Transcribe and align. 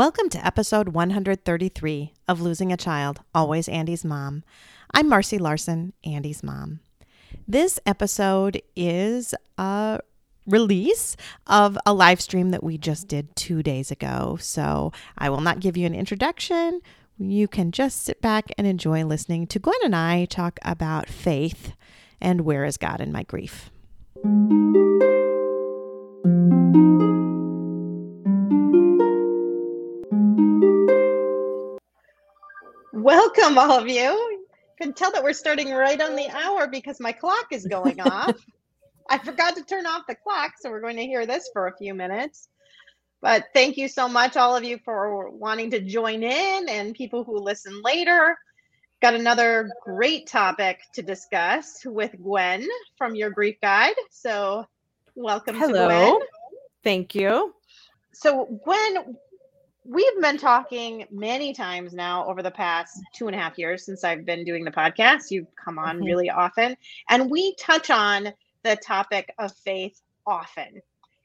Welcome 0.00 0.30
to 0.30 0.46
episode 0.46 0.88
133 0.88 2.14
of 2.26 2.40
Losing 2.40 2.72
a 2.72 2.76
Child, 2.78 3.20
Always 3.34 3.68
Andy's 3.68 4.02
Mom. 4.02 4.44
I'm 4.94 5.10
Marcy 5.10 5.36
Larson, 5.36 5.92
Andy's 6.04 6.42
mom. 6.42 6.80
This 7.46 7.78
episode 7.84 8.62
is 8.74 9.34
a 9.58 10.00
release 10.46 11.18
of 11.46 11.76
a 11.84 11.92
live 11.92 12.22
stream 12.22 12.48
that 12.48 12.64
we 12.64 12.78
just 12.78 13.08
did 13.08 13.36
two 13.36 13.62
days 13.62 13.90
ago. 13.90 14.38
So 14.40 14.90
I 15.18 15.28
will 15.28 15.42
not 15.42 15.60
give 15.60 15.76
you 15.76 15.84
an 15.84 15.94
introduction. 15.94 16.80
You 17.18 17.46
can 17.46 17.70
just 17.70 18.00
sit 18.00 18.22
back 18.22 18.46
and 18.56 18.66
enjoy 18.66 19.04
listening 19.04 19.48
to 19.48 19.58
Gwen 19.58 19.76
and 19.84 19.94
I 19.94 20.24
talk 20.24 20.58
about 20.62 21.10
faith 21.10 21.74
and 22.22 22.40
where 22.40 22.64
is 22.64 22.78
God 22.78 23.02
in 23.02 23.12
my 23.12 23.24
grief. 23.24 23.68
Welcome, 33.02 33.56
all 33.56 33.78
of 33.78 33.88
you. 33.88 33.94
You 33.94 34.46
can 34.78 34.92
tell 34.92 35.10
that 35.12 35.24
we're 35.24 35.32
starting 35.32 35.72
right 35.72 35.98
on 35.98 36.16
the 36.16 36.28
hour 36.28 36.68
because 36.68 37.00
my 37.00 37.12
clock 37.12 37.46
is 37.50 37.64
going 37.64 37.98
off. 38.00 38.36
I 39.08 39.16
forgot 39.16 39.56
to 39.56 39.64
turn 39.64 39.86
off 39.86 40.02
the 40.06 40.14
clock, 40.14 40.52
so 40.60 40.70
we're 40.70 40.82
going 40.82 40.98
to 40.98 41.06
hear 41.06 41.24
this 41.24 41.48
for 41.54 41.66
a 41.66 41.76
few 41.78 41.94
minutes. 41.94 42.48
But 43.22 43.46
thank 43.54 43.78
you 43.78 43.88
so 43.88 44.06
much, 44.06 44.36
all 44.36 44.54
of 44.54 44.64
you, 44.64 44.78
for 44.84 45.30
wanting 45.30 45.70
to 45.70 45.80
join 45.80 46.22
in 46.22 46.68
and 46.68 46.94
people 46.94 47.24
who 47.24 47.38
listen 47.38 47.80
later. 47.82 48.36
Got 49.00 49.14
another 49.14 49.70
great 49.82 50.26
topic 50.26 50.80
to 50.92 51.00
discuss 51.00 51.80
with 51.86 52.14
Gwen 52.22 52.68
from 52.98 53.14
your 53.14 53.30
grief 53.30 53.56
guide. 53.62 53.96
So, 54.10 54.66
welcome 55.14 55.56
Hello. 55.56 55.72
to 55.72 55.84
Gwen. 55.86 56.18
Thank 56.84 57.14
you. 57.14 57.54
So, 58.12 58.60
Gwen, 58.62 59.16
we've 59.84 60.20
been 60.20 60.36
talking 60.38 61.06
many 61.10 61.52
times 61.52 61.92
now 61.94 62.26
over 62.26 62.42
the 62.42 62.50
past 62.50 63.00
two 63.14 63.26
and 63.26 63.34
a 63.34 63.38
half 63.38 63.58
years 63.58 63.84
since 63.84 64.04
I've 64.04 64.24
been 64.24 64.44
doing 64.44 64.64
the 64.64 64.70
podcast. 64.70 65.30
You've 65.30 65.54
come 65.56 65.78
on 65.78 66.00
Mhm. 66.00 66.04
really 66.04 66.30
often, 66.30 66.76
and 67.08 67.30
we 67.30 67.54
touch 67.56 67.90
on 67.90 68.32
the 68.62 68.76
topic 68.76 69.32
of 69.38 69.54
faith 69.56 70.00
often. 70.26 70.82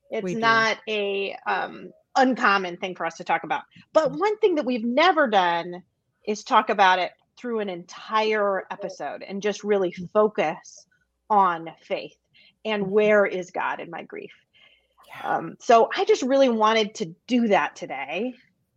It's 0.10 0.24
not 0.34 0.78
a 0.88 1.36
um, 1.46 1.92
uncommon 2.16 2.78
thing 2.78 2.96
for 2.96 3.06
us 3.06 3.18
to 3.18 3.24
talk 3.24 3.44
about. 3.44 3.64
But 3.92 4.12
one 4.14 4.38
thing 4.38 4.56
that 4.56 4.66
we've 4.66 4.86
never 4.86 5.28
done 5.28 5.84
is 6.24 6.44
talk 6.44 6.70
about 6.70 7.00
it 7.00 7.12
through 7.38 7.60
an 7.60 7.70
entire 7.70 8.66
episode 8.72 9.22
and 9.24 9.42
just 9.42 9.64
really 9.64 9.92
focus 9.92 10.88
on 11.30 11.70
faith 11.82 12.16
and 12.64 12.90
where 12.90 13.26
is 13.26 13.52
God 13.52 13.80
in 13.82 13.90
my 13.90 14.04
grief. 14.04 14.32
Um, 15.24 15.58
so 15.60 15.90
I 15.96 16.06
just 16.06 16.24
really 16.24 16.50
wanted 16.50 16.96
to 16.96 17.16
do 17.28 17.48
that 17.50 17.76
today. 17.76 18.34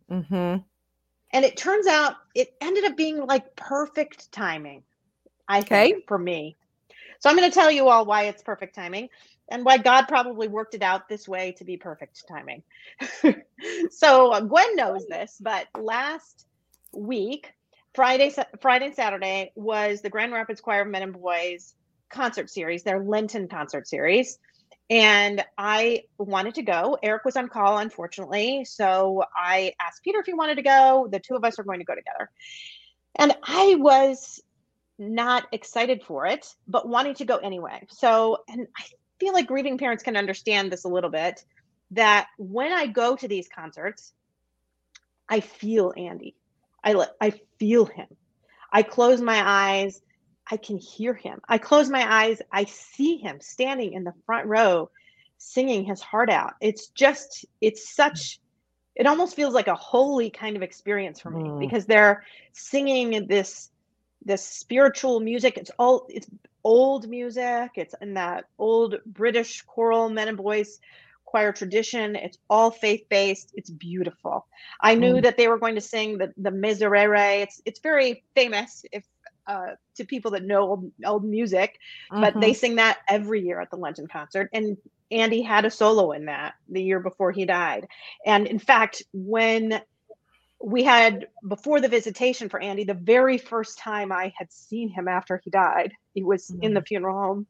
Hmm 0.09 0.57
And 1.31 1.45
it 1.45 1.57
turns 1.57 1.87
out 1.87 2.15
it 2.35 2.53
ended 2.61 2.85
up 2.85 2.97
being 2.97 3.25
like 3.25 3.55
perfect 3.55 4.31
timing, 4.31 4.83
I 5.47 5.59
Okay. 5.59 5.91
think, 5.91 6.07
for 6.07 6.17
me. 6.17 6.57
So 7.19 7.29
I'm 7.29 7.35
going 7.35 7.49
to 7.49 7.53
tell 7.53 7.71
you 7.71 7.89
all 7.89 8.05
why 8.05 8.23
it's 8.23 8.41
perfect 8.41 8.75
timing 8.75 9.09
and 9.49 9.65
why 9.65 9.77
God 9.77 10.05
probably 10.07 10.47
worked 10.47 10.73
it 10.75 10.81
out 10.81 11.09
this 11.09 11.27
way 11.27 11.53
to 11.57 11.65
be 11.65 11.77
perfect 11.77 12.23
timing. 12.27 12.63
so 13.91 14.39
Gwen 14.41 14.75
knows 14.75 15.05
this, 15.07 15.37
but 15.41 15.67
last 15.77 16.45
week, 16.93 17.53
Friday, 17.93 18.33
Friday 18.61 18.87
and 18.87 18.95
Saturday 18.95 19.51
was 19.55 20.01
the 20.01 20.09
Grand 20.09 20.31
Rapids 20.31 20.61
Choir 20.61 20.81
of 20.83 20.87
Men 20.87 21.03
and 21.03 21.13
Boys 21.13 21.73
concert 22.09 22.49
series, 22.49 22.83
their 22.83 23.03
Lenten 23.03 23.47
concert 23.47 23.87
series. 23.87 24.39
And 24.89 25.43
I 25.57 26.03
wanted 26.17 26.55
to 26.55 26.63
go. 26.63 26.97
Eric 27.03 27.23
was 27.25 27.37
on 27.37 27.47
call, 27.47 27.77
unfortunately. 27.77 28.65
So 28.65 29.23
I 29.35 29.73
asked 29.79 30.03
Peter 30.03 30.19
if 30.19 30.25
he 30.25 30.33
wanted 30.33 30.55
to 30.55 30.63
go. 30.63 31.07
The 31.11 31.19
two 31.19 31.35
of 31.35 31.43
us 31.43 31.59
are 31.59 31.63
going 31.63 31.79
to 31.79 31.85
go 31.85 31.93
together. 31.93 32.29
And 33.15 33.35
I 33.43 33.75
was 33.75 34.41
not 34.97 35.47
excited 35.51 36.03
for 36.03 36.25
it, 36.25 36.47
but 36.67 36.87
wanting 36.87 37.15
to 37.15 37.25
go 37.25 37.37
anyway. 37.37 37.85
So, 37.89 38.39
and 38.49 38.67
I 38.77 38.83
feel 39.19 39.33
like 39.33 39.47
grieving 39.47 39.77
parents 39.77 40.03
can 40.03 40.17
understand 40.17 40.71
this 40.71 40.85
a 40.85 40.89
little 40.89 41.09
bit 41.09 41.43
that 41.91 42.27
when 42.37 42.71
I 42.71 42.87
go 42.87 43.15
to 43.15 43.27
these 43.27 43.47
concerts, 43.47 44.13
I 45.27 45.39
feel 45.39 45.93
Andy. 45.95 46.35
I 46.83 47.05
I 47.21 47.33
feel 47.59 47.85
him. 47.85 48.07
I 48.71 48.83
close 48.83 49.21
my 49.21 49.41
eyes, 49.43 50.01
I 50.51 50.57
can 50.57 50.77
hear 50.77 51.13
him. 51.13 51.39
I 51.47 51.57
close 51.57 51.89
my 51.89 52.05
eyes, 52.25 52.41
I 52.51 52.65
see 52.65 53.17
him 53.17 53.39
standing 53.41 53.93
in 53.93 54.03
the 54.03 54.13
front 54.25 54.47
row 54.47 54.89
singing 55.37 55.85
his 55.85 56.01
heart 56.01 56.29
out. 56.29 56.53
It's 56.61 56.87
just 56.89 57.45
it's 57.61 57.93
such 57.95 58.39
it 58.95 59.07
almost 59.07 59.35
feels 59.35 59.53
like 59.53 59.67
a 59.67 59.75
holy 59.75 60.29
kind 60.29 60.55
of 60.57 60.63
experience 60.63 61.19
for 61.21 61.31
me 61.31 61.53
Mm. 61.53 61.59
because 61.59 61.85
they're 61.85 62.23
singing 62.53 63.27
this 63.27 63.69
this 64.25 64.45
spiritual 64.45 65.19
music. 65.19 65.57
It's 65.57 65.71
all 65.79 66.05
it's 66.09 66.27
old 66.63 67.07
music. 67.07 67.71
It's 67.75 67.95
in 68.01 68.15
that 68.15 68.45
old 68.57 68.95
British 69.05 69.61
choral 69.63 70.09
men 70.09 70.27
and 70.27 70.37
boys 70.37 70.79
choir 71.25 71.53
tradition. 71.53 72.15
It's 72.15 72.37
all 72.49 72.71
faith 72.71 73.03
based. 73.09 73.51
It's 73.53 73.69
beautiful. 73.69 74.47
I 74.81 74.95
knew 74.95 75.15
Mm. 75.15 75.23
that 75.23 75.37
they 75.37 75.47
were 75.47 75.59
going 75.59 75.75
to 75.75 75.81
sing 75.81 76.17
the 76.17 76.33
the 76.37 76.51
Miserere. 76.51 77.41
It's 77.43 77.61
it's 77.65 77.79
very 77.79 78.23
famous 78.35 78.83
if 78.91 79.05
uh, 79.49 79.75
to 79.97 80.05
people 80.05 80.31
that 80.33 80.45
know 80.45 80.61
old, 80.63 80.91
old 81.05 81.25
music, 81.25 81.75
but 82.21 82.39
Mm-hmm. 82.39 82.41
they 82.41 82.53
sing 82.53 82.77
that 82.77 82.99
every 83.09 83.41
year 83.41 83.61
at 83.61 83.71
the 83.71 83.77
Lenten 83.77 84.07
concert. 84.07 84.49
And 84.53 84.77
Andy 85.11 85.41
had 85.41 85.65
a 85.65 85.71
solo 85.71 86.11
in 86.13 86.25
that 86.27 86.53
the 86.69 86.83
year 86.83 87.01
before 87.01 87.31
he 87.31 87.45
died. 87.45 87.87
And 88.25 88.47
in 88.47 88.59
fact, 88.59 89.03
when 89.13 89.81
we 90.63 90.83
had 90.83 91.27
before 91.47 91.81
the 91.81 91.89
visitation 91.89 92.49
for 92.49 92.59
Andy, 92.61 92.83
the 92.85 92.93
very 92.93 93.37
first 93.37 93.79
time 93.79 94.11
I 94.11 94.33
had 94.37 94.51
seen 94.51 94.89
him 94.89 95.07
after 95.07 95.41
he 95.43 95.51
died, 95.51 95.91
he 96.13 96.23
was 96.23 96.55
in 96.61 96.73
the 96.73 96.81
funeral 96.81 97.17
home 97.17 97.47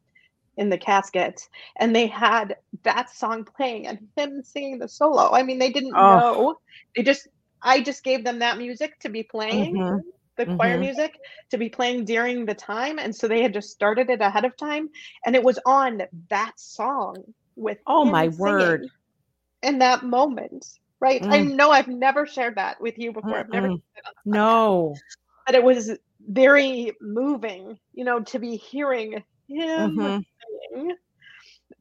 in 0.56 0.70
the 0.70 0.78
casket, 0.78 1.40
and 1.78 1.94
they 1.94 2.06
had 2.06 2.56
that 2.84 3.10
song 3.10 3.44
playing 3.56 3.86
and 3.86 3.98
him 4.16 4.42
singing 4.44 4.78
the 4.78 4.88
solo. 4.88 5.32
I 5.32 5.42
mean, 5.42 5.58
they 5.58 5.70
didn't 5.72 5.98
Oh. 5.98 6.22
know. 6.22 6.56
They 6.96 7.02
just 7.02 7.28
I 7.62 7.82
just 7.82 8.04
gave 8.04 8.24
them 8.24 8.40
that 8.40 8.58
music 8.58 8.98
to 9.00 9.08
be 9.10 9.22
playing 9.24 9.82
Mhm. 9.82 10.02
The 10.40 10.46
choir 10.56 10.78
Mhm. 10.78 10.86
music 10.86 11.20
to 11.50 11.58
be 11.58 11.70
playing 11.70 12.06
during 12.06 12.46
the 12.46 12.54
time 12.54 12.98
and 12.98 13.14
so 13.14 13.28
they 13.28 13.42
had 13.42 13.54
just 13.54 13.70
started 13.70 14.10
it 14.10 14.22
ahead 14.22 14.44
of 14.46 14.56
time 14.56 14.88
and 15.26 15.36
it 15.36 15.44
was 15.44 15.60
on 15.66 16.02
that 16.30 16.52
song 16.58 17.24
with 17.56 17.78
Oh, 17.86 18.04
my 18.04 18.28
word. 18.28 18.88
in 19.62 19.78
that 19.78 20.04
moment 20.04 20.66
right 21.00 21.26
i 21.30 21.40
Mm. 21.40 21.52
know 21.54 21.70
i've 21.70 21.88
never 21.88 22.26
shared 22.26 22.56
that 22.56 22.80
with 22.80 22.98
you 22.98 23.12
before 23.12 23.38
i've 23.38 23.48
never 23.50 23.70
No. 24.24 25.02
but 25.46 25.54
it 25.54 25.62
was 25.64 25.92
very 26.28 26.92
moving 27.00 27.78
you 27.92 28.04
know 28.04 28.20
to 28.20 28.38
be 28.38 28.56
hearing 28.56 29.22
him 29.48 29.98
Mhm. 29.98 30.24
sing 30.72 30.96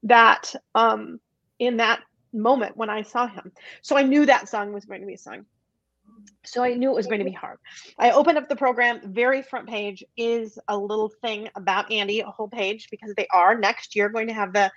that 0.04 0.54
um 0.76 1.20
in 1.60 1.78
that 1.78 2.02
moment 2.34 2.78
when 2.78 2.90
i 2.90 3.02
saw 3.02 3.28
him 3.28 3.52
so 3.82 3.98
i 3.98 4.04
knew 4.04 4.26
that 4.26 4.50
song 4.50 4.74
was 4.74 4.86
going 4.86 5.02
to 5.02 5.08
be 5.08 5.18
sung 5.18 5.46
so 6.44 6.64
I 6.64 6.74
knew 6.74 6.90
it 6.90 6.96
was 6.96 7.08
going 7.08 7.20
to 7.20 7.26
be 7.26 7.32
hard. 7.32 7.58
I 7.98 8.12
opened 8.12 8.38
up 8.38 8.48
the 8.50 8.56
program. 8.56 9.02
Very 9.14 9.42
front 9.42 9.68
page 9.68 10.04
is 10.18 10.58
a 10.68 10.78
little 10.78 11.10
thing 11.22 11.50
about 11.56 11.92
Andy, 11.92 12.22
a 12.22 12.26
whole 12.26 12.48
page, 12.48 12.88
because 12.90 13.14
they 13.16 13.28
are 13.34 13.58
next 13.58 13.96
year 13.96 14.10
going 14.10 14.28
to 14.28 14.34
have 14.34 14.54
the 14.54 14.72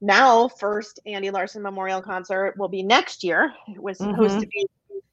now 0.00 0.48
first 0.48 1.00
Andy 1.06 1.30
Larson 1.30 1.62
Memorial 1.62 2.00
Concert 2.00 2.54
will 2.56 2.68
be 2.68 2.82
next 2.82 3.22
year. 3.22 3.52
It 3.68 3.82
was 3.82 3.98
supposed 3.98 4.36
Mhm. 4.36 4.40
to 4.40 4.46
be, 4.46 4.66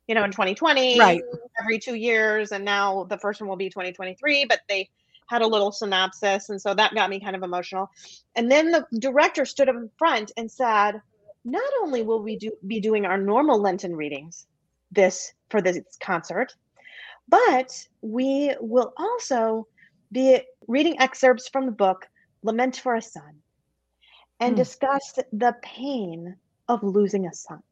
you 0.07 0.15
know, 0.15 0.24
in 0.24 0.31
2020, 0.31 1.00
Right. 1.00 1.21
every 1.62 1.80
two 1.80 1.95
years, 1.95 2.51
and 2.51 2.63
now 2.63 3.03
the 3.06 3.18
first 3.18 3.41
one 3.41 3.50
will 3.50 3.57
be 3.57 3.69
2023. 3.69 4.45
But 4.45 4.62
they 4.69 4.89
had 5.27 5.41
a 5.41 5.47
little 5.47 5.73
synopsis, 5.73 6.50
and 6.50 6.62
so 6.62 6.73
that 6.73 6.95
got 6.95 7.09
me 7.09 7.19
kind 7.19 7.35
of 7.35 7.44
emotional. 7.44 7.89
And 8.35 8.50
then 8.50 8.71
the 8.71 8.85
director 9.00 9.44
stood 9.44 9.68
up 9.68 9.75
in 9.75 9.89
front 9.97 10.31
and 10.38 10.50
said, 10.50 11.01
"Not 11.44 11.69
only 11.81 12.01
will 12.03 12.21
we 12.21 12.38
do 12.38 12.51
be 12.65 12.80
doing 12.80 13.06
our 13.06 13.18
normal 13.18 13.59
Lenten 13.59 13.94
readings 13.94 14.47
this 14.91 15.33
for 15.49 15.61
this 15.61 15.79
concert, 16.01 16.53
but 17.27 17.71
we 18.01 18.53
will 18.59 18.94
also 18.97 19.67
be 20.11 20.41
reading 20.67 20.99
excerpts 20.99 21.47
from 21.49 21.65
the 21.65 21.71
book 21.71 22.07
Lament 22.44 22.77
for 22.77 22.95
a 22.95 23.01
Son. 23.01 23.41
and 24.39 24.53
Mm. 24.53 24.57
discuss 24.57 25.17
the 25.33 25.55
pain 25.63 26.35
of 26.67 26.83
losing 26.83 27.25
a 27.25 27.33
son. 27.33 27.63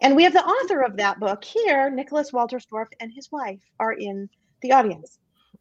And 0.00 0.16
we 0.16 0.24
have 0.24 0.32
the 0.32 0.44
author 0.44 0.82
of 0.82 0.96
that 0.96 1.20
book 1.20 1.44
here, 1.44 1.90
Nicholas 1.90 2.32
Wolterstorff, 2.32 2.88
and 2.98 3.12
his 3.12 3.30
wife 3.30 3.60
are 3.78 3.92
in 3.92 4.28
the 4.62 4.72
audience. 4.72 5.18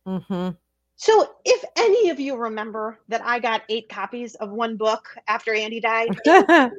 Mm-hmm. 0.08 0.56
So, 0.96 1.36
if 1.46 1.64
any 1.76 2.10
of 2.10 2.20
you 2.20 2.36
remember 2.38 3.00
that 3.10 3.22
I 3.24 3.40
got 3.40 3.64
eight 3.70 3.90
copies 3.90 4.36
of 4.36 4.50
one 4.50 4.78
book 4.78 5.06
after 5.28 5.54
Andy 5.54 5.80
died, 5.80 6.18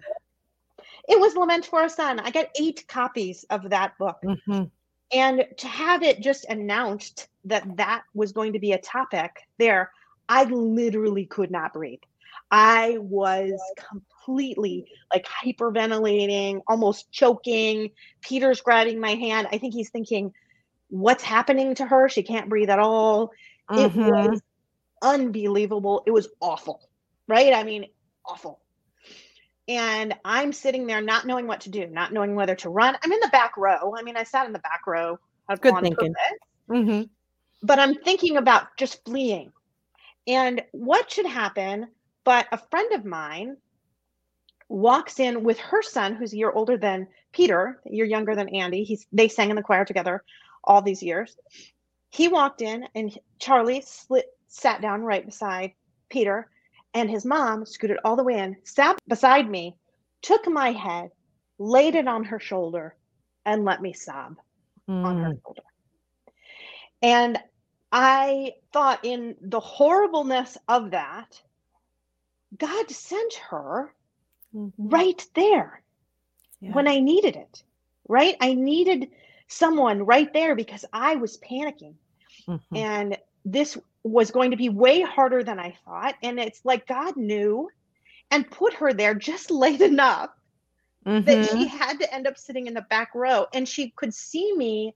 it 1.09 1.19
was 1.21 1.35
Lament 1.37 1.67
for 1.67 1.83
a 1.85 1.91
Son. 1.91 2.21
I 2.21 2.31
got 2.31 2.47
eight 2.61 2.85
copies 2.89 3.45
of 3.51 3.71
that 3.71 3.97
book. 3.99 4.19
mm-hmm. 4.25 4.65
And 5.13 5.45
to 5.59 5.69
have 5.69 6.03
it 6.03 6.21
just 6.21 6.47
announced 6.47 7.29
that 7.45 7.77
that 7.77 8.03
was 8.15 8.33
going 8.33 8.53
to 8.55 8.59
be 8.59 8.73
a 8.73 8.79
topic 8.79 9.41
there, 9.59 9.93
I 10.29 10.45
literally 10.45 11.27
could 11.27 11.51
not 11.51 11.73
breathe. 11.73 12.01
I 12.51 12.99
was 12.99 13.53
completely 13.89 14.87
like 15.13 15.27
hyperventilating, 15.27 16.61
almost 16.69 17.11
choking. 17.13 17.91
Peter's 18.21 18.61
grabbing 18.61 19.01
my 19.01 19.15
hand. 19.15 19.49
I 19.53 19.59
think 19.59 19.75
he's 19.75 19.91
thinking, 19.91 20.33
What's 20.89 21.25
happening 21.25 21.75
to 21.77 21.87
her? 21.87 22.09
She 22.09 22.23
can't 22.23 22.49
breathe 22.49 22.71
at 22.71 22.79
all. 22.79 23.33
It 23.73 23.91
Mhm. 23.93 24.31
was 24.31 24.41
unbelievable. 25.03 26.05
It 26.07 26.13
was 26.13 26.29
awful, 26.41 26.89
right? 27.27 27.53
I 27.53 27.65
mean, 27.65 27.87
awful. 28.25 28.61
And 29.69 30.15
I'm 30.25 30.53
sitting 30.53 30.87
there 30.87 31.01
not 31.01 31.27
knowing 31.27 31.47
what 31.47 31.61
to 31.63 31.71
do, 31.71 31.87
not 31.89 32.13
knowing 32.13 32.35
whether 32.35 32.55
to 32.57 32.69
run. 32.71 32.97
I'm 33.03 33.13
in 33.13 33.21
the 33.21 33.29
back 33.29 33.57
row. 33.57 33.95
I 33.97 34.03
mean, 34.03 34.17
I 34.17 34.23
sat 34.23 34.47
in 34.47 34.53
the 34.53 34.61
back 34.61 34.87
row 34.87 35.19
on 35.49 35.57
Good 35.57 35.81
thinking. 35.81 36.15
Mm-hmm. 36.71 37.03
but 37.63 37.79
I'm 37.79 37.95
thinking 37.95 38.37
about 38.37 38.77
just 38.77 39.05
fleeing. 39.05 39.53
And 40.27 40.63
what 40.73 41.11
should 41.11 41.27
happen? 41.27 41.89
But 42.25 42.47
a 42.51 42.59
friend 42.59 42.93
of 42.93 43.05
mine 43.05 43.57
walks 44.69 45.21
in 45.21 45.45
with 45.45 45.59
her 45.61 45.83
son, 45.83 46.17
who's 46.17 46.33
a 46.33 46.37
year 46.37 46.51
older 46.51 46.77
than 46.77 47.07
Peter, 47.33 47.81
a 47.87 47.93
year 47.93 48.05
younger 48.05 48.35
than 48.35 48.49
Andy. 48.49 48.83
He's 48.83 49.07
they 49.13 49.29
sang 49.29 49.51
in 49.51 49.57
the 49.57 49.63
choir 49.63 49.85
together 49.85 50.25
all 50.65 50.83
these 50.83 51.03
years. 51.03 51.37
He 52.11 52.29
walked 52.29 52.63
in, 52.63 52.87
and 52.95 53.17
Charlie 53.39 53.83
slit, 53.83 54.27
sat 54.49 54.81
down 54.81 55.03
right 55.03 55.25
beside 55.25 55.73
Peter, 56.09 56.51
and 56.97 57.11
his 57.11 57.27
mom 57.27 57.67
scooted 57.67 57.99
all 58.05 58.17
the 58.17 58.25
way 58.25 58.39
in, 58.39 58.57
sat 58.65 58.97
beside 59.07 59.51
me, 59.51 59.77
took 60.23 60.49
my 60.49 60.73
head, 60.73 61.11
laid 61.59 61.95
it 61.95 62.09
on 62.09 62.25
her 62.25 62.41
shoulder, 62.41 62.97
and 63.45 63.65
let 63.67 63.83
me 63.83 63.93
sob 63.93 64.37
on 64.89 65.19
her 65.19 65.29
Mm. 65.29 65.43
shoulder. 65.45 65.63
And 67.03 67.39
I 67.93 68.55
thought, 68.73 69.05
in 69.05 69.37
the 69.43 69.61
horribleness 69.61 70.57
of 70.69 70.93
that, 70.93 71.43
God 72.57 72.91
sent 72.91 73.35
her 73.51 73.93
Mhm. 74.55 74.73
right 74.79 75.29
there 75.35 75.83
Yeah. 76.61 76.73
when 76.73 76.89
I 76.89 77.01
needed 77.01 77.37
it, 77.37 77.63
right? 78.09 78.37
I 78.41 78.55
needed 78.55 79.11
someone 79.49 80.07
right 80.07 80.33
there 80.33 80.55
because 80.55 80.87
I 80.95 81.17
was 81.17 81.37
panicking. 81.39 81.95
Mhm. 82.49 82.61
And 82.75 83.19
this 83.45 83.77
was 84.11 84.31
going 84.31 84.53
to 84.53 84.57
be 84.57 84.69
way 84.69 85.03
harder 85.03 85.43
than 85.43 85.59
I 85.59 85.77
thought. 85.85 86.15
And 86.23 86.39
it's 86.39 86.61
like 86.65 86.87
God 86.87 87.17
knew 87.17 87.69
and 88.31 88.51
put 88.51 88.75
her 88.75 88.93
there 88.93 89.15
just 89.15 89.51
late 89.65 89.81
enough 89.81 90.31
that 91.05 91.39
Mhm. 91.39 91.53
she 91.53 91.67
had 91.67 92.01
to 92.01 92.15
end 92.15 92.27
up 92.27 92.37
sitting 92.39 92.67
in 92.67 92.75
the 92.75 92.83
back 92.83 93.15
row 93.15 93.47
and 93.53 93.69
she 93.69 93.93
could 93.97 94.15
see 94.15 94.55
me 94.57 94.95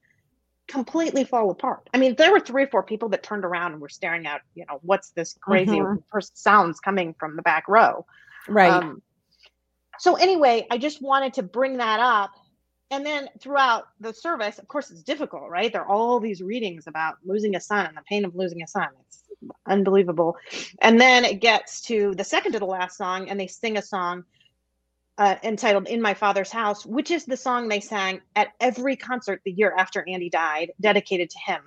completely 0.68 1.24
fall 1.24 1.50
apart. 1.50 1.88
I 1.92 1.98
mean, 1.98 2.14
there 2.14 2.30
were 2.30 2.40
three 2.40 2.64
or 2.64 2.68
four 2.68 2.82
people 2.84 3.08
that 3.08 3.22
turned 3.22 3.44
around 3.44 3.72
and 3.72 3.80
were 3.80 3.88
staring 3.88 4.26
at, 4.26 4.42
you 4.54 4.64
know, 4.68 4.78
what's 4.82 5.10
this 5.10 5.36
crazy 5.40 5.78
Mhm. 5.78 6.02
pers- 6.10 6.30
sounds 6.34 6.78
coming 6.78 7.14
from 7.18 7.34
the 7.36 7.42
back 7.42 7.66
row. 7.68 8.06
Right. 8.48 8.70
Um, 8.70 9.02
so 9.98 10.14
anyway, 10.14 10.66
I 10.70 10.78
just 10.78 11.02
wanted 11.02 11.34
to 11.34 11.42
bring 11.42 11.78
that 11.78 11.98
up. 11.98 12.30
And 12.90 13.06
then 13.06 13.28
throughout 13.38 13.84
the 14.00 14.12
service, 14.12 14.58
of 14.58 14.66
course, 14.66 14.90
it's 14.90 15.02
difficult, 15.02 15.48
right? 15.48 15.72
There 15.72 15.82
are 15.82 15.88
all 15.88 16.18
these 16.18 16.42
readings 16.42 16.88
about 16.88 17.16
losing 17.24 17.54
a 17.54 17.60
son 17.60 17.86
and 17.86 17.96
the 17.96 18.02
pain 18.02 18.24
of 18.24 18.34
losing 18.34 18.62
a 18.62 18.66
son. 18.66 18.88
It's 19.06 19.22
unbelievable. 19.66 20.36
And 20.80 21.00
then 21.00 21.24
it 21.24 21.40
gets 21.40 21.82
to 21.82 22.14
the 22.16 22.24
second 22.24 22.52
to 22.52 22.58
the 22.58 22.66
last 22.66 22.98
song, 22.98 23.28
and 23.28 23.38
they 23.38 23.46
sing 23.46 23.78
a 23.78 23.82
song 23.82 24.24
uh, 25.18 25.36
entitled 25.44 25.86
"In 25.86 26.02
My 26.02 26.14
Father's 26.14 26.50
House," 26.50 26.84
which 26.84 27.12
is 27.12 27.24
the 27.24 27.36
song 27.36 27.68
they 27.68 27.80
sang 27.80 28.22
at 28.34 28.48
every 28.58 28.96
concert 28.96 29.40
the 29.44 29.52
year 29.52 29.72
after 29.76 30.04
Andy 30.08 30.28
died, 30.28 30.72
dedicated 30.80 31.30
to 31.30 31.38
him. 31.38 31.62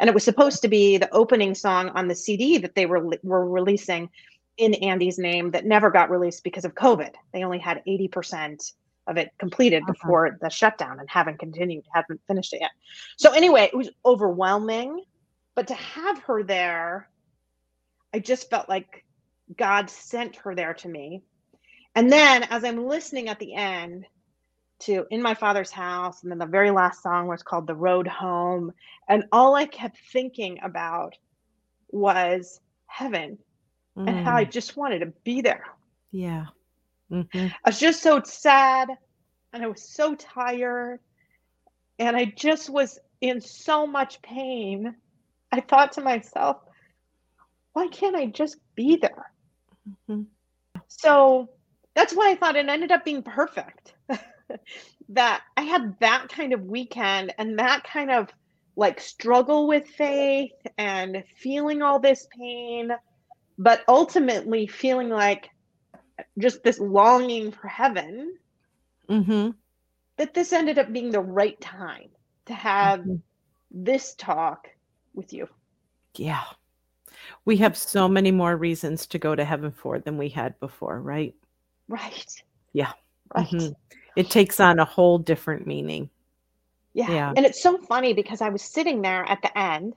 And 0.00 0.08
it 0.08 0.14
was 0.14 0.24
supposed 0.24 0.62
to 0.62 0.68
be 0.68 0.98
the 0.98 1.12
opening 1.14 1.54
song 1.54 1.90
on 1.90 2.08
the 2.08 2.14
CD 2.16 2.58
that 2.58 2.74
they 2.74 2.86
were 2.86 3.08
were 3.22 3.48
releasing 3.48 4.10
in 4.56 4.74
Andy's 4.74 5.18
name 5.18 5.52
that 5.52 5.64
never 5.64 5.90
got 5.90 6.10
released 6.10 6.42
because 6.42 6.64
of 6.64 6.74
COVID. 6.74 7.12
They 7.32 7.44
only 7.44 7.58
had 7.58 7.82
80% 7.86 8.72
of 9.06 9.16
it 9.16 9.30
completed 9.38 9.82
Uh-huh. 9.82 9.92
before 9.92 10.38
the 10.40 10.50
shutdown 10.50 11.00
and 11.00 11.08
haven't 11.10 11.38
continued, 11.38 11.84
haven't 11.92 12.20
finished 12.26 12.52
it 12.52 12.60
yet. 12.60 12.70
So 13.16 13.32
anyway, 13.32 13.62
it 13.72 13.76
was 13.76 13.90
overwhelming, 14.04 15.02
but 15.54 15.68
to 15.68 15.74
have 15.74 16.18
her 16.24 16.42
there, 16.42 17.08
I 18.14 18.18
just 18.18 18.50
felt 18.50 18.68
like 18.68 19.04
God 19.56 19.90
sent 19.90 20.36
her 20.36 20.54
there 20.54 20.74
to 20.74 20.88
me. 20.88 21.22
And 21.94 22.10
then 22.10 22.44
as 22.44 22.64
I'm 22.64 22.86
listening 22.86 23.28
at 23.28 23.38
the 23.38 23.54
end 23.54 24.06
to 24.80 25.06
In 25.10 25.22
My 25.22 25.34
Father's 25.34 25.70
House, 25.70 26.22
and 26.22 26.30
then 26.30 26.38
the 26.38 26.46
very 26.46 26.70
last 26.70 27.02
song 27.02 27.28
was 27.28 27.42
called 27.42 27.66
The 27.66 27.74
Road 27.74 28.06
Home, 28.06 28.72
and 29.08 29.24
all 29.32 29.54
I 29.54 29.66
kept 29.66 29.98
thinking 30.12 30.58
about 30.62 31.14
was 31.90 32.60
heaven 32.86 33.38
and 33.96 34.16
how 34.18 34.36
I 34.36 34.44
Mm. 34.44 34.50
just 34.52 34.76
wanted 34.76 34.98
to 35.00 35.12
be 35.24 35.40
there. 35.40 35.64
Yeah. 36.10 36.46
Mhm. 37.10 37.52
I 37.64 37.68
was 37.68 37.78
just 37.78 38.02
so 38.02 38.22
sad 38.22 38.88
and 39.52 39.62
I 39.62 39.66
was 39.66 39.82
so 39.88 40.14
tired 40.14 41.00
and 41.98 42.16
I 42.16 42.26
just 42.26 42.68
was 42.68 42.98
in 43.20 43.40
so 43.40 43.86
much 43.86 44.20
pain. 44.22 44.94
I 45.52 45.60
thought 45.60 45.92
to 45.92 46.00
myself, 46.00 46.58
why 47.72 47.88
can't 47.88 48.16
I 48.16 48.26
just 48.26 48.56
be 48.74 48.96
there? 48.96 49.32
Mhm. 50.08 50.26
So 50.88 51.48
that's 51.94 52.14
why 52.14 52.30
I 52.30 52.36
thought 52.36 52.56
it 52.56 52.68
ended 52.68 52.92
up 52.92 53.04
being 53.04 53.22
perfect. 53.22 53.94
that 55.08 55.42
I 55.56 55.62
had 55.62 55.96
that 56.00 56.28
kind 56.28 56.52
of 56.52 56.62
weekend 56.62 57.34
and 57.38 57.58
that 57.58 57.84
kind 57.84 58.10
of 58.10 58.28
like 58.76 59.00
struggle 59.00 59.66
with 59.66 59.86
faith 59.88 60.52
and 60.78 61.24
feeling 61.38 61.82
all 61.82 61.98
this 61.98 62.26
pain, 62.38 62.90
but 63.58 63.82
ultimately 63.88 64.66
feeling 64.66 65.08
like 65.08 65.48
just 66.38 66.62
this 66.62 66.78
longing 66.78 67.52
for 67.52 67.68
heaven 67.68 68.38
Mhm. 69.08 69.54
that 70.16 70.34
this 70.34 70.52
ended 70.52 70.78
up 70.78 70.92
being 70.92 71.10
the 71.10 71.20
right 71.20 71.60
time 71.60 72.10
to 72.46 72.54
have 72.54 73.00
Mhm. 73.00 73.22
this 73.70 74.14
talk 74.14 74.68
with 75.14 75.32
you. 75.32 75.48
Yeah. 76.14 76.44
We 77.44 77.56
have 77.58 77.76
so 77.76 78.08
many 78.08 78.30
more 78.32 78.56
reasons 78.56 79.06
to 79.08 79.18
go 79.18 79.34
to 79.34 79.44
heaven 79.44 79.70
for 79.72 79.98
than 79.98 80.18
we 80.18 80.28
had 80.28 80.58
before, 80.60 81.00
right? 81.00 81.34
Right. 81.88 82.42
Yeah. 82.72 82.92
Right. 83.34 83.46
Mhm. 83.46 83.74
It 84.16 84.30
takes 84.30 84.60
on 84.60 84.78
a 84.78 84.84
whole 84.84 85.18
different 85.18 85.66
meaning. 85.66 86.10
Yeah. 86.94 87.10
Yeah. 87.10 87.32
And 87.36 87.44
it's 87.46 87.62
so 87.62 87.78
funny 87.78 88.14
because 88.14 88.40
I 88.40 88.48
was 88.48 88.62
sitting 88.62 89.02
there 89.02 89.24
at 89.24 89.42
the 89.42 89.56
end 89.58 89.94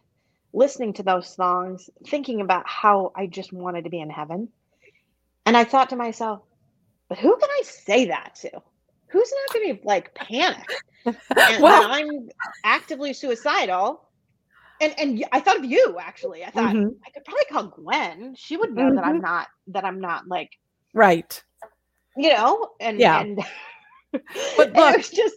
listening 0.53 0.93
to 0.93 1.03
those 1.03 1.33
songs, 1.35 1.89
thinking 2.07 2.41
about 2.41 2.67
how 2.67 3.11
I 3.15 3.27
just 3.27 3.53
wanted 3.53 3.83
to 3.85 3.89
be 3.89 3.99
in 3.99 4.09
heaven. 4.09 4.51
And 5.50 5.58
I 5.58 5.63
thought 5.63 5.89
to 5.89 5.96
myself, 5.96 6.41
but 7.10 7.18
who 7.18 7.36
can 7.36 7.50
I 7.50 7.63
say 7.63 8.06
that 8.06 8.36
to? 8.41 8.51
Who's 9.10 9.34
not 9.34 9.53
going 9.53 9.77
to 9.77 9.84
like 9.84 10.13
panic? 10.13 10.70
And 11.48 11.63
well, 11.63 11.86
I'm 11.88 12.29
actively 12.63 13.13
suicidal. 13.13 14.08
And 14.79 14.94
and 15.00 15.25
I 15.32 15.39
thought 15.39 15.58
of 15.58 15.65
you 15.65 15.98
actually. 16.00 16.46
I 16.46 16.51
thought 16.51 16.75
Mhm. 16.75 16.96
I 17.03 17.10
could 17.10 17.25
probably 17.25 17.46
call 17.51 17.63
Gwen. 17.84 18.36
She 18.38 18.58
would 18.58 18.75
know 18.75 18.94
that 18.94 19.03
I'm 19.03 19.20
Mhm. 19.20 19.22
not 19.22 19.48
that 19.70 19.86
I'm 19.86 20.00
not 20.01 20.27
like 20.27 20.51
right. 20.94 21.44
you 22.15 22.29
know 22.29 22.70
and 22.79 23.00
Yeah. 23.00 23.22
and 23.22 23.39
But 24.56 24.75
and 24.75 24.75
look, 24.75 24.96
it 25.00 25.12
just 25.12 25.36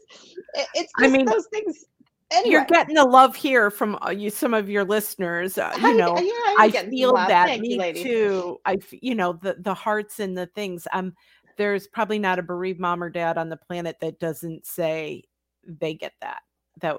it- 0.54 0.68
it's 0.74 0.92
I 0.98 1.08
mean, 1.08 1.24
those 1.24 1.46
things 1.46 1.86
anyway 2.32 2.50
You're 2.50 2.64
getting 2.64 2.94
the 2.94 3.04
love 3.04 3.36
here 3.36 3.70
from 3.70 3.98
uh, 4.04 4.10
you, 4.10 4.30
some 4.30 4.54
of 4.54 4.68
your 4.68 4.84
listeners. 4.84 5.58
Uh, 5.58 5.72
I- 5.74 5.90
you 5.90 5.96
know, 5.96 6.18
yeah, 6.18 6.32
I'm 6.58 6.70
I 6.74 6.90
feel 6.90 7.14
that. 7.14 7.46
Thank 7.46 7.64
you, 7.64 7.70
Me 7.70 7.78
ladies. 7.78 8.02
too. 8.02 8.60
I, 8.64 8.78
you 8.90 9.14
know, 9.14 9.34
the 9.34 9.56
the 9.58 9.74
hearts 9.74 10.20
and 10.20 10.36
the 10.36 10.46
things. 10.46 10.86
Um, 10.92 11.14
there's 11.56 11.86
probably 11.86 12.18
not 12.18 12.38
a 12.38 12.42
bereaved 12.42 12.80
mom 12.80 13.02
or 13.02 13.10
dad 13.10 13.36
on 13.38 13.48
the 13.48 13.56
planet 13.56 13.96
that 14.00 14.18
doesn't 14.18 14.66
say 14.66 15.24
they 15.64 15.94
get 15.94 16.14
that. 16.20 16.42
That 16.80 16.98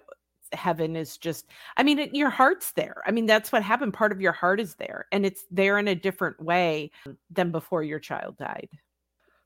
heaven 0.53 0.95
is 0.95 1.17
just. 1.17 1.47
I 1.77 1.83
mean, 1.83 1.97
it, 1.99 2.13
your 2.15 2.29
heart's 2.29 2.71
there. 2.73 3.01
I 3.05 3.11
mean, 3.11 3.25
that's 3.25 3.51
what 3.51 3.63
happened. 3.63 3.93
Part 3.93 4.11
of 4.11 4.21
your 4.21 4.31
heart 4.31 4.59
is 4.59 4.75
there, 4.75 5.07
and 5.11 5.25
it's 5.25 5.45
there 5.49 5.79
in 5.79 5.87
a 5.87 5.95
different 5.95 6.39
way 6.41 6.91
than 7.31 7.51
before 7.51 7.81
your 7.83 7.99
child 7.99 8.37
died. 8.37 8.69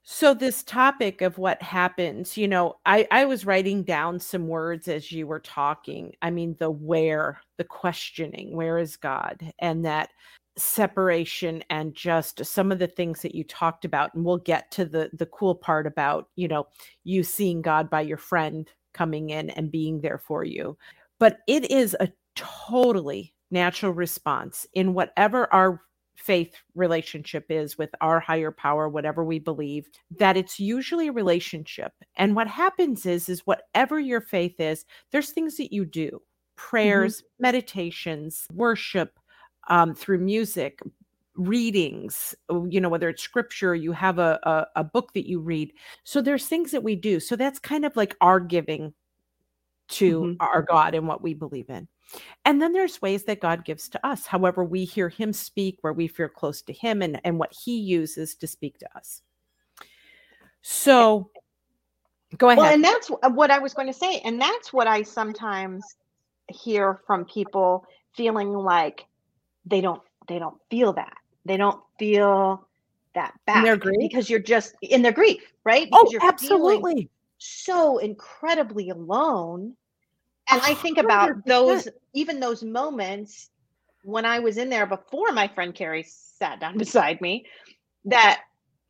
So 0.09 0.33
this 0.33 0.63
topic 0.63 1.21
of 1.21 1.37
what 1.37 1.61
happens, 1.61 2.37
you 2.37 2.47
know, 2.47 2.77
I 2.85 3.05
I 3.11 3.25
was 3.25 3.45
writing 3.45 3.83
down 3.83 4.21
some 4.21 4.47
words 4.47 4.87
as 4.87 5.11
you 5.11 5.27
were 5.27 5.41
talking. 5.41 6.13
I 6.21 6.31
mean, 6.31 6.55
the 6.59 6.71
where, 6.71 7.41
the 7.57 7.65
questioning, 7.65 8.55
where 8.55 8.77
is 8.77 8.95
God? 8.95 9.51
And 9.59 9.83
that 9.83 10.11
separation 10.55 11.61
and 11.69 11.93
just 11.93 12.45
some 12.45 12.71
of 12.71 12.79
the 12.79 12.87
things 12.87 13.21
that 13.21 13.35
you 13.35 13.43
talked 13.43 13.83
about 13.83 14.13
and 14.13 14.23
we'll 14.23 14.37
get 14.37 14.71
to 14.71 14.85
the 14.85 15.09
the 15.13 15.25
cool 15.27 15.53
part 15.53 15.85
about 15.85 16.29
you 16.35 16.47
know 16.47 16.65
you 17.03 17.21
seeing 17.21 17.61
god 17.61 17.91
by 17.91 18.01
your 18.01 18.17
friend 18.17 18.71
coming 18.91 19.29
in 19.29 19.51
and 19.51 19.71
being 19.71 20.01
there 20.01 20.17
for 20.17 20.43
you 20.43 20.75
but 21.19 21.37
it 21.47 21.69
is 21.69 21.95
a 21.99 22.11
totally 22.35 23.35
natural 23.51 23.91
response 23.91 24.65
in 24.73 24.95
whatever 24.95 25.53
our 25.53 25.79
faith 26.17 26.55
relationship 26.75 27.45
is 27.49 27.77
with 27.77 27.91
our 28.01 28.19
higher 28.19 28.51
power 28.51 28.89
whatever 28.89 29.23
we 29.23 29.39
believe 29.39 29.87
that 30.17 30.35
it's 30.35 30.59
usually 30.59 31.07
a 31.07 31.11
relationship. 31.11 31.93
And 32.15 32.35
what 32.35 32.47
happens 32.47 33.05
is 33.05 33.29
is 33.29 33.45
whatever 33.45 33.99
your 33.99 34.21
faith 34.21 34.59
is 34.59 34.85
there's 35.11 35.29
things 35.29 35.57
that 35.57 35.71
you 35.71 35.85
do 35.85 36.21
prayers 36.55 37.17
mm-hmm. 37.17 37.43
meditations 37.43 38.47
worship 38.51 39.19
um, 39.69 39.93
through 39.93 40.19
music 40.19 40.79
readings 41.35 42.33
oh, 42.49 42.65
you 42.65 42.81
know 42.81 42.89
whether 42.89 43.09
it's 43.09 43.21
scripture 43.21 43.75
you 43.75 43.91
have 43.91 44.17
a, 44.17 44.39
a, 44.43 44.65
a 44.77 44.83
book 44.83 45.13
that 45.13 45.27
you 45.29 45.39
read. 45.39 45.71
So 46.03 46.19
there's 46.21 46.47
things 46.47 46.71
that 46.71 46.83
we 46.83 46.95
do. 46.95 47.19
So 47.19 47.35
that's 47.35 47.59
kind 47.59 47.85
of 47.85 47.95
like 47.95 48.15
our 48.21 48.39
giving 48.39 48.93
to 49.89 50.21
mm-hmm. 50.21 50.41
our 50.41 50.61
god 50.61 50.95
and 50.95 51.07
what 51.07 51.21
we 51.21 51.33
believe 51.33 51.69
in. 51.69 51.87
And 52.45 52.61
then 52.61 52.73
there's 52.73 53.01
ways 53.01 53.23
that 53.25 53.41
god 53.41 53.65
gives 53.65 53.89
to 53.89 54.07
us 54.07 54.25
however 54.25 54.63
we 54.63 54.85
hear 54.85 55.09
him 55.09 55.33
speak 55.33 55.77
where 55.81 55.93
we 55.93 56.07
feel 56.07 56.29
close 56.29 56.61
to 56.63 56.73
him 56.73 57.01
and, 57.01 57.19
and 57.23 57.37
what 57.37 57.53
he 57.53 57.77
uses 57.77 58.35
to 58.35 58.47
speak 58.47 58.77
to 58.79 58.97
us. 58.97 59.21
So 60.61 61.29
go 62.37 62.49
ahead. 62.49 62.57
well 62.57 62.73
and 62.73 62.83
that's 62.83 63.09
what 63.31 63.49
i 63.49 63.57
was 63.57 63.73
going 63.73 63.87
to 63.87 63.93
say 63.93 64.19
and 64.25 64.41
that's 64.41 64.73
what 64.73 64.85
i 64.85 65.01
sometimes 65.01 65.81
hear 66.49 66.99
from 67.07 67.23
people 67.23 67.85
feeling 68.13 68.51
like 68.51 69.05
they 69.65 69.79
don't 69.79 70.01
they 70.27 70.37
don't 70.37 70.57
feel 70.69 70.91
that 70.91 71.13
they 71.45 71.55
don't 71.55 71.81
feel 71.97 72.67
that 73.13 73.33
back 73.45 73.57
in 73.57 73.63
their 73.63 73.77
grief? 73.77 73.95
because 74.01 74.29
you're 74.29 74.39
just 74.39 74.75
in 74.81 75.01
their 75.01 75.13
grief 75.13 75.41
right? 75.67 75.89
Because 75.91 76.13
oh 76.13 76.27
absolutely 76.27 77.09
so 77.37 77.97
incredibly 77.97 78.89
alone 78.89 79.75
and 80.49 80.61
i 80.63 80.73
think 80.73 80.97
about 80.97 81.29
100%. 81.29 81.45
those 81.45 81.87
even 82.13 82.39
those 82.39 82.63
moments 82.63 83.49
when 84.03 84.25
i 84.25 84.39
was 84.39 84.57
in 84.57 84.69
there 84.69 84.85
before 84.85 85.31
my 85.31 85.47
friend 85.47 85.75
carrie 85.75 86.05
sat 86.07 86.59
down 86.59 86.77
beside 86.77 87.19
me 87.21 87.45
that 88.05 88.41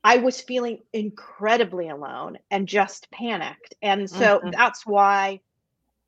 i 0.03 0.17
was 0.17 0.41
feeling 0.41 0.79
incredibly 0.93 1.89
alone 1.89 2.37
and 2.51 2.67
just 2.67 3.09
panicked 3.11 3.75
and 3.81 4.09
so 4.09 4.39
mm-hmm. 4.39 4.51
that's 4.51 4.85
why 4.85 5.39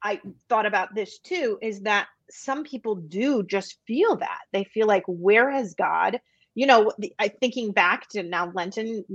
i 0.03 0.19
thought 0.48 0.65
about 0.65 0.93
this 0.96 1.19
too 1.19 1.58
is 1.62 1.81
that 1.81 2.08
some 2.31 2.63
people 2.63 2.96
do 2.96 3.43
just 3.43 3.79
feel 3.86 4.15
that 4.15 4.41
they 4.53 4.63
feel 4.63 4.88
like 4.88 5.03
where 5.08 5.50
has 5.50 5.74
god 5.74 6.19
you 6.60 6.66
know 6.66 6.92
the, 7.00 7.13
I, 7.20 7.30
thinking 7.30 7.72
back 7.72 8.10
to 8.10 8.22
now 8.22 8.51
lenten 8.54 9.06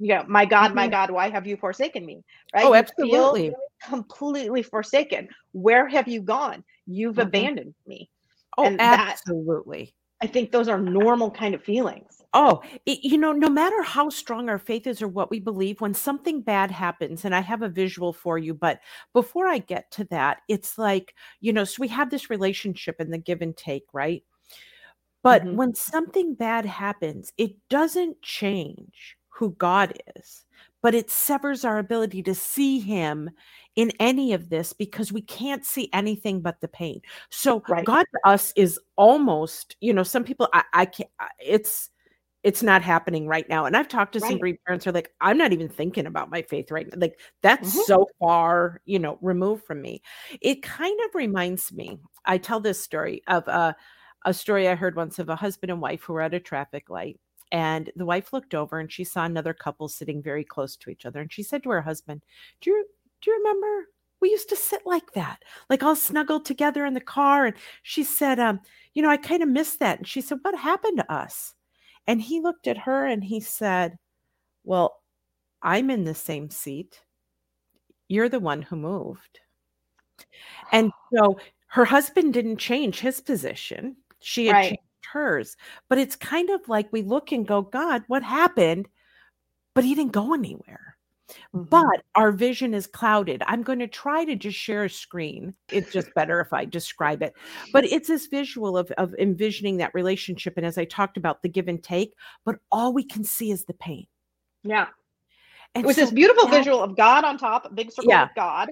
you 0.00 0.14
know 0.14 0.24
my 0.26 0.44
god 0.44 0.74
my 0.74 0.82
mm-hmm. 0.82 0.90
god 0.90 1.10
why 1.12 1.30
have 1.30 1.46
you 1.46 1.56
forsaken 1.56 2.04
me 2.04 2.24
right? 2.52 2.64
Oh 2.64 2.74
absolutely. 2.74 3.54
completely 3.86 4.62
forsaken. 4.62 5.28
Where 5.52 5.86
have 5.86 6.08
you 6.08 6.20
gone? 6.20 6.64
You've 6.86 7.12
mm-hmm. 7.12 7.28
abandoned 7.28 7.74
me. 7.86 8.10
Oh 8.56 8.64
and 8.64 8.80
absolutely. 8.80 9.94
That, 10.20 10.28
i 10.28 10.32
think 10.32 10.50
those 10.50 10.66
are 10.66 10.80
normal 10.80 11.30
kind 11.30 11.54
of 11.54 11.62
feelings. 11.62 12.20
Oh, 12.34 12.62
it, 12.84 12.98
you 13.04 13.16
know, 13.16 13.32
no 13.32 13.48
matter 13.48 13.80
how 13.82 14.10
strong 14.10 14.48
our 14.48 14.58
faith 14.58 14.86
is 14.86 15.00
or 15.00 15.08
what 15.08 15.30
we 15.30 15.38
believe, 15.40 15.80
when 15.80 15.94
something 15.94 16.42
bad 16.42 16.70
happens, 16.70 17.24
and 17.24 17.34
I 17.34 17.40
have 17.40 17.62
a 17.62 17.68
visual 17.68 18.12
for 18.12 18.36
you, 18.36 18.52
but 18.52 18.80
before 19.14 19.46
I 19.46 19.58
get 19.58 19.90
to 19.92 20.04
that, 20.10 20.38
it's 20.48 20.76
like, 20.76 21.14
you 21.40 21.54
know, 21.54 21.64
so 21.64 21.76
we 21.80 21.88
have 21.88 22.10
this 22.10 22.28
relationship 22.28 22.96
and 22.98 23.12
the 23.12 23.18
give 23.18 23.40
and 23.40 23.56
take, 23.56 23.84
right? 23.94 24.24
But 25.22 25.42
mm-hmm. 25.42 25.56
when 25.56 25.74
something 25.74 26.34
bad 26.34 26.64
happens, 26.64 27.32
it 27.36 27.52
doesn't 27.68 28.22
change 28.22 29.16
who 29.28 29.50
God 29.52 29.98
is, 30.16 30.44
but 30.82 30.94
it 30.94 31.10
severs 31.10 31.64
our 31.64 31.78
ability 31.78 32.22
to 32.24 32.34
see 32.34 32.78
Him 32.80 33.30
in 33.76 33.92
any 34.00 34.32
of 34.32 34.48
this 34.48 34.72
because 34.72 35.12
we 35.12 35.22
can't 35.22 35.64
see 35.64 35.88
anything 35.92 36.40
but 36.40 36.60
the 36.60 36.68
pain. 36.68 37.00
So 37.30 37.62
right. 37.68 37.84
God 37.84 38.04
to 38.12 38.28
us 38.28 38.52
is 38.56 38.78
almost, 38.96 39.76
you 39.80 39.92
know, 39.92 40.02
some 40.02 40.24
people, 40.24 40.48
I, 40.52 40.64
I 40.72 40.84
can't, 40.86 41.10
it's, 41.38 41.90
it's 42.42 42.62
not 42.62 42.82
happening 42.82 43.26
right 43.28 43.48
now. 43.48 43.66
And 43.66 43.76
I've 43.76 43.88
talked 43.88 44.14
to 44.14 44.20
right. 44.20 44.30
some 44.30 44.38
Greek 44.38 44.64
parents 44.64 44.84
who 44.84 44.90
are 44.90 44.94
like, 44.94 45.12
I'm 45.20 45.38
not 45.38 45.52
even 45.52 45.68
thinking 45.68 46.06
about 46.06 46.30
my 46.30 46.42
faith 46.42 46.70
right 46.70 46.86
now. 46.90 46.98
Like 46.98 47.20
that's 47.42 47.68
mm-hmm. 47.68 47.80
so 47.86 48.06
far, 48.18 48.80
you 48.84 48.98
know, 48.98 49.18
removed 49.20 49.64
from 49.64 49.82
me. 49.82 50.02
It 50.40 50.62
kind 50.62 50.98
of 51.06 51.14
reminds 51.14 51.72
me, 51.72 51.98
I 52.24 52.38
tell 52.38 52.60
this 52.60 52.80
story 52.82 53.22
of 53.28 53.46
a, 53.48 53.76
a 54.24 54.34
story 54.34 54.68
I 54.68 54.74
heard 54.74 54.96
once 54.96 55.18
of 55.18 55.28
a 55.28 55.36
husband 55.36 55.70
and 55.70 55.80
wife 55.80 56.02
who 56.02 56.12
were 56.12 56.22
at 56.22 56.34
a 56.34 56.40
traffic 56.40 56.90
light. 56.90 57.18
And 57.50 57.90
the 57.96 58.04
wife 58.04 58.32
looked 58.32 58.54
over 58.54 58.78
and 58.78 58.92
she 58.92 59.04
saw 59.04 59.24
another 59.24 59.54
couple 59.54 59.88
sitting 59.88 60.22
very 60.22 60.44
close 60.44 60.76
to 60.76 60.90
each 60.90 61.06
other. 61.06 61.20
And 61.20 61.32
she 61.32 61.42
said 61.42 61.62
to 61.62 61.70
her 61.70 61.80
husband, 61.80 62.22
Do 62.60 62.70
you 62.70 62.86
do 63.20 63.30
you 63.30 63.36
remember 63.38 63.88
we 64.20 64.30
used 64.30 64.48
to 64.50 64.56
sit 64.56 64.82
like 64.84 65.12
that, 65.12 65.42
like 65.70 65.82
all 65.82 65.96
snuggled 65.96 66.44
together 66.44 66.84
in 66.84 66.94
the 66.94 67.00
car? 67.00 67.46
And 67.46 67.56
she 67.82 68.04
said, 68.04 68.38
um, 68.38 68.60
you 68.94 69.02
know, 69.02 69.08
I 69.10 69.16
kind 69.16 69.42
of 69.42 69.48
miss 69.48 69.76
that. 69.76 69.98
And 69.98 70.06
she 70.06 70.20
said, 70.20 70.38
What 70.42 70.58
happened 70.58 70.98
to 70.98 71.12
us? 71.12 71.54
And 72.06 72.20
he 72.20 72.40
looked 72.40 72.66
at 72.66 72.78
her 72.78 73.06
and 73.06 73.24
he 73.24 73.40
said, 73.40 73.98
Well, 74.64 75.00
I'm 75.62 75.90
in 75.90 76.04
the 76.04 76.14
same 76.14 76.50
seat. 76.50 77.00
You're 78.08 78.28
the 78.28 78.40
one 78.40 78.62
who 78.62 78.76
moved. 78.76 79.40
And 80.72 80.92
so 81.14 81.38
her 81.68 81.84
husband 81.84 82.34
didn't 82.34 82.56
change 82.56 83.00
his 83.00 83.20
position. 83.20 83.96
She 84.20 84.46
had 84.46 84.52
right. 84.52 84.68
changed 84.68 84.82
hers. 85.12 85.56
But 85.88 85.98
it's 85.98 86.16
kind 86.16 86.50
of 86.50 86.68
like 86.68 86.92
we 86.92 87.02
look 87.02 87.32
and 87.32 87.46
go, 87.46 87.62
God, 87.62 88.02
what 88.08 88.22
happened? 88.22 88.88
But 89.74 89.84
he 89.84 89.94
didn't 89.94 90.12
go 90.12 90.34
anywhere. 90.34 90.96
Mm-hmm. 91.54 91.64
But 91.64 92.04
our 92.14 92.32
vision 92.32 92.74
is 92.74 92.86
clouded. 92.86 93.42
I'm 93.46 93.62
going 93.62 93.78
to 93.80 93.86
try 93.86 94.24
to 94.24 94.34
just 94.34 94.56
share 94.56 94.84
a 94.84 94.90
screen. 94.90 95.54
It's 95.70 95.92
just 95.92 96.12
better 96.14 96.40
if 96.40 96.52
I 96.52 96.64
describe 96.64 97.22
it. 97.22 97.34
But 97.72 97.84
it's 97.84 98.08
this 98.08 98.26
visual 98.26 98.78
of, 98.78 98.90
of 98.92 99.14
envisioning 99.18 99.76
that 99.78 99.94
relationship. 99.94 100.54
And 100.56 100.64
as 100.64 100.78
I 100.78 100.84
talked 100.84 101.16
about, 101.16 101.42
the 101.42 101.48
give 101.48 101.68
and 101.68 101.82
take, 101.82 102.14
but 102.44 102.56
all 102.72 102.92
we 102.92 103.04
can 103.04 103.24
see 103.24 103.50
is 103.50 103.64
the 103.64 103.74
pain. 103.74 104.06
Yeah. 104.64 104.86
And 105.74 105.84
it 105.84 105.86
was 105.86 105.96
so 105.96 106.02
this 106.02 106.12
beautiful 106.12 106.46
that, 106.46 106.56
visual 106.56 106.82
of 106.82 106.96
God 106.96 107.24
on 107.24 107.36
top, 107.36 107.66
a 107.66 107.70
big 107.70 107.92
circle 107.92 108.10
yeah. 108.10 108.24
with 108.24 108.34
God, 108.34 108.70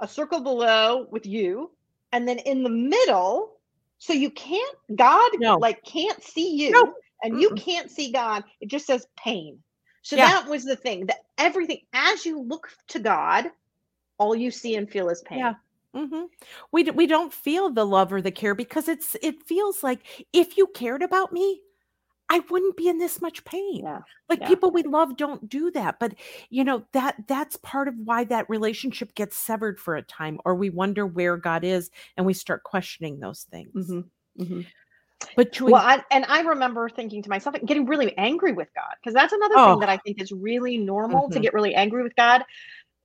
a 0.00 0.08
circle 0.08 0.40
below 0.40 1.06
with 1.10 1.26
you, 1.26 1.70
and 2.12 2.26
then 2.26 2.38
in 2.40 2.62
the 2.62 2.70
middle, 2.70 3.53
so 3.98 4.12
you 4.12 4.30
can't, 4.30 4.76
God 4.94 5.30
no. 5.38 5.56
like 5.56 5.82
can't 5.84 6.22
see 6.22 6.54
you, 6.54 6.70
no. 6.72 6.94
and 7.22 7.40
you 7.40 7.50
can't 7.50 7.90
see 7.90 8.12
God. 8.12 8.44
It 8.60 8.68
just 8.68 8.86
says 8.86 9.06
pain. 9.16 9.58
So 10.02 10.16
yeah. 10.16 10.28
that 10.28 10.48
was 10.48 10.64
the 10.64 10.76
thing 10.76 11.06
that 11.06 11.24
everything, 11.38 11.80
as 11.94 12.26
you 12.26 12.42
look 12.42 12.68
to 12.88 12.98
God, 12.98 13.46
all 14.18 14.34
you 14.36 14.50
see 14.50 14.76
and 14.76 14.88
feel 14.88 15.08
is 15.08 15.22
pain. 15.22 15.38
Yeah. 15.38 15.54
Mm-hmm. 15.94 16.24
We 16.72 16.84
we 16.90 17.06
don't 17.06 17.32
feel 17.32 17.70
the 17.70 17.86
love 17.86 18.12
or 18.12 18.20
the 18.20 18.32
care 18.32 18.54
because 18.54 18.88
it's 18.88 19.16
it 19.22 19.42
feels 19.44 19.82
like 19.82 20.26
if 20.32 20.56
you 20.56 20.66
cared 20.66 21.02
about 21.02 21.32
me, 21.32 21.60
I 22.30 22.40
wouldn't 22.50 22.76
be 22.76 22.88
in 22.88 22.98
this 22.98 23.20
much 23.20 23.44
pain. 23.44 23.82
Yeah. 23.84 24.00
Like 24.28 24.40
yeah. 24.40 24.48
people 24.48 24.70
we 24.70 24.82
love 24.82 25.16
don't 25.16 25.48
do 25.48 25.70
that, 25.72 25.98
but 26.00 26.14
you 26.48 26.64
know 26.64 26.84
that 26.92 27.16
that's 27.28 27.56
part 27.56 27.88
of 27.88 27.94
why 28.02 28.24
that 28.24 28.48
relationship 28.48 29.14
gets 29.14 29.36
severed 29.36 29.78
for 29.78 29.96
a 29.96 30.02
time, 30.02 30.40
or 30.44 30.54
we 30.54 30.70
wonder 30.70 31.06
where 31.06 31.36
God 31.36 31.64
is, 31.64 31.90
and 32.16 32.24
we 32.24 32.32
start 32.32 32.62
questioning 32.62 33.20
those 33.20 33.42
things. 33.50 33.90
Mm-hmm. 33.90 34.42
Mm-hmm. 34.42 34.60
But 35.36 35.58
well, 35.60 35.76
I, 35.76 36.02
and 36.10 36.24
I 36.28 36.40
remember 36.40 36.88
thinking 36.88 37.22
to 37.22 37.30
myself, 37.30 37.56
getting 37.64 37.86
really 37.86 38.16
angry 38.18 38.52
with 38.52 38.68
God, 38.74 38.94
because 39.00 39.14
that's 39.14 39.32
another 39.32 39.54
oh. 39.56 39.72
thing 39.72 39.80
that 39.80 39.88
I 39.88 39.96
think 39.98 40.20
is 40.20 40.32
really 40.32 40.78
normal 40.78 41.24
mm-hmm. 41.24 41.34
to 41.34 41.40
get 41.40 41.54
really 41.54 41.74
angry 41.74 42.02
with 42.02 42.16
God. 42.16 42.44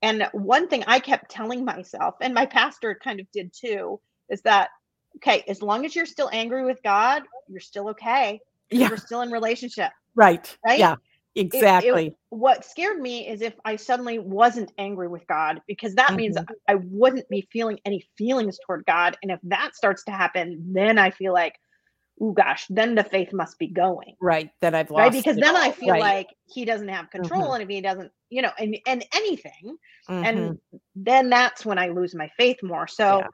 And 0.01 0.27
one 0.31 0.67
thing 0.67 0.83
I 0.87 0.99
kept 0.99 1.29
telling 1.29 1.65
myself, 1.65 2.15
and 2.21 2.33
my 2.33 2.45
pastor 2.45 2.97
kind 3.01 3.19
of 3.19 3.29
did 3.31 3.53
too, 3.53 3.99
is 4.29 4.41
that 4.43 4.69
okay, 5.17 5.43
as 5.47 5.61
long 5.61 5.85
as 5.85 5.95
you're 5.95 6.05
still 6.05 6.29
angry 6.31 6.63
with 6.63 6.81
God, 6.83 7.23
you're 7.47 7.59
still 7.59 7.89
okay. 7.89 8.39
Yeah. 8.71 8.89
You're 8.89 8.97
still 8.97 9.21
in 9.21 9.31
relationship. 9.31 9.91
Right. 10.15 10.57
Right. 10.65 10.79
Yeah. 10.79 10.95
Exactly. 11.35 12.07
It, 12.07 12.11
it, 12.11 12.17
what 12.29 12.65
scared 12.65 12.99
me 12.99 13.27
is 13.27 13.41
if 13.41 13.53
I 13.63 13.75
suddenly 13.75 14.19
wasn't 14.19 14.71
angry 14.77 15.07
with 15.07 15.25
God, 15.27 15.61
because 15.67 15.95
that 15.95 16.07
mm-hmm. 16.07 16.15
means 16.17 16.37
I 16.67 16.75
wouldn't 16.75 17.29
be 17.29 17.47
feeling 17.51 17.79
any 17.85 18.07
feelings 18.17 18.57
toward 18.65 18.83
God. 18.85 19.15
And 19.21 19.31
if 19.31 19.39
that 19.43 19.75
starts 19.75 20.03
to 20.05 20.11
happen, 20.11 20.73
then 20.73 20.97
I 20.97 21.11
feel 21.11 21.31
like, 21.31 21.55
oh 22.19 22.31
gosh, 22.31 22.65
then 22.69 22.95
the 22.95 23.03
faith 23.03 23.31
must 23.31 23.57
be 23.59 23.67
going. 23.67 24.15
Right. 24.19 24.49
That 24.61 24.75
I've 24.75 24.91
lost. 24.91 24.99
Right. 24.99 25.11
Because 25.13 25.37
then 25.37 25.55
I 25.55 25.71
feel 25.71 25.91
right. 25.91 26.01
like 26.01 26.27
he 26.47 26.65
doesn't 26.65 26.89
have 26.89 27.09
control. 27.11 27.43
Mm-hmm. 27.43 27.53
And 27.53 27.63
if 27.63 27.69
he 27.69 27.81
doesn't, 27.81 28.11
you 28.29 28.41
know, 28.41 28.51
and 28.57 28.77
and 28.85 29.05
anything, 29.13 29.77
mm-hmm. 30.09 30.25
and 30.25 30.59
then 30.95 31.29
that's 31.29 31.65
when 31.65 31.77
I 31.77 31.89
lose 31.89 32.13
my 32.15 32.29
faith 32.37 32.57
more. 32.61 32.87
So 32.87 33.19
yeah. 33.19 33.27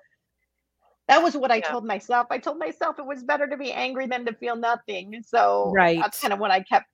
That 1.07 1.21
was 1.21 1.37
what 1.37 1.51
I 1.51 1.57
yeah. 1.57 1.69
told 1.69 1.85
myself. 1.85 2.27
I 2.31 2.37
told 2.37 2.57
myself 2.57 2.97
it 2.99 3.05
was 3.05 3.23
better 3.23 3.47
to 3.47 3.57
be 3.57 3.71
angry 3.71 4.07
than 4.07 4.25
to 4.25 4.33
feel 4.33 4.55
nothing. 4.55 5.23
So 5.25 5.71
right. 5.73 5.99
that's 5.99 6.19
kind 6.19 6.33
of 6.33 6.39
what 6.39 6.51
I 6.51 6.61
kept 6.61 6.87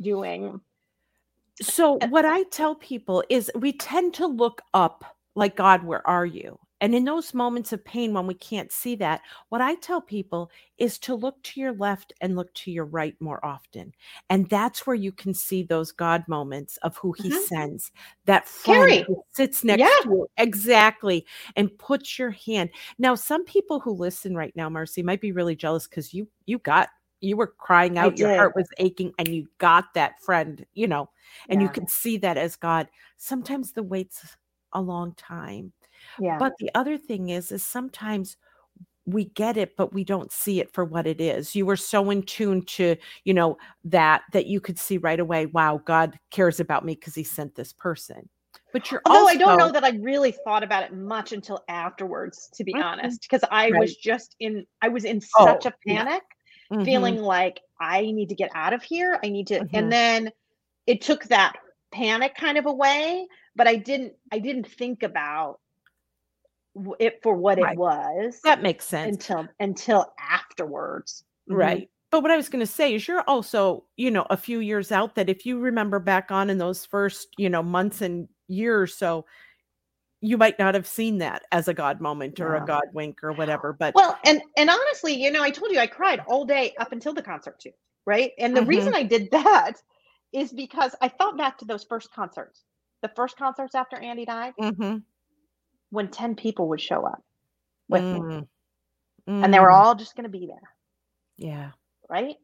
doing. 0.00 0.60
So 1.60 1.98
what 2.08 2.24
I 2.24 2.44
tell 2.44 2.74
people 2.74 3.24
is 3.28 3.50
we 3.54 3.72
tend 3.72 4.14
to 4.14 4.26
look 4.26 4.62
up 4.74 5.16
like 5.34 5.56
God, 5.56 5.84
where 5.84 6.06
are 6.06 6.26
you? 6.26 6.58
And 6.80 6.94
in 6.94 7.04
those 7.04 7.32
moments 7.34 7.72
of 7.72 7.84
pain, 7.84 8.12
when 8.12 8.26
we 8.26 8.34
can't 8.34 8.70
see 8.70 8.96
that, 8.96 9.22
what 9.48 9.60
I 9.60 9.76
tell 9.76 10.00
people 10.00 10.50
is 10.78 10.98
to 11.00 11.14
look 11.14 11.42
to 11.44 11.60
your 11.60 11.72
left 11.72 12.12
and 12.20 12.36
look 12.36 12.52
to 12.54 12.70
your 12.70 12.84
right 12.84 13.14
more 13.20 13.44
often. 13.44 13.92
And 14.28 14.48
that's 14.50 14.86
where 14.86 14.96
you 14.96 15.12
can 15.12 15.32
see 15.34 15.62
those 15.62 15.92
God 15.92 16.24
moments 16.28 16.76
of 16.78 16.96
who 16.98 17.12
He 17.12 17.30
Mhm. 17.30 17.48
sends. 17.48 17.92
That 18.26 18.46
friend 18.46 19.00
who 19.06 19.22
sits 19.32 19.64
next 19.64 19.80
Yeah. 19.80 19.88
to 20.02 20.08
you. 20.10 20.26
Exactly. 20.36 21.26
And 21.56 21.76
puts 21.78 22.18
your 22.18 22.30
hand. 22.30 22.70
Now, 22.98 23.14
some 23.14 23.44
people 23.44 23.80
who 23.80 23.92
listen 23.92 24.36
right 24.36 24.54
now, 24.56 24.68
Marcy, 24.68 25.02
might 25.02 25.20
be 25.20 25.32
really 25.32 25.56
jealous 25.56 25.86
because 25.86 26.12
you 26.12 26.28
you 26.46 26.58
got 26.58 26.90
you 27.22 27.36
were 27.36 27.46
crying 27.58 27.98
out, 27.98 28.18
your 28.18 28.28
heart 28.28 28.54
was 28.54 28.68
aching, 28.78 29.12
and 29.18 29.34
you 29.34 29.48
got 29.58 29.94
that 29.94 30.20
friend, 30.20 30.66
you 30.74 30.86
know, 30.86 31.08
and 31.48 31.62
you 31.62 31.68
Yeah. 31.68 31.70
can 31.70 31.88
see 31.88 32.18
that 32.18 32.36
as 32.36 32.56
God. 32.56 32.88
Sometimes 33.16 33.72
the 33.72 33.82
wait's 33.82 34.36
a 34.72 34.80
long 34.82 35.14
time. 35.14 35.72
Yeah. 36.18 36.38
But 36.38 36.54
the 36.58 36.70
other 36.74 36.98
thing 36.98 37.28
is, 37.30 37.52
is 37.52 37.64
sometimes 37.64 38.36
we 39.06 39.26
get 39.26 39.56
it, 39.56 39.76
but 39.76 39.94
we 39.94 40.04
don't 40.04 40.32
see 40.32 40.60
it 40.60 40.72
for 40.74 40.84
what 40.84 41.06
it 41.06 41.20
is. 41.20 41.54
You 41.56 41.66
were 41.66 41.76
so 41.76 42.10
in 42.10 42.22
tune 42.24 42.62
to, 42.66 42.96
you 43.24 43.34
know, 43.34 43.58
that 43.84 44.22
that 44.32 44.46
you 44.46 44.60
could 44.60 44.78
see 44.78 44.98
right 44.98 45.20
away, 45.20 45.46
wow, 45.46 45.80
God 45.84 46.18
cares 46.30 46.60
about 46.60 46.84
me 46.84 46.94
because 46.94 47.14
he 47.16 47.24
sent 47.24 47.54
this 47.56 47.72
person. 47.72 48.28
But 48.72 48.90
you're 48.90 49.04
Although 49.04 49.26
also 49.26 49.28
I 49.28 49.36
don't 49.36 49.56
know 49.56 49.70
that 49.72 49.84
I 49.84 49.90
really 50.00 50.32
thought 50.32 50.62
about 50.62 50.82
it 50.82 50.92
much 50.92 51.32
until 51.32 51.64
afterwards, 51.68 52.48
to 52.54 52.64
be 52.64 52.76
Mhm. 52.76 52.80
honest, 52.80 53.22
because 53.22 53.46
I 53.50 53.72
Right. 53.72 53.72
was 53.72 53.96
just 53.96 54.34
in, 54.40 54.66
I 54.82 54.88
was 54.88 55.04
in 55.04 55.20
Oh, 55.34 55.54
such 55.54 55.66
a 55.66 55.74
yeah. 55.84 56.04
panic, 56.04 56.22
Mhm. 56.70 56.84
feeling 56.84 57.18
like 57.18 57.60
I 57.80 58.02
need 58.02 58.28
to 58.30 58.34
get 58.34 58.50
out 58.54 58.72
of 58.72 58.82
here. 58.82 59.18
I 59.24 59.28
need 59.28 59.46
to, 59.48 59.62
Mhm. 59.62 59.68
and 59.72 59.92
then 59.92 60.30
it 60.86 61.02
took 61.02 61.24
that 61.26 61.54
panic 61.92 62.34
kind 62.36 62.58
of 62.58 62.66
away, 62.66 63.26
but 63.56 63.68
I 63.68 63.76
didn't, 63.76 64.14
I 64.32 64.38
didn't 64.40 64.68
think 64.68 65.02
about 65.02 65.60
it 66.98 67.20
for 67.22 67.34
what 67.34 67.58
Right. 67.58 67.72
it 67.72 67.78
was 67.78 68.40
that 68.42 68.62
makes 68.62 68.84
sense. 68.86 69.14
until 69.28 69.48
until 69.60 70.12
afterwards. 70.18 71.24
Mhm. 71.48 71.56
Right. 71.56 71.90
But 72.10 72.22
what 72.22 72.30
I 72.30 72.36
was 72.36 72.48
going 72.48 72.60
to 72.64 72.70
say 72.70 72.94
is 72.94 73.06
you're 73.08 73.22
also, 73.22 73.84
you 73.96 74.10
know, 74.10 74.26
a 74.30 74.36
few 74.36 74.60
years 74.60 74.92
out 74.92 75.16
that 75.16 75.28
if 75.28 75.44
you 75.44 75.58
remember 75.58 75.98
back 75.98 76.30
on 76.30 76.50
in 76.50 76.58
those 76.58 76.86
first, 76.86 77.28
you 77.36 77.50
know, 77.50 77.62
months 77.62 78.00
and 78.00 78.28
years 78.48 78.94
so, 78.94 79.26
you 80.20 80.38
might 80.38 80.58
not 80.58 80.74
have 80.74 80.86
seen 80.86 81.18
that 81.18 81.42
as 81.52 81.68
a 81.68 81.74
God 81.74 82.00
moment 82.00 82.40
or 82.40 82.54
a 82.56 82.64
God 82.64 82.84
wink 82.94 83.22
or 83.22 83.32
whatever. 83.32 83.72
But 83.72 83.94
Well, 83.94 84.18
and 84.24 84.40
and 84.56 84.70
honestly, 84.70 85.14
you 85.14 85.30
know, 85.30 85.42
I 85.42 85.50
told 85.50 85.72
you 85.72 85.78
I 85.78 85.86
cried 85.86 86.20
all 86.26 86.44
day 86.44 86.74
up 86.78 86.92
until 86.92 87.12
the 87.12 87.22
concert 87.22 87.58
too, 87.60 87.72
right? 88.06 88.32
And 88.38 88.56
the 88.56 88.62
reason 88.62 88.94
I 88.94 89.02
did 89.02 89.30
that 89.32 89.74
is 90.32 90.52
because 90.52 90.94
I 91.00 91.08
thought 91.08 91.36
back 91.36 91.58
to 91.58 91.64
those 91.64 91.84
first 91.84 92.12
concerts, 92.12 92.64
the 93.02 93.10
first 93.14 93.36
concerts 93.36 93.74
after 93.74 93.96
Andy 93.96 94.24
died, 94.24 94.54
Mhm. 94.58 95.02
When 95.90 96.08
ten 96.08 96.34
people 96.34 96.68
would 96.68 96.80
show 96.80 97.04
up 97.06 97.22
with 97.88 98.02
me, 98.02 98.20
Mm. 98.20 98.46
and 99.26 99.52
they 99.54 99.60
were 99.60 99.68
Mm. 99.68 99.74
all 99.74 99.94
just 99.94 100.14
going 100.16 100.24
to 100.24 100.30
be 100.38 100.46
there, 100.46 100.70
yeah. 101.36 101.70
right? 102.08 102.36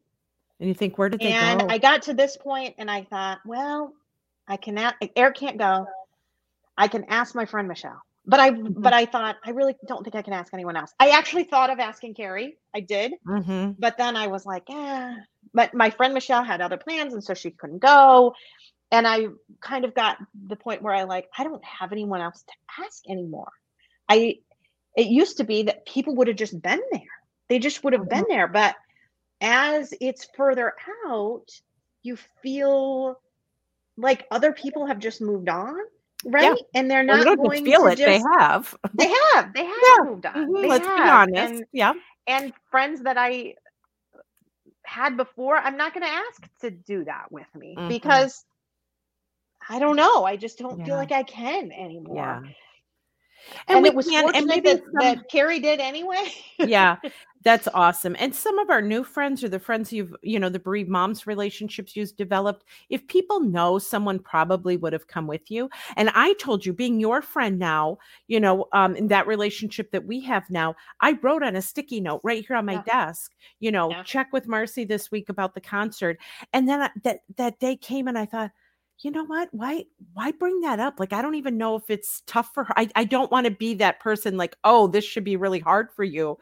And 0.59 0.69
you 0.69 0.73
think, 0.75 0.97
where 0.97 1.09
did 1.09 1.19
they 1.19 1.31
And 1.33 1.61
go? 1.61 1.67
I 1.69 1.77
got 1.77 2.03
to 2.03 2.13
this 2.13 2.37
point, 2.37 2.75
and 2.77 2.89
I 2.89 3.03
thought, 3.03 3.39
well, 3.45 3.93
I 4.47 4.57
can. 4.57 4.77
a- 4.77 4.93
Eric 5.15 5.35
can't 5.35 5.57
go. 5.57 5.85
I 6.77 6.87
can 6.87 7.05
ask 7.05 7.35
my 7.35 7.45
friend 7.45 7.67
Michelle, 7.67 8.01
but 8.25 8.39
I 8.39 8.51
Mm-hmm. 8.51 8.81
but 8.81 8.93
I 8.93 9.05
thought 9.05 9.37
I 9.45 9.51
really 9.51 9.75
don't 9.87 10.03
think 10.03 10.15
I 10.15 10.21
can 10.21 10.33
ask 10.33 10.53
anyone 10.53 10.75
else. 10.75 10.93
I 10.99 11.09
actually 11.09 11.43
thought 11.45 11.69
of 11.69 11.79
asking 11.79 12.15
Carrie. 12.15 12.57
I 12.73 12.79
did. 12.79 13.13
Mhm. 13.27 13.75
but 13.79 13.97
then 13.97 14.15
I 14.17 14.27
was 14.27 14.45
like, 14.45 14.63
yeah. 14.69 15.15
But 15.53 15.73
my 15.73 15.89
friend 15.89 16.13
Michelle 16.13 16.43
had 16.43 16.61
other 16.61 16.77
plans, 16.77 17.13
and 17.13 17.23
so 17.23 17.33
she 17.33 17.51
couldn't 17.51 17.79
go. 17.79 18.33
And 18.93 19.07
I 19.07 19.27
kind 19.61 19.85
of 19.85 19.95
got 19.95 20.19
the 20.47 20.55
point 20.55 20.83
where 20.83 20.93
I 20.93 21.03
like, 21.03 21.27
I 21.37 21.43
don't 21.43 21.65
have 21.65 21.91
anyone 21.91 22.21
else 22.21 22.43
to 22.43 22.83
ask 22.85 23.03
anymore. 23.09 23.51
I 24.09 24.35
it 24.95 25.07
used 25.07 25.37
to 25.37 25.43
be 25.45 25.63
that 25.63 25.85
people 25.87 26.15
would 26.17 26.27
have 26.27 26.37
just 26.37 26.61
been 26.61 26.81
there. 26.91 27.01
They 27.49 27.59
just 27.59 27.83
would 27.83 27.93
have 27.93 28.09
been 28.09 28.25
there. 28.29 28.47
But 28.47 28.75
as 29.41 29.93
it's 30.01 30.27
further 30.37 30.73
out, 31.07 31.47
you 32.03 32.17
feel 32.43 33.19
like 33.97 34.25
other 34.31 34.53
people 34.53 34.87
have 34.87 34.99
just 34.99 35.21
moved 35.21 35.49
on, 35.49 35.75
right? 36.25 36.61
And 36.75 36.89
they're 36.91 37.03
Well, 37.07 37.17
not 37.17 37.25
don't 37.25 37.41
going 37.41 37.63
just 37.63 37.63
feel 37.63 37.87
to 37.87 37.91
it; 37.91 38.03
they 38.05 38.19
have. 38.37 38.75
they 38.93 39.09
have 39.33 39.53
they 39.53 39.65
have 39.65 39.97
Yeah. 39.97 39.99
moved 39.99 40.25
on. 40.25 40.47
Mhm, 40.47 40.67
Let's 40.67 40.89
be 40.95 41.09
honest. 41.09 41.53
And 41.53 41.65
yeah. 41.73 41.93
and 42.27 42.53
friends 42.71 43.03
that 43.03 43.17
I 43.17 43.55
had 44.85 45.17
before, 45.17 45.57
I'm 45.57 45.77
not 45.77 45.93
going 45.93 46.05
to 46.05 46.11
ask 46.13 46.47
to 46.61 46.71
do 46.71 47.05
that 47.05 47.31
with 47.31 47.47
me 47.55 47.79
Mhm. 47.79 47.87
because 47.87 48.45
I 49.69 49.79
don't 49.79 49.95
know. 49.95 50.23
I 50.25 50.35
just 50.35 50.57
don't 50.57 50.79
Yeah. 50.79 50.85
feel 50.85 50.95
like 50.95 51.11
I 51.11 51.23
can 51.23 51.71
anymore. 51.71 52.15
Yeah. 52.15 52.41
And, 53.67 53.83
we 53.83 53.89
it 53.89 53.95
was 53.95 54.07
can- 54.07 54.23
fortunate 54.23 54.47
maybe 54.47 54.69
that, 54.73 54.83
some- 54.83 54.93
that 55.01 55.29
Carrie 55.29 55.59
did 55.59 55.79
anyway. 55.81 56.31
yeah 56.59 56.95
that's 57.43 57.67
awesome 57.73 58.15
and 58.19 58.33
some 58.33 58.57
of 58.57 58.69
our 58.69 58.81
new 58.81 59.03
friends 59.03 59.43
or 59.43 59.49
the 59.49 59.59
friends 59.59 59.91
you've 59.91 60.15
you 60.21 60.39
know 60.39 60.47
the 60.47 60.59
bereaved 60.59 60.87
moms 60.89 61.27
relationships 61.27 61.93
you've 61.93 62.15
developed 62.15 62.63
if 62.89 63.05
people 63.07 63.41
know 63.41 63.77
someone 63.77 64.17
probably 64.17 64.77
would 64.77 64.93
have 64.93 65.07
come 65.07 65.27
with 65.27 65.51
you 65.51 65.69
and 65.97 66.09
i 66.15 66.31
told 66.35 66.65
you 66.65 66.71
being 66.71 67.01
your 67.01 67.21
friend 67.21 67.59
now 67.59 67.97
you 68.27 68.39
know 68.39 68.65
um 68.71 68.95
in 68.95 69.07
that 69.09 69.27
relationship 69.27 69.91
that 69.91 70.05
we 70.05 70.21
have 70.21 70.49
now 70.49 70.73
i 71.01 71.17
wrote 71.21 71.43
on 71.43 71.57
a 71.57 71.61
sticky 71.61 71.99
note 71.99 72.21
right 72.23 72.45
here 72.47 72.55
on 72.55 72.65
my 72.65 72.73
Yeah. 72.75 72.83
desk 73.07 73.33
you 73.59 73.71
know 73.73 73.89
Yeah. 73.89 74.03
check 74.03 74.31
with 74.31 74.47
marcy 74.47 74.85
this 74.85 75.11
week 75.11 75.27
about 75.27 75.53
the 75.53 75.59
concert 75.61 76.17
and 76.53 76.69
then 76.69 76.83
I, 76.83 76.91
that 77.03 77.21
that 77.35 77.59
day 77.59 77.75
came 77.75 78.07
and 78.07 78.17
i 78.17 78.25
thought 78.25 78.51
you 79.03 79.11
know 79.11 79.25
what 79.25 79.49
why 79.51 79.83
why 80.13 80.31
bring 80.31 80.61
that 80.61 80.79
up 80.79 80.99
like 80.99 81.13
i 81.13 81.21
don't 81.21 81.35
even 81.35 81.57
know 81.57 81.75
if 81.75 81.89
it's 81.89 82.21
tough 82.25 82.51
for 82.53 82.63
her 82.63 82.73
i, 82.77 82.89
I 82.95 83.03
don't 83.03 83.31
want 83.31 83.45
to 83.45 83.51
be 83.51 83.73
that 83.75 83.99
person 83.99 84.37
like 84.37 84.55
oh 84.63 84.87
this 84.87 85.03
should 85.03 85.23
be 85.23 85.35
really 85.35 85.59
hard 85.59 85.91
for 85.91 86.03
you 86.03 86.37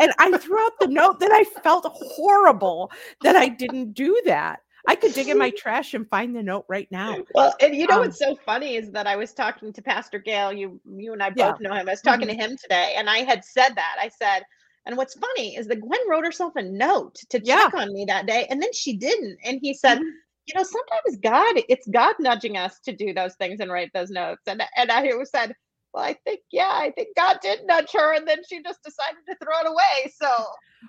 and 0.00 0.12
i 0.18 0.36
threw 0.36 0.58
out 0.58 0.72
the 0.80 0.88
note 0.88 1.20
that 1.20 1.30
i 1.32 1.44
felt 1.62 1.86
horrible 1.86 2.90
that 3.22 3.36
i 3.36 3.48
didn't 3.48 3.92
do 3.92 4.20
that 4.26 4.60
i 4.88 4.94
could 4.94 5.12
dig 5.12 5.28
in 5.28 5.38
my 5.38 5.50
trash 5.50 5.94
and 5.94 6.08
find 6.08 6.34
the 6.34 6.42
note 6.42 6.64
right 6.68 6.88
now 6.90 7.16
Well, 7.34 7.54
and 7.60 7.74
you 7.74 7.86
know 7.86 7.94
Um, 7.94 8.00
what's 8.00 8.18
so 8.18 8.34
funny 8.44 8.76
is 8.76 8.90
that 8.90 9.06
I 9.06 9.16
was 9.16 9.32
talking 9.32 9.72
to 9.72 9.82
Pastor 9.82 10.18
Gail. 10.18 10.52
You, 10.52 10.80
you 10.84 11.12
and 11.12 11.22
I 11.22 11.32
Yeah. 11.34 11.52
both 11.52 11.60
know 11.60 11.72
him. 11.72 11.88
I 11.88 11.92
was 11.92 12.00
talking 12.02 12.28
Mhm. 12.28 12.32
to 12.36 12.42
him 12.42 12.56
today, 12.56 12.94
and 12.96 13.08
I 13.08 13.18
had 13.18 13.44
said 13.44 13.70
that. 13.74 13.96
I 14.00 14.08
said, 14.08 14.42
and 14.86 14.96
what's 14.96 15.14
funny 15.14 15.56
is 15.56 15.66
that 15.68 15.80
Gwen 15.80 16.00
wrote 16.08 16.24
herself 16.24 16.56
a 16.56 16.62
note 16.62 17.16
to 17.30 17.40
Yeah. 17.42 17.64
check 17.64 17.74
on 17.74 17.92
me 17.92 18.04
that 18.06 18.26
day, 18.26 18.46
and 18.50 18.62
then 18.62 18.72
she 18.72 18.96
didn't. 18.96 19.38
And 19.44 19.58
he 19.62 19.74
said, 19.74 19.98
Mhm. 19.98 20.10
You 20.46 20.54
know, 20.54 20.62
sometimes 20.64 21.18
God, 21.22 21.62
it's 21.68 21.86
God 21.88 22.14
nudging 22.18 22.56
us 22.56 22.78
to 22.84 22.92
do 22.94 23.12
those 23.14 23.34
things 23.36 23.60
and 23.60 23.70
write 23.70 23.90
those 23.94 24.10
notes. 24.10 24.42
And 24.46 24.62
and 24.76 24.90
I 24.90 25.10
always 25.10 25.30
said, 25.30 25.54
well, 25.92 26.04
I 26.04 26.14
think 26.24 26.40
yeah, 26.52 26.70
I 26.72 26.92
think 26.96 27.08
God 27.16 27.38
did 27.42 27.60
nudge 27.66 27.90
her, 27.92 28.14
and 28.14 28.26
then 28.26 28.38
she 28.48 28.62
just 28.62 28.80
decided 28.82 29.18
to 29.28 29.36
throw 29.42 29.60
it 29.60 29.66
away. 29.68 30.12
So 30.20 30.28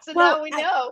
so 0.03 0.13
Well, 0.15 0.37
now 0.37 0.43
we 0.43 0.51
I- 0.53 0.61
know. 0.61 0.91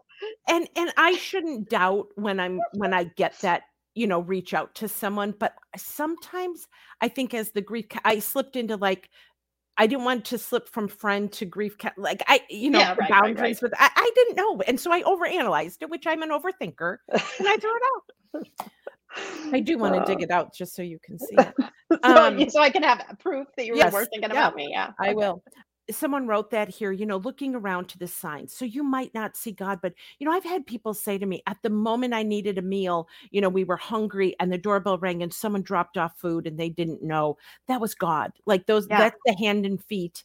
and 0.49 0.67
and 0.75 0.91
i 0.97 1.13
shouldn't 1.13 1.69
doubt 1.69 2.07
when 2.15 2.39
i'm 2.39 2.59
when 2.73 2.93
i 2.93 3.05
get 3.15 3.39
that 3.39 3.63
you 3.95 4.05
know 4.07 4.19
reach 4.19 4.53
out 4.53 4.75
to 4.75 4.87
someone 4.89 5.33
but 5.39 5.53
sometimes 5.77 6.67
i 7.01 7.07
think 7.07 7.33
as 7.33 7.51
the 7.51 7.61
grief 7.61 7.85
i 8.03 8.19
slipped 8.19 8.55
into 8.57 8.75
like 8.75 9.09
i 9.79 9.87
didn't 9.87 10.05
want 10.05 10.23
to 10.25 10.37
slip 10.37 10.69
from 10.69 10.87
friend 10.87 11.31
to 11.31 11.45
grief 11.45 11.77
ca- 11.77 11.93
like 11.97 12.21
i 12.27 12.41
you 12.49 12.69
know 12.69 12.79
Yeah, 12.79 12.89
right, 12.89 12.99
right, 12.99 13.09
boundaries 13.09 13.61
with 13.61 13.73
I, 13.77 13.89
I 13.95 14.11
didn't 14.13 14.35
know 14.35 14.61
and 14.67 14.79
so 14.79 14.91
i 14.91 15.01
overanalyzed 15.01 15.77
it 15.81 15.89
which 15.89 16.05
i'm 16.05 16.21
an 16.21 16.29
overthinker 16.29 16.97
and 17.11 17.47
i 17.47 17.57
threw 17.57 17.71
it 17.75 17.83
out 17.95 18.47
i 19.53 19.59
do 19.59 19.77
want 19.79 19.95
to 19.95 20.01
dig 20.01 20.21
it 20.23 20.29
out 20.29 20.53
just 20.53 20.75
so 20.75 20.83
you 20.83 20.99
can 21.03 21.17
see 21.17 21.35
it 21.37 21.53
so, 22.03 22.27
um, 22.27 22.49
so 22.49 22.61
I 22.61 22.69
can 22.69 22.83
have 22.83 23.03
proof 23.19 23.47
that 23.57 23.65
you 23.65 23.75
yes, 23.75 23.91
were 23.91 24.05
thinking 24.05 24.31
yeah, 24.31 24.47
about 24.47 24.55
me. 24.55 24.69
Yeah, 24.71 24.91
I 24.99 25.07
okay. 25.07 25.15
will. 25.15 25.43
Someone 25.91 26.27
wrote 26.27 26.51
that 26.51 26.69
here, 26.69 26.91
you 26.91 27.05
know, 27.05 27.17
looking 27.17 27.55
around 27.55 27.89
to 27.89 27.97
the 27.97 28.07
signs. 28.07 28.53
So 28.53 28.63
you 28.65 28.83
might 28.83 29.13
not 29.15 29.35
see 29.35 29.51
God, 29.51 29.79
but, 29.81 29.93
you 30.19 30.25
know, 30.25 30.31
I've 30.31 30.43
had 30.43 30.67
people 30.67 30.93
say 30.93 31.17
to 31.17 31.25
me 31.25 31.41
at 31.47 31.57
the 31.63 31.69
moment 31.69 32.13
I 32.13 32.21
needed 32.23 32.57
a 32.57 32.61
meal, 32.61 33.07
you 33.31 33.41
know, 33.41 33.49
we 33.49 33.63
were 33.63 33.77
hungry 33.77 34.35
and 34.39 34.51
the 34.51 34.57
doorbell 34.57 34.99
rang 34.99 35.23
and 35.23 35.33
someone 35.33 35.63
dropped 35.63 35.97
off 35.97 36.19
food 36.19 36.45
and 36.45 36.59
they 36.59 36.69
didn't 36.69 37.01
know 37.01 37.37
that 37.67 37.81
was 37.81 37.95
God. 37.95 38.33
Like 38.45 38.67
those, 38.67 38.87
Yeah. 38.87 38.97
that's 38.97 39.17
the 39.25 39.35
hand 39.39 39.65
and 39.65 39.83
feet 39.83 40.23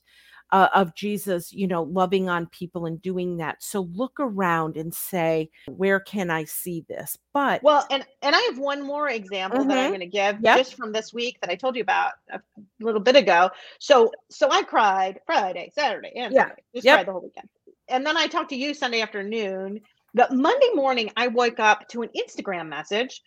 uh, 0.55 0.69
of 0.73 0.95
Jesus, 0.95 1.53
you 1.53 1.67
know, 1.67 1.83
loving 1.83 2.29
on 2.29 2.47
people 2.47 2.87
and 2.87 3.03
doing 3.03 3.39
that. 3.39 3.61
So 3.61 3.89
look 3.93 4.13
around 4.21 4.77
and 4.77 4.95
say, 4.95 5.51
where 5.67 5.99
can 5.99 6.31
I 6.31 6.45
see 6.45 6.85
this? 6.89 7.19
But 7.33 7.61
Well, 7.65 7.85
and 7.91 8.07
and 8.23 8.37
I 8.37 8.41
have 8.43 8.59
one 8.59 8.81
more 8.87 9.09
example 9.09 9.65
that 9.65 9.77
I'm 9.77 9.87
Mhm. 9.87 9.89
going 9.89 10.01
to 10.01 10.07
give 10.07 10.41
Yep. 10.43 10.57
just 10.57 10.75
from 10.77 10.93
this 10.93 11.13
week 11.13 11.41
that 11.41 11.51
I 11.51 11.57
told 11.57 11.75
you 11.75 11.83
about 11.83 12.13
a 12.31 12.41
little 12.81 13.01
bit 13.01 13.17
ago. 13.17 13.51
So 13.81 14.13
so 14.31 14.49
I 14.51 14.63
cried 14.63 15.21
Friday, 15.27 15.73
Saturday, 15.75 16.13
and 16.15 16.33
Yeah. 16.33 16.43
Sunday. 16.43 16.63
Just 16.73 16.85
Yep. 16.87 16.95
cried 16.95 17.07
the 17.09 17.13
whole 17.13 17.23
weekend. 17.23 17.49
And 17.89 18.07
then 18.07 18.17
I 18.17 18.29
talked 18.29 18.51
to 18.51 18.57
you 18.57 18.75
Sunday 18.75 19.01
afternoon. 19.01 19.81
But 20.15 20.33
Monday 20.33 20.71
morning, 20.75 21.11
I 21.17 21.27
woke 21.27 21.59
up 21.59 21.89
to 21.89 22.03
an 22.03 22.11
Instagram 22.17 22.69
message 22.69 23.21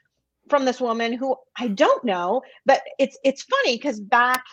from 0.50 0.64
this 0.64 0.80
woman 0.80 1.12
who 1.12 1.36
I 1.60 1.68
don't 1.68 2.06
know, 2.06 2.42
but 2.66 2.82
it's 3.00 3.18
it's 3.26 3.44
funny 3.44 3.76
because 3.76 4.00
back 4.00 4.46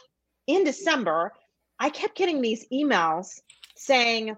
in 0.48 0.64
December, 0.64 1.32
I 1.84 1.90
kept 1.90 2.16
getting 2.16 2.40
these 2.40 2.66
emails 2.72 3.42
saying 3.76 4.34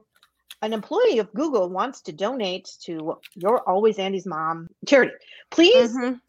an 0.63 0.73
employee 0.73 1.21
of 1.21 1.33
Google 1.33 1.69
wants 1.69 2.03
to 2.03 2.13
donate 2.13 2.69
to 2.87 3.21
your 3.37 3.61
Always 3.69 4.01
Andy's 4.01 4.27
Mom 4.27 4.67
charity. 4.85 5.13
Please 5.51 5.95
Mhm. 5.97 6.21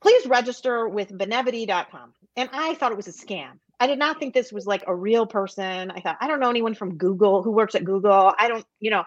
please 0.00 0.26
register 0.26 0.88
with 0.88 1.10
benevity.com. 1.10 2.14
And 2.36 2.48
I 2.54 2.72
thought 2.74 2.90
it 2.90 2.96
was 2.96 3.06
a 3.06 3.12
scam. 3.12 3.58
I 3.78 3.86
did 3.86 3.98
not 3.98 4.18
think 4.18 4.32
this 4.32 4.50
was 4.50 4.66
like 4.66 4.84
a 4.86 4.94
real 4.94 5.26
person. 5.26 5.90
I 5.90 6.00
thought, 6.00 6.16
I 6.22 6.26
don't 6.26 6.40
know 6.40 6.48
anyone 6.48 6.74
from 6.74 6.96
Google 6.96 7.42
who 7.42 7.50
works 7.50 7.74
at 7.74 7.84
Google. 7.84 8.32
I 8.38 8.48
don't, 8.48 8.64
you 8.80 8.90
know. 8.90 9.04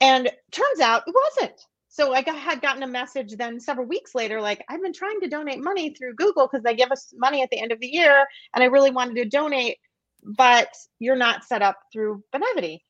And 0.00 0.28
turns 0.50 0.80
out 0.80 1.04
it 1.06 1.14
wasn't. 1.14 1.60
So 1.88 2.12
I 2.12 2.22
got, 2.22 2.36
had 2.36 2.60
gotten 2.60 2.82
a 2.82 2.88
message 2.88 3.36
then 3.36 3.60
several 3.60 3.86
weeks 3.86 4.16
later, 4.16 4.40
like, 4.40 4.64
I've 4.68 4.82
been 4.82 4.92
trying 4.92 5.20
to 5.20 5.28
donate 5.28 5.62
money 5.62 5.90
through 5.90 6.14
Google 6.14 6.48
because 6.48 6.64
they 6.64 6.74
give 6.74 6.90
us 6.90 7.14
money 7.16 7.42
at 7.42 7.50
the 7.50 7.60
end 7.60 7.70
of 7.70 7.78
the 7.78 7.86
year. 7.86 8.26
And 8.52 8.64
I 8.64 8.66
really 8.66 8.90
wanted 8.90 9.14
to 9.16 9.24
donate, 9.26 9.78
but 10.26 10.68
you're 10.98 11.16
not 11.16 11.44
set 11.44 11.62
up 11.62 11.78
through 11.92 12.22
Benevity. 12.34 12.80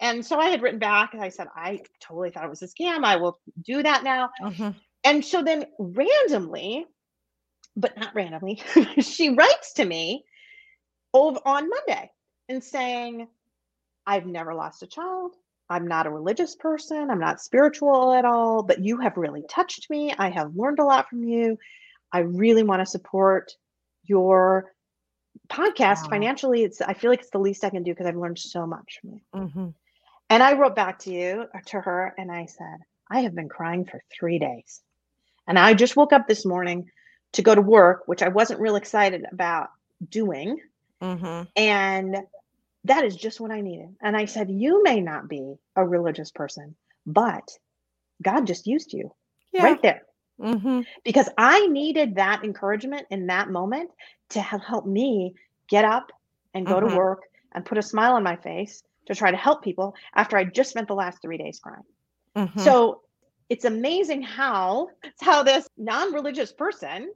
And 0.00 0.24
so 0.24 0.38
I 0.38 0.48
had 0.48 0.62
written 0.62 0.80
back 0.80 1.14
and 1.14 1.22
I 1.22 1.28
said, 1.28 1.46
I 1.54 1.80
totally 2.00 2.30
thought 2.30 2.44
it 2.44 2.50
was 2.50 2.62
a 2.62 2.66
scam. 2.66 3.04
I 3.04 3.16
will 3.16 3.38
do 3.62 3.82
that 3.82 4.02
now. 4.04 4.30
Mhm. 4.42 4.74
And 5.04 5.24
so 5.24 5.42
then 5.42 5.66
randomly, 5.78 6.86
but 7.76 7.96
not 7.96 8.14
randomly, 8.14 8.60
she 9.00 9.30
writes 9.30 9.74
to 9.74 9.84
me 9.84 10.24
over 11.14 11.40
on 11.44 11.68
Monday 11.68 12.10
and 12.48 12.62
saying, 12.62 13.28
I've 14.06 14.26
never 14.26 14.54
lost 14.54 14.82
a 14.82 14.86
child. 14.86 15.34
I'm 15.70 15.86
not 15.86 16.06
a 16.06 16.10
religious 16.10 16.56
person. 16.56 17.10
I'm 17.10 17.20
not 17.20 17.40
spiritual 17.40 18.12
at 18.12 18.24
all, 18.24 18.62
but 18.62 18.84
you 18.84 18.98
have 18.98 19.16
really 19.16 19.44
touched 19.48 19.88
me. 19.88 20.12
I 20.18 20.28
have 20.30 20.54
learned 20.54 20.80
a 20.80 20.84
lot 20.84 21.08
from 21.08 21.24
you. 21.24 21.56
I 22.12 22.20
really 22.20 22.62
want 22.62 22.80
to 22.80 22.86
support 22.86 23.52
your 24.04 24.72
podcast 25.52 26.04
Wow. 26.04 26.10
financially. 26.10 26.62
It's 26.64 26.80
I 26.80 26.94
feel 26.94 27.10
like 27.10 27.20
it's 27.20 27.30
the 27.30 27.38
least 27.38 27.64
I 27.64 27.70
can 27.70 27.82
do 27.82 27.92
because 27.92 28.06
I've 28.06 28.16
learned 28.16 28.38
so 28.38 28.66
much 28.66 28.98
from 29.00 29.10
you. 29.10 29.20
Mhm. 29.34 29.74
And 30.30 30.42
I 30.42 30.54
wrote 30.54 30.74
back 30.74 30.98
to 31.00 31.12
you, 31.12 31.46
uh, 31.54 31.58
to 31.66 31.80
her, 31.80 32.14
and 32.16 32.32
I 32.32 32.46
said, 32.46 32.78
I 33.10 33.20
have 33.20 33.34
been 33.34 33.48
crying 33.48 33.84
for 33.84 34.02
three 34.18 34.38
days. 34.38 34.80
And 35.46 35.58
I 35.58 35.74
just 35.74 35.96
woke 35.96 36.12
up 36.12 36.26
this 36.26 36.46
morning 36.46 36.90
to 37.32 37.42
go 37.42 37.54
to 37.54 37.60
work, 37.60 38.04
which 38.06 38.22
I 38.22 38.28
wasn't 38.28 38.60
real 38.60 38.76
excited 38.76 39.26
about 39.30 39.68
doing. 40.08 40.58
Mhm. 41.02 41.48
And 41.56 42.16
that 42.84 43.04
is 43.04 43.16
just 43.16 43.40
what 43.40 43.50
I 43.50 43.60
needed. 43.60 43.94
And 44.00 44.16
I 44.16 44.24
said, 44.24 44.50
You 44.50 44.82
may 44.82 45.00
not 45.00 45.28
be 45.28 45.56
a 45.76 45.84
religious 45.86 46.30
person, 46.30 46.76
but 47.06 47.58
God 48.22 48.46
just 48.46 48.66
used 48.66 48.92
you 48.92 49.12
Yeah. 49.52 49.64
right 49.64 49.82
there 49.82 50.06
Mhm. 50.42 50.86
because 51.04 51.28
I 51.38 51.66
needed 51.68 52.16
that 52.16 52.44
encouragement 52.44 53.06
in 53.10 53.26
that 53.28 53.50
moment 53.50 53.90
to 54.30 54.40
have 54.40 54.62
help 54.62 54.86
me 54.86 55.34
get 55.68 55.84
up 55.84 56.12
and 56.54 56.66
go 56.66 56.80
Mhm. 56.80 56.80
to 56.80 56.88
work 56.88 57.22
and 57.54 57.64
put 57.64 57.78
a 57.78 57.82
smile 57.82 58.14
on 58.14 58.22
my 58.22 58.36
face 58.36 58.82
to 59.06 59.14
try 59.14 59.30
to 59.30 59.36
help 59.36 59.62
people 59.62 59.94
after 60.14 60.36
I 60.36 60.44
just 60.44 60.70
spent 60.70 60.88
the 60.88 60.94
last 60.94 61.22
three 61.22 61.38
days 61.38 61.60
crying. 61.60 61.84
Mhm. 62.36 62.56
So 62.56 63.02
it's 63.50 63.64
amazing 63.64 64.22
how 64.22 64.88
how 65.20 65.42
this 65.42 65.68
non-religious 65.78 66.52
person 66.52 67.12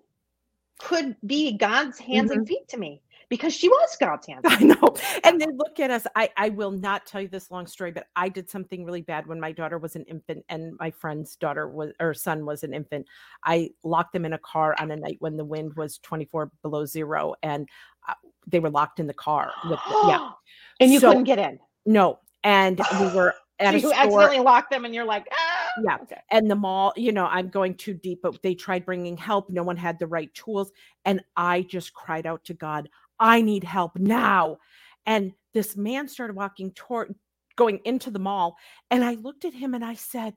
could 0.81 1.17
be 1.27 1.57
God's 1.57 1.99
hands 1.99 2.31
and 2.31 2.47
feet 2.47 2.69
to 2.71 2.79
me 2.79 3.03
because 3.29 3.55
she 3.55 3.69
was 3.69 3.97
God's 4.01 4.27
hands. 4.27 4.43
I 4.47 4.63
know. 4.63 4.95
And 5.25 5.41
they 5.41 5.47
look 5.57 5.81
at 5.81 5.91
us. 5.91 6.07
I, 6.15 6.31
I 6.37 6.49
will 6.51 6.71
not 6.71 7.07
tell 7.07 7.21
you 7.21 7.29
this 7.29 7.51
long 7.51 7.67
story, 7.67 7.91
but 7.93 8.07
I 8.17 8.29
did 8.29 8.49
something 8.49 8.85
really 8.85 9.03
bad 9.03 9.27
when 9.27 9.41
my 9.41 9.53
daughter 9.53 9.79
was 9.79 9.97
an 9.97 10.05
infant 10.05 10.45
and 10.49 10.77
my 10.79 10.91
friend's 10.91 11.37
daughter 11.37 11.69
was 11.69 11.93
or 12.01 12.15
son 12.15 12.45
was 12.45 12.63
an 12.63 12.73
infant. 12.75 13.07
I 13.45 13.71
locked 13.85 14.13
them 14.13 14.25
in 14.25 14.33
a 14.33 14.39
car 14.39 14.75
on 14.79 14.91
a 14.91 14.97
night 14.97 15.17
when 15.21 15.37
the 15.37 15.45
wind 15.45 15.75
was 15.75 15.99
24 15.99 16.51
below 16.63 16.85
zero 16.87 17.35
and 17.43 17.69
uh, 18.09 18.15
they 18.47 18.61
were 18.61 18.71
locked 18.71 19.01
in 19.01 19.07
the 19.07 19.15
car. 19.15 19.51
With 19.69 19.81
yeah. 20.07 20.31
and 20.81 20.93
you 20.93 21.01
So- 21.01 21.09
couldn't 21.09 21.25
get 21.25 21.39
in. 21.39 21.59
No. 21.85 22.21
And 22.45 22.81
we 23.01 23.07
were 23.15 23.35
at 23.59 23.71
So 23.71 23.77
you 23.77 23.81
store. 23.81 23.95
accidentally 23.95 24.39
locked 24.41 24.71
them 24.71 24.85
and 24.85 24.95
you're 24.95 25.05
like, 25.05 25.27
ah. 25.33 25.63
Yeah. 25.85 25.97
Okay. 26.03 26.21
and 26.31 26.51
the 26.51 26.55
mall, 26.55 26.93
you 26.97 27.13
know, 27.13 27.27
I'm 27.27 27.49
going 27.49 27.75
too 27.75 27.93
deep, 27.95 28.21
but 28.23 28.41
they 28.43 28.55
tried 28.55 28.85
bringing 28.87 29.17
help. 29.17 29.51
No 29.51 29.63
one 29.63 29.77
had 29.77 29.99
the 29.99 30.07
right 30.07 30.33
tools. 30.35 30.73
And 31.05 31.23
I 31.37 31.63
just 31.63 31.93
cried 31.93 32.27
out 32.27 32.45
to 32.45 32.55
God, 32.55 32.89
I 33.19 33.43
need 33.43 33.65
help 33.65 33.97
now. 33.99 34.59
And 35.07 35.33
this 35.55 35.77
man 35.77 36.09
started 36.09 36.37
walking 36.37 36.73
toward, 36.73 37.15
going 37.57 37.81
into 37.85 38.11
the 38.11 38.19
mall. 38.19 38.57
And 38.91 39.05
I 39.05 39.15
looked 39.15 39.45
at 39.45 39.55
him 39.55 39.75
and 39.75 39.85
I 39.85 39.95
said, 39.95 40.35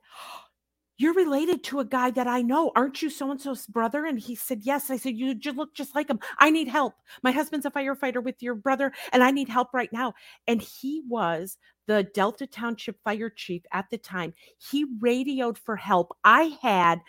You're 0.98 1.14
related 1.14 1.64
to 1.66 1.80
a 1.80 1.86
guy 1.86 2.12
that 2.12 2.28
I 2.28 2.42
know. 2.42 2.72
Aren't 2.76 3.02
you 3.02 3.10
so 3.10 3.32
and 3.32 3.42
so's 3.42 3.66
brother? 3.66 4.06
And 4.06 4.20
he 4.20 4.36
said, 4.36 4.62
Yes. 4.64 4.90
I 4.90 4.98
said, 4.98 5.16
You 5.16 5.34
just 5.36 5.58
look 5.58 5.74
just 5.74 5.96
like 5.96 6.10
him. 6.10 6.20
I 6.38 6.50
need 6.50 6.68
help. 6.68 6.94
My 7.24 7.32
husband's 7.32 7.66
a 7.66 7.72
firefighter 7.72 8.24
with 8.24 8.42
your 8.42 8.56
brother, 8.56 8.94
and 9.12 9.24
I 9.24 9.32
need 9.32 9.50
help 9.50 9.74
right 9.74 9.92
now. 9.92 10.14
And 10.48 10.62
he 10.62 11.02
was 11.08 11.58
the 11.88 12.04
Delta 12.14 12.46
Township 12.46 12.98
fire 13.04 13.32
chief 13.32 13.64
at 13.74 13.90
the 13.90 13.98
time. 13.98 14.34
He 14.60 14.86
radioed 15.02 15.58
for 15.58 15.76
help. 15.76 16.16
I 16.24 16.56
had 16.62 17.00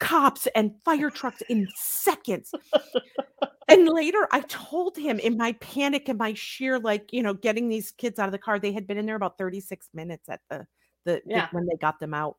cops 0.00 0.46
and 0.54 0.72
fire 0.84 1.10
trucks 1.10 1.42
in 1.48 1.66
seconds. 1.74 2.52
and 3.68 3.88
later 3.88 4.28
I 4.32 4.40
told 4.42 4.96
him 4.96 5.18
in 5.18 5.36
my 5.36 5.52
panic 5.54 6.08
and 6.08 6.18
my 6.18 6.34
sheer, 6.34 6.78
like, 6.78 7.12
you 7.12 7.22
know, 7.22 7.34
getting 7.34 7.68
these 7.68 7.90
kids 7.92 8.18
out 8.18 8.26
of 8.26 8.32
the 8.32 8.38
car, 8.38 8.58
they 8.58 8.72
had 8.72 8.86
been 8.86 8.98
in 8.98 9.06
there 9.06 9.16
about 9.16 9.38
36 9.38 9.88
minutes 9.94 10.28
at 10.28 10.40
the, 10.50 10.66
the, 11.04 11.12
the- 11.14 11.22
Yeah. 11.26 11.48
when 11.52 11.66
they 11.66 11.76
got 11.76 11.98
them 12.00 12.14
out. 12.14 12.36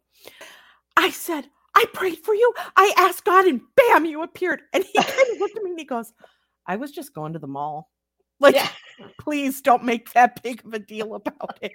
I 0.97 1.09
said, 1.11 1.47
I 1.75 1.85
prayed 1.93 2.19
for 2.19 2.33
you. 2.33 2.53
I 2.75 2.93
asked 2.97 3.23
God, 3.25 3.45
and 3.45 3.61
bam, 3.75 4.05
you 4.05 4.23
appeared. 4.23 4.61
And 4.73 4.83
he 4.83 4.93
kind 5.01 5.31
of 5.33 5.39
looked 5.39 5.55
at 5.55 5.63
me 5.63 5.71
and 5.71 5.79
he 5.79 5.85
goes, 5.85 6.13
I 6.65 6.75
was 6.75 6.91
just 6.91 7.13
going 7.13 7.33
to 7.33 7.39
the 7.39 7.47
mall. 7.47 7.89
Like, 8.39 8.55
Yeah. 8.55 8.69
please 9.19 9.61
don't 9.61 9.83
make 9.83 10.11
that 10.13 10.41
big 10.43 10.65
of 10.65 10.73
a 10.73 10.79
deal 10.79 11.15
about 11.15 11.57
it. 11.61 11.71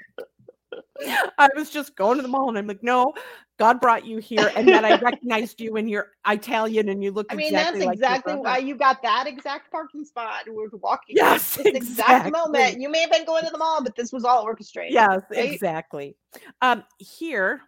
I 1.39 1.49
was 1.57 1.71
just 1.71 1.97
going 1.97 2.17
to 2.17 2.23
the 2.23 2.29
mall 2.29 2.49
and 2.49 2.59
I'm 2.59 2.67
like, 2.67 2.83
no, 2.83 3.13
God 3.59 3.81
brought 3.81 4.05
you 4.07 4.19
here. 4.19 4.51
And 4.57 4.67
then 4.69 4.85
I 4.85 4.99
recognized 5.01 5.61
you 5.61 5.77
and 5.77 5.89
you're 5.89 6.13
Italian 6.27 6.89
and 6.89 7.03
you 7.03 7.13
look 7.13 7.27
I 7.31 7.35
mean, 7.35 7.49
exactly 7.49 7.81
that's 7.81 7.87
like 7.87 7.95
exactly 7.95 8.33
brother." 8.35 8.43
why 8.43 8.59
you 8.59 8.77
got 8.77 9.03
that 9.03 9.27
exact 9.27 9.71
parking 9.71 10.05
spot. 10.05 10.43
We 10.47 10.53
were 10.53 10.69
walking. 10.75 11.17
Yes, 11.17 11.57
this 11.57 11.67
exact 11.67 12.33
moment. 12.33 12.57
exactly. 12.57 12.83
You 12.83 12.89
may 12.89 13.01
have 13.01 13.11
been 13.11 13.25
going 13.25 13.45
to 13.45 13.51
the 13.51 13.59
mall, 13.59 13.83
but 13.83 13.97
this 13.97 14.13
was 14.13 14.25
all 14.25 14.43
orchestrated. 14.43 14.93
Yes, 14.93 15.23
right? 15.31 15.53
exactly. 15.53 16.17
Um, 16.63 16.85
here 16.99 17.61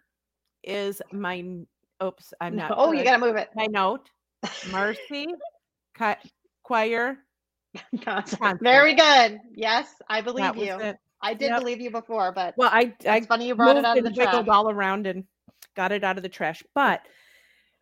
is 0.63 1.01
my 1.11 1.43
oops, 2.03 2.33
I'm 2.41 2.55
not 2.55 2.71
Oh, 2.75 2.91
you 2.91 3.03
got 3.03 3.13
to 3.13 3.25
move 3.25 3.35
it. 3.35 3.49
my 3.55 3.65
note. 3.65 4.09
Marcy, 4.71 5.27
choir. 6.63 7.17
Concert. 8.01 8.59
Very 8.61 8.93
good. 8.93 9.39
Yes, 9.53 9.87
I 10.09 10.21
believe 10.21 10.55
you. 10.55 10.79
it. 10.79 10.97
I 11.21 11.33
did 11.33 11.49
Yep. 11.49 11.55
believe 11.55 11.81
you 11.81 11.91
before, 11.91 12.31
but 12.31 12.55
Well, 12.57 12.69
I 12.71 12.93
I 13.07 13.17
it's 13.17 13.27
funny 13.27 13.47
you 13.47 13.55
brought 13.55 13.77
it 13.77 13.85
out 13.85 13.97
of 13.97 14.03
the 14.03 14.11
trash. 14.11 14.45
all 14.49 14.69
around 14.69 15.07
and 15.07 15.25
got 15.75 15.91
it 15.91 16.03
out 16.03 16.17
of 16.17 16.23
the 16.23 16.29
trash. 16.29 16.63
But 16.73 17.01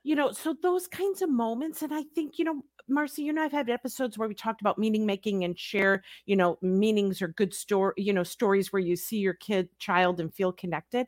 you 0.06 0.16
know, 0.16 0.32
so 0.32 0.56
those 0.62 0.88
kinds 0.88 1.24
of 1.24 1.32
moments, 1.32 1.82
and 1.82 1.92
I 1.92 2.04
think 2.14 2.38
you 2.38 2.46
know, 2.46 2.64
Marcy, 2.88 3.24
you 3.24 3.32
and 3.32 3.40
I've 3.40 3.52
had 3.52 3.72
episodes 3.72 4.20
where 4.20 4.30
we 4.30 4.36
talked 4.36 4.62
about 4.62 4.78
meaning 4.78 5.04
making 5.04 5.44
and 5.44 5.58
share, 5.58 6.04
you 6.28 6.36
know, 6.36 6.60
meanings 6.62 7.24
or 7.24 7.30
good 7.30 7.56
story, 7.56 7.96
you 7.98 8.14
know, 8.14 8.22
stories 8.22 8.72
where 8.72 8.80
you 8.80 8.96
see 8.96 9.18
your 9.18 9.34
kid, 9.34 9.68
child, 9.80 10.20
and 10.20 10.32
feel 10.32 10.52
connected. 10.52 11.08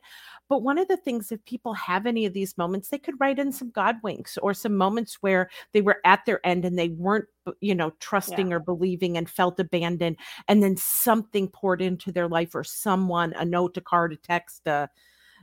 But 0.50 0.64
one 0.64 0.80
of 0.80 0.88
the 0.88 0.98
things, 0.98 1.32
if 1.32 1.46
people 1.46 1.76
have 1.76 2.08
any 2.08 2.26
of 2.26 2.34
these 2.34 2.58
moments, 2.58 2.90
they 2.90 2.98
could 2.98 3.14
write 3.20 3.38
in 3.38 3.52
some 3.52 3.70
God 3.70 3.98
winks 4.02 4.36
or 4.40 4.56
some 4.56 4.76
moments 4.76 5.20
where 5.22 5.52
they 5.74 5.82
were 5.82 6.00
at 6.04 6.26
their 6.26 6.44
end 6.44 6.66
and 6.66 6.80
they 6.80 6.90
weren't, 6.90 7.26
you 7.62 7.76
know, 7.76 7.92
trusting 8.00 8.52
or 8.52 8.60
believing 8.60 9.16
and 9.16 9.30
felt 9.30 9.60
abandoned, 9.60 10.18
and 10.48 10.64
then 10.64 10.76
something 10.76 11.50
poured 11.50 11.84
into 11.84 12.12
their 12.12 12.28
life 12.28 12.56
or 12.56 12.64
someone, 12.64 13.34
a 13.34 13.46
note, 13.46 13.78
a 13.78 13.82
card, 13.82 14.12
a 14.14 14.16
text, 14.18 14.66
a, 14.66 14.90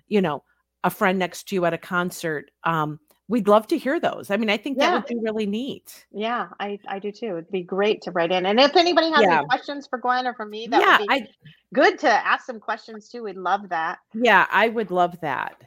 you 0.08 0.20
know, 0.20 0.42
a 0.82 0.90
friend 0.90 1.20
next 1.20 1.48
to 1.48 1.54
you 1.54 1.64
at 1.64 1.72
a 1.72 1.78
concert. 1.78 2.50
Um, 2.64 2.98
we'd 3.28 3.48
love 3.48 3.66
to 3.68 3.78
hear 3.78 3.98
those. 3.98 4.30
I 4.30 4.36
mean, 4.36 4.50
I 4.50 4.56
think 4.56 4.78
that 4.78 4.92
would 4.92 5.06
be 5.06 5.18
really 5.22 5.46
neat. 5.46 6.06
Yeah, 6.12 6.48
I, 6.60 6.78
I 6.86 6.98
do 6.98 7.10
too. 7.10 7.32
It'd 7.38 7.50
be 7.50 7.62
great 7.62 8.02
to 8.02 8.10
write 8.10 8.30
in. 8.32 8.46
And 8.46 8.60
if 8.60 8.76
anybody 8.76 9.10
has 9.10 9.22
Yeah. 9.22 9.38
any 9.38 9.46
questions 9.46 9.86
for 9.86 9.98
Gwen 9.98 10.26
or 10.26 10.34
for 10.34 10.44
me, 10.46 10.66
that 10.68 10.80
yeah, 10.80 10.98
would 10.98 11.08
be 11.08 11.14
I 11.14 11.28
good 11.72 11.98
to 12.00 12.08
ask 12.10 12.44
some 12.44 12.60
questions 12.60 13.08
too. 13.08 13.22
We'd 13.24 13.36
love 13.36 13.68
that. 13.70 13.98
yeah, 14.12 14.46
I 14.50 14.68
would 14.68 14.90
love 14.90 15.18
that. 15.20 15.62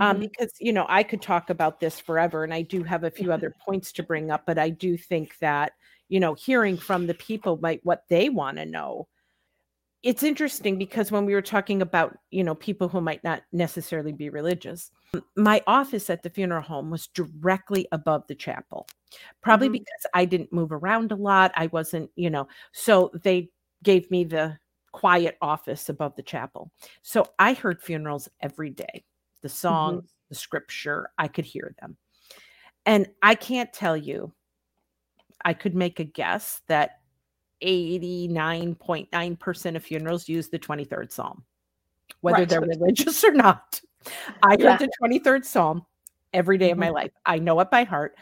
um, 0.00 0.16
Mhm. 0.18 0.20
because 0.20 0.52
you 0.60 0.72
know 0.74 0.84
I 0.90 1.02
could 1.04 1.22
talk 1.22 1.48
about 1.48 1.80
this 1.80 1.98
forever, 2.00 2.44
and 2.44 2.52
I 2.52 2.60
do 2.62 2.82
have 2.82 3.04
a 3.04 3.10
few 3.10 3.32
other 3.32 3.54
points 3.64 3.92
to 3.92 4.02
bring 4.02 4.30
up, 4.30 4.42
but 4.44 4.58
I 4.58 4.68
do 4.68 4.98
think 4.98 5.38
that 5.38 5.72
you 6.08 6.20
know 6.20 6.34
hearing 6.34 6.76
from 6.76 7.06
the 7.06 7.14
people 7.14 7.56
might 7.62 7.80
what 7.84 8.02
they 8.10 8.28
want 8.28 8.58
to 8.58 8.66
know. 8.66 9.08
It's 10.06 10.22
interesting 10.22 10.78
because 10.78 11.10
when 11.10 11.26
we 11.26 11.34
were 11.34 11.42
talking 11.42 11.82
about 11.82 12.16
you 12.30 12.44
know 12.44 12.54
people 12.54 12.88
who 12.88 13.00
might 13.00 13.24
not 13.24 13.42
necessarily 13.50 14.12
be 14.12 14.30
religious, 14.30 14.92
my 15.34 15.60
office 15.66 16.08
at 16.10 16.22
the 16.22 16.30
funeral 16.30 16.62
home 16.62 16.90
was 16.90 17.08
directly 17.08 17.88
above 17.90 18.24
the 18.28 18.36
chapel, 18.36 18.86
probably 19.42 19.68
Mhm. 19.68 19.72
because 19.72 20.06
I 20.14 20.24
didn't 20.24 20.52
move 20.52 20.70
around 20.70 21.10
a 21.10 21.16
lot. 21.16 21.50
I 21.56 21.66
wasn't 21.66 22.12
you 22.14 22.30
know 22.30 22.46
so 22.70 23.10
they 23.24 23.50
gave 23.82 24.08
me 24.12 24.22
the 24.22 24.56
quiet 24.92 25.36
office 25.42 25.88
above 25.88 26.14
the 26.14 26.22
chapel. 26.22 26.70
So 27.02 27.26
I 27.40 27.54
heard 27.54 27.82
funerals 27.82 28.28
every 28.40 28.70
day 28.70 29.04
the 29.42 29.48
songs, 29.48 30.14
the 30.28 30.36
scripture, 30.36 31.10
I 31.18 31.26
could 31.26 31.44
hear 31.46 31.74
them. 31.80 31.96
And 32.86 33.08
I 33.22 33.34
can't 33.34 33.72
tell 33.72 33.96
you, 33.96 34.32
I 35.44 35.52
could 35.52 35.74
make 35.74 35.98
a 35.98 36.04
guess 36.04 36.62
that 36.68 37.00
89.9% 37.62 39.76
of 39.76 39.84
funerals 39.84 40.28
use 40.28 40.48
the 40.48 40.58
23rd 40.58 41.12
Psalm, 41.12 41.44
whether 42.20 42.38
Right. 42.42 42.48
they're 42.48 42.60
religious 42.60 43.24
or 43.24 43.32
not. 43.32 43.80
I 44.42 44.56
heard 44.60 44.78
the 44.78 44.90
23rd 45.00 45.44
Psalm 45.44 45.84
every 46.32 46.58
day 46.58 46.70
of 46.70 46.78
my 46.78 46.88
Mhm. 46.88 46.94
life. 46.94 47.12
I 47.24 47.38
know 47.38 47.58
it 47.60 47.70
by 47.70 47.84
heart. 47.84 48.16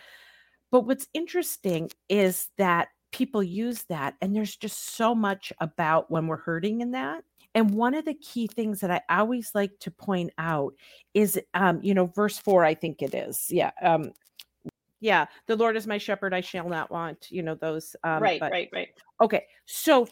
But 0.70 0.82
what's 0.86 1.08
interesting 1.14 1.90
is 2.08 2.50
that 2.58 2.88
people 3.12 3.42
use 3.42 3.84
that 3.84 4.16
and 4.20 4.34
there's 4.34 4.56
just 4.56 4.96
so 4.96 5.14
much 5.14 5.52
about 5.60 6.10
when 6.10 6.26
we're 6.26 6.36
hurting 6.36 6.80
in 6.80 6.90
that 6.90 7.22
and 7.54 7.70
one 7.70 7.94
of 7.94 8.04
the 8.04 8.14
key 8.14 8.48
things 8.48 8.80
that 8.80 8.90
i 8.90 9.00
always 9.08 9.54
like 9.54 9.70
to 9.78 9.88
point 9.88 10.32
out 10.36 10.74
is 11.14 11.40
um 11.54 11.78
you 11.80 11.94
know 11.94 12.06
verse 12.06 12.38
4 12.38 12.64
i 12.64 12.74
think 12.74 13.02
it 13.02 13.14
is 13.14 13.46
yeah 13.52 13.70
um 13.82 14.12
yeah 15.00 15.26
the 15.46 15.56
lord 15.56 15.76
is 15.76 15.86
my 15.86 15.98
shepherd 15.98 16.32
i 16.32 16.40
shall 16.40 16.68
not 16.68 16.90
want 16.90 17.30
you 17.30 17.42
know 17.42 17.54
those 17.54 17.96
um 18.04 18.22
right, 18.22 18.40
but- 18.40 18.52
right, 18.52 18.68
right. 18.72 18.88
okay 19.20 19.44
so 19.66 20.06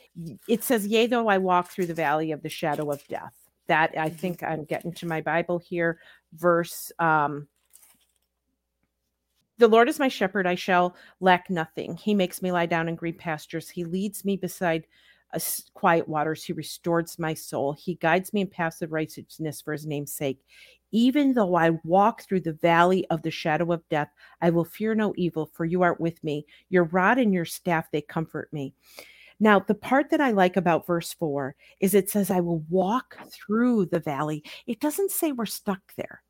it 0.48 0.62
says 0.62 0.86
yea 0.86 1.06
though 1.06 1.28
i 1.28 1.38
walk 1.38 1.70
through 1.70 1.86
the 1.86 1.94
valley 1.94 2.32
of 2.32 2.42
the 2.42 2.48
shadow 2.48 2.90
of 2.90 3.06
death 3.08 3.34
that 3.66 3.92
i 3.96 4.10
Mhm. 4.10 4.16
think 4.16 4.42
i'm 4.42 4.64
getting 4.64 4.92
to 4.92 5.06
my 5.06 5.20
bible 5.20 5.58
here 5.58 5.98
verse 6.34 6.90
um 6.98 7.46
the 9.58 9.68
Lord 9.68 9.88
is 9.88 10.00
my 10.00 10.08
shepherd, 10.08 10.46
I 10.46 10.56
shall 10.56 10.96
lack 11.20 11.48
nothing. 11.48 11.94
He 11.96 12.14
makes 12.14 12.42
me 12.42 12.50
lie 12.50 12.66
down 12.66 12.88
in 12.88 12.96
green 12.96 13.14
pastures. 13.14 13.68
He 13.68 13.84
leads 13.84 14.24
me 14.24 14.36
beside 14.36 14.86
uh, 15.32 15.38
quiet 15.74 16.08
waters. 16.08 16.42
He 16.42 16.52
restores 16.52 17.16
my 17.18 17.32
soul. 17.34 17.72
He 17.72 17.94
guides 17.96 18.32
me 18.32 18.40
in 18.40 18.48
paths 18.48 18.82
of 18.82 18.90
righteousness 18.90 19.60
for 19.60 19.72
his 19.72 19.86
name's 19.86 20.12
sake. 20.12 20.40
Even 20.92 21.32
though 21.34 21.54
I 21.56 21.70
walk 21.84 22.22
through 22.22 22.42
the 22.42 22.52
valley 22.52 23.06
of 23.10 23.22
the 23.22 23.30
shadow 23.30 23.72
of 23.72 23.88
death, 23.88 24.10
I 24.40 24.50
will 24.50 24.64
fear 24.64 24.94
no 24.94 25.12
evil, 25.16 25.50
for 25.52 25.64
you 25.64 25.82
are 25.82 25.96
with 25.98 26.22
me. 26.22 26.46
Your 26.68 26.84
rod 26.84 27.18
and 27.18 27.32
your 27.34 27.44
staff, 27.46 27.90
they 27.90 28.02
comfort 28.02 28.52
me. 28.52 28.74
Now, 29.40 29.58
the 29.58 29.74
part 29.74 30.10
that 30.10 30.20
I 30.20 30.30
like 30.30 30.56
about 30.56 30.86
verse 30.86 31.12
four 31.12 31.56
is 31.80 31.94
it 31.94 32.08
says, 32.08 32.30
I 32.30 32.40
will 32.40 32.64
walk 32.70 33.18
through 33.30 33.86
the 33.86 33.98
valley. 33.98 34.44
It 34.66 34.78
doesn't 34.80 35.10
say 35.10 35.32
we're 35.32 35.46
stuck 35.46 35.80
there. 35.96 36.22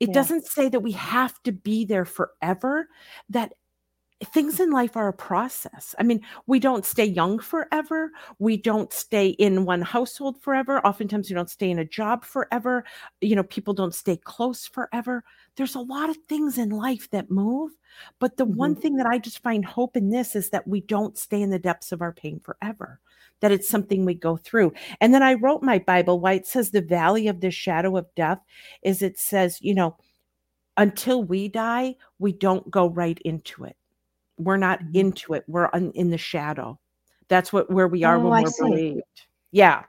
It 0.00 0.10
Yeah. 0.10 0.14
doesn't 0.14 0.46
say 0.46 0.68
that 0.68 0.80
we 0.80 0.92
have 0.92 1.42
to 1.42 1.52
be 1.52 1.84
there 1.84 2.04
forever, 2.04 2.88
that 3.28 3.54
things 4.24 4.58
in 4.58 4.70
life 4.70 4.96
are 4.96 5.08
a 5.08 5.12
process. 5.12 5.94
I 5.98 6.02
mean, 6.02 6.20
we 6.46 6.58
don't 6.58 6.84
stay 6.84 7.04
young 7.04 7.38
forever. 7.38 8.10
We 8.38 8.56
don't 8.56 8.92
stay 8.92 9.28
in 9.28 9.64
one 9.64 9.82
household 9.82 10.40
forever. 10.42 10.84
Oftentimes, 10.84 11.30
we 11.30 11.34
don't 11.34 11.50
stay 11.50 11.70
in 11.70 11.78
a 11.78 11.84
job 11.84 12.24
forever. 12.24 12.84
You 13.20 13.36
know, 13.36 13.44
people 13.44 13.74
don't 13.74 13.94
stay 13.94 14.16
close 14.16 14.66
forever. 14.66 15.22
There's 15.56 15.76
a 15.76 15.80
lot 15.80 16.10
of 16.10 16.16
things 16.28 16.58
in 16.58 16.70
life 16.70 17.08
that 17.10 17.30
move. 17.30 17.72
But 18.18 18.36
the 18.36 18.44
one 18.44 18.72
mm-hmm. 18.72 18.80
thing 18.80 18.96
that 18.96 19.06
I 19.06 19.18
just 19.18 19.42
find 19.42 19.64
hope 19.64 19.96
in 19.96 20.10
this 20.10 20.34
is 20.34 20.50
that 20.50 20.66
we 20.66 20.80
don't 20.80 21.16
stay 21.16 21.40
in 21.40 21.50
the 21.50 21.58
depths 21.58 21.92
of 21.92 22.02
our 22.02 22.12
pain 22.12 22.40
forever, 22.40 23.00
that 23.40 23.52
it's 23.52 23.68
something 23.68 24.04
we 24.04 24.14
go 24.14 24.36
through. 24.36 24.72
And 25.00 25.14
then 25.14 25.22
I 25.22 25.34
wrote 25.34 25.62
my 25.62 25.78
Bible 25.78 26.18
why 26.18 26.32
it 26.32 26.46
says 26.46 26.70
the 26.70 26.80
valley 26.80 27.28
of 27.28 27.40
the 27.40 27.52
shadow 27.52 27.96
of 27.96 28.12
death 28.16 28.40
is 28.82 29.00
it 29.00 29.18
says, 29.18 29.58
you 29.62 29.74
know, 29.74 29.96
until 30.76 31.22
we 31.22 31.48
die, 31.48 31.96
we 32.18 32.32
don't 32.32 32.68
go 32.70 32.88
right 32.88 33.18
into 33.24 33.64
it. 33.64 33.76
We're 34.38 34.56
not 34.56 34.80
Mhm. 34.80 34.94
into 34.94 35.34
it. 35.34 35.44
We're 35.48 35.70
un, 35.72 35.92
in 35.94 36.10
the 36.10 36.18
shadow. 36.18 36.78
That's 37.28 37.52
what 37.52 37.70
where 37.70 37.88
we 37.88 38.04
are 38.04 38.16
Oh, 38.16 38.24
when 38.24 38.32
I 38.32 38.42
we're 38.42 38.50
see. 38.50 38.62
bereaved. 38.70 39.02
Yeah. 39.50 39.84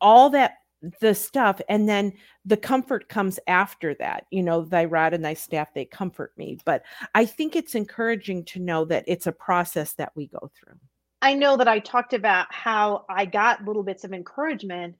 All 0.00 0.30
that 0.30 0.54
the 1.00 1.12
stuff 1.12 1.60
and 1.68 1.88
then 1.88 2.12
the 2.44 2.56
comfort 2.56 3.08
comes 3.08 3.40
after 3.48 3.94
that 3.94 4.26
you 4.30 4.44
know 4.44 4.62
thy 4.62 4.84
rod 4.84 5.12
and 5.12 5.24
thy 5.24 5.34
staff 5.34 5.74
they 5.74 5.84
comfort 5.84 6.32
me 6.36 6.56
but 6.64 6.84
i 7.16 7.26
think 7.26 7.56
it's 7.56 7.74
encouraging 7.74 8.44
to 8.44 8.60
know 8.60 8.84
that 8.84 9.02
it's 9.08 9.26
a 9.26 9.32
process 9.32 9.94
that 9.94 10.12
we 10.14 10.28
go 10.28 10.48
through 10.54 10.78
I 11.20 11.34
know 11.34 11.56
that 11.56 11.66
I 11.66 11.80
talked 11.80 12.12
about 12.14 12.46
how 12.54 13.04
I 13.10 13.24
got 13.24 13.64
little 13.64 13.82
bits 13.82 14.04
of 14.04 14.12
encouragement, 14.12 14.94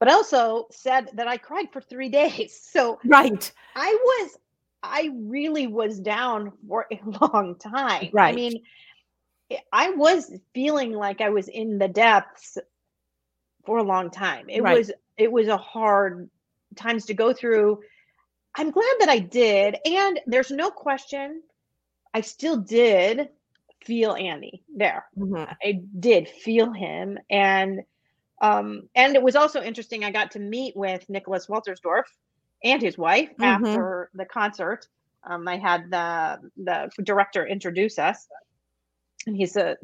but 0.00 0.10
also 0.10 0.66
said 0.72 1.10
that 1.14 1.28
I 1.28 1.36
cried 1.36 1.66
for 1.72 1.80
three 1.80 2.08
days. 2.20 2.60
So 2.60 2.98
right 3.04 3.52
I 3.76 3.92
was, 4.02 4.36
I 4.84 5.10
really 5.14 5.66
was 5.66 5.98
down 6.00 6.52
for 6.68 6.86
a 6.92 7.00
long 7.22 7.56
time. 7.58 8.10
Right. 8.12 8.32
I 8.32 8.36
mean, 8.36 8.62
I- 9.50 9.58
I 9.72 9.90
was 9.90 10.32
feeling 10.54 10.92
like 10.92 11.20
I 11.20 11.30
was 11.30 11.48
in 11.48 11.78
the 11.78 11.88
depths 11.88 12.58
for 13.66 13.78
a 13.78 13.82
long 13.82 14.10
time. 14.10 14.48
It 14.50 14.62
Right. 14.62 14.76
was, 14.78 14.92
it 15.16 15.30
was 15.32 15.48
a 15.48 15.56
hard 15.56 16.28
times 16.76 17.06
to 17.06 17.14
go 17.14 17.32
through. 17.32 17.80
I'm 18.56 18.70
glad 18.70 18.94
that 19.00 19.08
I 19.08 19.18
did. 19.18 19.76
And 19.86 20.20
there's 20.26 20.50
no 20.50 20.70
question, 20.70 21.42
I 22.12 22.20
still 22.20 22.58
did 22.58 23.28
feel 23.84 24.14
Andy 24.14 24.62
there. 24.74 25.06
Mhm. 25.18 25.56
I 25.62 25.80
did 25.98 26.28
feel 26.28 26.72
him 26.72 27.18
and 27.30 27.80
um 28.42 28.88
and 28.94 29.14
it 29.14 29.22
was 29.22 29.36
also 29.36 29.62
interesting 29.62 30.04
I 30.04 30.10
got 30.10 30.32
to 30.32 30.38
meet 30.40 30.76
with 30.76 31.08
Nicholas 31.08 31.46
Wolterstorff 31.46 32.04
and 32.64 32.82
his 32.82 32.98
wife 32.98 33.30
Mhm. 33.38 33.84
after 33.84 34.10
the 34.14 34.26
concert. 34.26 34.88
Um 35.28 35.48
I 35.48 35.58
had 35.58 35.90
the 35.90 36.50
the 36.56 36.90
director 37.04 37.46
introduce 37.46 37.98
us 37.98 38.28
and 39.26 39.36
he's 39.36 39.56
a 39.56 39.76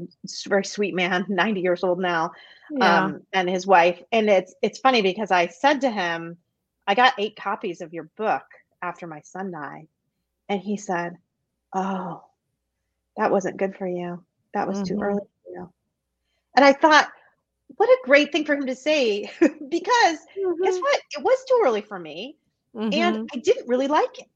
very 0.49 0.65
sweet 0.65 0.95
man, 0.95 1.25
90 1.31 1.61
years 1.61 1.85
old 1.85 2.01
now. 2.01 2.33
yeah 2.71 3.11
Um 3.11 3.23
and 3.33 3.49
his 3.49 3.67
wife 3.67 4.03
and 4.13 4.29
it's 4.31 4.55
it's 4.63 4.79
funny 4.81 5.03
because 5.03 5.31
I 5.31 5.49
said 5.49 5.81
to 5.83 5.91
him 5.91 6.39
I 6.87 6.95
got 6.95 7.15
8 7.19 7.37
copies 7.37 7.81
of 7.81 7.93
your 7.93 8.11
book 8.17 8.45
after 8.83 9.07
my 9.07 9.21
son 9.23 9.53
died 9.53 9.87
and 10.51 10.61
he 10.61 10.77
said, 10.77 11.17
"Oh, 11.75 12.23
that 13.17 13.33
wasn't 13.33 13.59
good 13.59 13.77
for 13.77 13.89
you. 13.89 14.25
That 14.55 14.69
was 14.69 14.83
too 14.83 14.97
Mhm. 14.97 15.01
early 15.01 15.23
for 15.45 15.51
you." 15.53 15.73
And 16.57 16.65
I 16.65 16.73
thought, 16.75 17.09
what 17.77 17.89
a 17.91 17.99
great 18.05 18.33
thing 18.33 18.45
for 18.47 18.55
him 18.57 18.67
to 18.67 18.77
say 18.77 19.31
because 19.71 20.19
guess 20.63 20.77
Mhm. 20.77 20.81
what? 20.81 21.01
It 21.19 21.25
was 21.25 21.45
too 21.49 21.63
early 21.65 21.83
for 21.83 21.99
me 22.01 22.39
Mhm. 22.75 22.93
and 22.95 23.29
I 23.35 23.39
didn't 23.39 23.69
really 23.69 23.89
like 23.89 24.19
it 24.21 24.29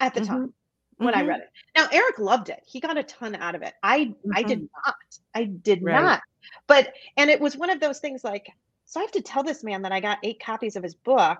at 0.00 0.14
the 0.14 0.20
Mhm. 0.20 0.26
time 0.26 0.54
when 0.98 1.14
I 1.14 1.22
Mhm. 1.22 1.28
read 1.28 1.40
it. 1.40 1.50
Now 1.76 1.88
Eric 1.92 2.18
loved 2.18 2.48
it. 2.50 2.62
He 2.66 2.80
got 2.80 2.98
a 2.98 3.02
ton 3.02 3.34
out 3.34 3.54
of 3.54 3.62
it. 3.62 3.74
I 3.82 4.14
I 4.34 4.42
did 4.42 4.60
not. 4.86 4.96
I 5.34 5.44
did 5.44 5.82
Mm-hmm. 5.82 5.86
Right. 5.86 6.02
not. 6.02 6.22
But 6.66 6.94
and 7.16 7.30
it 7.30 7.40
was 7.40 7.56
one 7.56 7.70
of 7.70 7.80
those 7.80 7.98
things 8.00 8.24
like 8.24 8.48
so 8.84 9.00
I 9.00 9.04
have 9.04 9.12
to 9.12 9.22
tell 9.22 9.42
this 9.42 9.64
man 9.64 9.82
that 9.82 9.92
I 9.92 10.00
got 10.00 10.18
8 10.22 10.38
copies 10.40 10.76
of 10.76 10.82
his 10.82 10.94
book, 10.94 11.38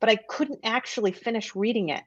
but 0.00 0.08
I 0.10 0.16
couldn't 0.16 0.60
actually 0.64 1.12
finish 1.12 1.54
reading 1.54 1.90
it 1.90 2.02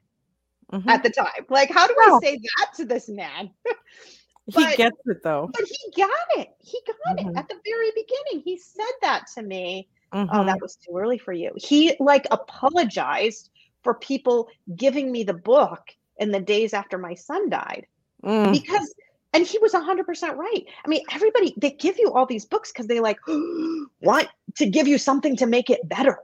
Mhm. 0.72 0.88
at 0.88 1.02
the 1.02 1.10
time. 1.10 1.46
Like 1.48 1.70
how 1.70 1.86
do 1.86 1.94
I 1.98 2.18
say 2.22 2.38
that 2.58 2.74
to 2.76 2.84
this 2.84 3.08
man? 3.08 3.50
he 4.46 4.76
gets 4.76 4.98
it 5.06 5.22
though 5.22 5.48
But 5.52 5.64
he 5.66 5.92
got 6.02 6.10
it. 6.38 6.48
He 6.60 6.80
got 6.86 6.96
Mhm. 7.18 7.30
it 7.30 7.36
at 7.38 7.48
the 7.48 7.60
very 7.64 7.90
beginning. 7.94 8.42
He 8.44 8.58
said 8.58 8.92
that 9.02 9.26
to 9.34 9.42
me. 9.42 9.88
Oh, 10.12 10.16
Mhm. 10.18 10.46
that 10.46 10.60
was 10.60 10.76
too 10.76 10.96
early 10.96 11.18
for 11.18 11.32
you. 11.32 11.52
He 11.56 11.96
like 12.00 12.26
apologized 12.30 13.50
for 13.82 13.94
people 13.94 14.48
giving 14.76 15.10
me 15.12 15.22
the 15.24 15.34
book 15.34 15.90
in 16.18 16.30
the 16.30 16.40
days 16.40 16.72
after 16.74 16.98
my 16.98 17.14
son 17.14 17.48
died 17.50 17.86
Mm. 18.24 18.52
because 18.52 18.94
and 19.34 19.44
he 19.46 19.58
was 19.58 19.72
100% 19.72 20.36
right. 20.36 20.64
I 20.84 20.88
mean, 20.88 21.02
everybody 21.10 21.54
they 21.56 21.70
give 21.70 21.98
you 21.98 22.12
all 22.12 22.24
these 22.26 22.44
books 22.44 22.70
cuz 22.70 22.86
they 22.86 23.00
like 23.00 23.18
want 24.00 24.28
to 24.56 24.66
give 24.66 24.86
you 24.86 24.98
something 24.98 25.34
to 25.36 25.46
make 25.46 25.70
it 25.70 25.80
better. 25.88 26.18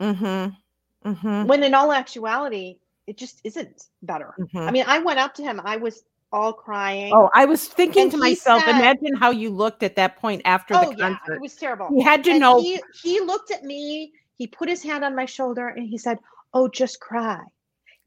Mhm. 0.00 0.56
Mhm. 1.04 1.46
When 1.46 1.62
in 1.62 1.74
all 1.74 1.92
actuality, 1.92 2.78
it 3.06 3.16
just 3.18 3.40
isn't 3.44 3.84
better. 4.02 4.34
I 4.38 4.42
Mhm. 4.42 4.72
mean, 4.72 4.84
I 4.86 5.00
went 5.00 5.18
up 5.18 5.34
to 5.34 5.42
him. 5.42 5.60
I 5.64 5.76
was 5.76 6.04
all 6.32 6.52
crying. 6.54 7.12
Oh, 7.14 7.28
I 7.34 7.44
was 7.44 7.66
thinking 7.68 8.04
And 8.04 8.12
to 8.12 8.16
myself, 8.16 8.62
said- 8.62 8.76
imagine 8.76 9.14
how 9.16 9.30
you 9.30 9.50
looked 9.50 9.82
at 9.82 9.96
that 9.96 10.16
point 10.16 10.40
after 10.46 10.74
oh 10.74 10.90
the 10.92 10.96
yeah, 10.96 11.08
concert. 11.18 11.34
it 11.34 11.40
was 11.42 11.54
terrible. 11.56 11.88
you 11.92 12.02
had 12.02 12.24
to 12.24 12.30
and 12.30 12.40
know. 12.40 12.62
he 12.62 12.80
he 13.02 13.20
looked 13.20 13.50
at 13.50 13.64
me 13.64 14.12
he 14.36 14.46
put 14.46 14.68
his 14.68 14.82
hand 14.82 15.04
on 15.04 15.14
my 15.14 15.26
shoulder 15.26 15.68
and 15.68 15.86
he 15.86 15.98
said 15.98 16.18
oh 16.54 16.68
just 16.68 17.00
cry 17.00 17.40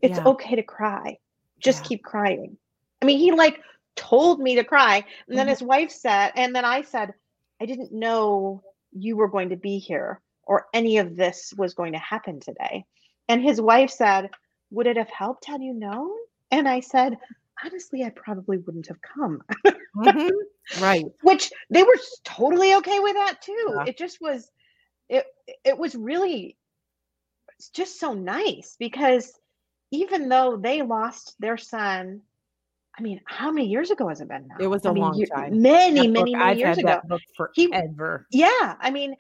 it's 0.02 0.18
Yeah. 0.18 0.26
okay 0.26 0.56
to 0.56 0.64
cry 0.64 1.18
just 1.60 1.84
Yeah. 1.84 1.86
keep 1.86 2.04
crying 2.04 2.58
i 3.02 3.06
mean 3.06 3.20
he 3.20 3.32
like 3.32 3.60
told 3.96 4.40
me 4.40 4.56
to 4.56 4.64
cry 4.64 5.04
and 5.30 5.38
then 5.38 5.48
Mhm. 5.48 5.50
his 5.50 5.62
wife 5.64 5.92
said 5.92 6.32
and 6.36 6.56
then 6.56 6.66
i 6.66 6.82
said 6.82 7.14
i 7.62 7.66
didn't 7.66 7.92
know 7.92 8.62
you 8.92 9.16
were 9.18 9.28
going 9.30 9.50
to 9.50 9.56
be 9.58 9.78
here 9.80 10.22
or 10.44 10.66
any 10.74 10.98
of 10.98 11.16
this 11.16 11.54
was 11.58 11.74
going 11.74 11.94
to 11.94 12.00
happen 12.00 12.40
today 12.40 12.84
and 13.30 13.42
his 13.42 13.62
wife 13.62 13.90
said 13.90 14.30
would 14.72 14.88
it 14.88 14.98
have 14.98 15.10
helped 15.10 15.46
had 15.46 15.62
you 15.62 15.74
known 15.74 16.10
and 16.52 16.68
i 16.68 16.80
said 16.80 17.18
honestly 17.64 18.04
i 18.04 18.10
probably 18.10 18.58
wouldn't 18.58 18.88
have 18.88 19.02
come 19.02 19.40
Mhm. 19.96 20.30
Right. 20.82 21.06
which 21.22 21.52
they 21.70 21.84
were 21.84 21.98
totally 22.24 22.74
okay 22.76 23.00
with 23.00 23.14
that 23.16 23.42
too. 23.42 23.80
Yeah. 23.80 23.86
It 23.86 23.98
just 23.98 24.20
was 24.22 24.52
it 25.10 25.26
it 25.64 25.78
was 25.78 25.96
really 25.96 26.58
it's 27.60 27.70
just 27.70 28.00
so 28.00 28.14
nice 28.14 28.76
because 28.80 29.32
even 29.92 30.30
though 30.30 30.58
they 30.58 30.82
lost 30.82 31.36
their 31.40 31.58
son, 31.58 32.22
I 32.98 33.02
mean, 33.02 33.22
how 33.26 33.52
many 33.52 33.68
years 33.68 33.92
ago 33.92 34.08
has 34.10 34.22
it 34.22 34.28
been 34.28 34.48
now? 34.48 34.58
It 34.60 34.68
was 34.68 34.86
I 34.86 34.90
a 34.90 34.92
mean, 34.92 35.04
long 35.04 35.22
time. 35.24 35.62
Many, 35.62 36.08
That 36.08 36.14
book, 36.14 36.30
many, 36.30 36.36
many 36.36 36.54
I've 36.54 36.58
years 36.58 36.78
had 36.78 36.80
ago. 36.80 36.88
that 36.88 37.08
book 37.08 37.22
He- 37.54 37.68
forever. 37.68 38.28
Yeah, 38.32 38.76
I 38.80 38.92
mean, 38.92 39.16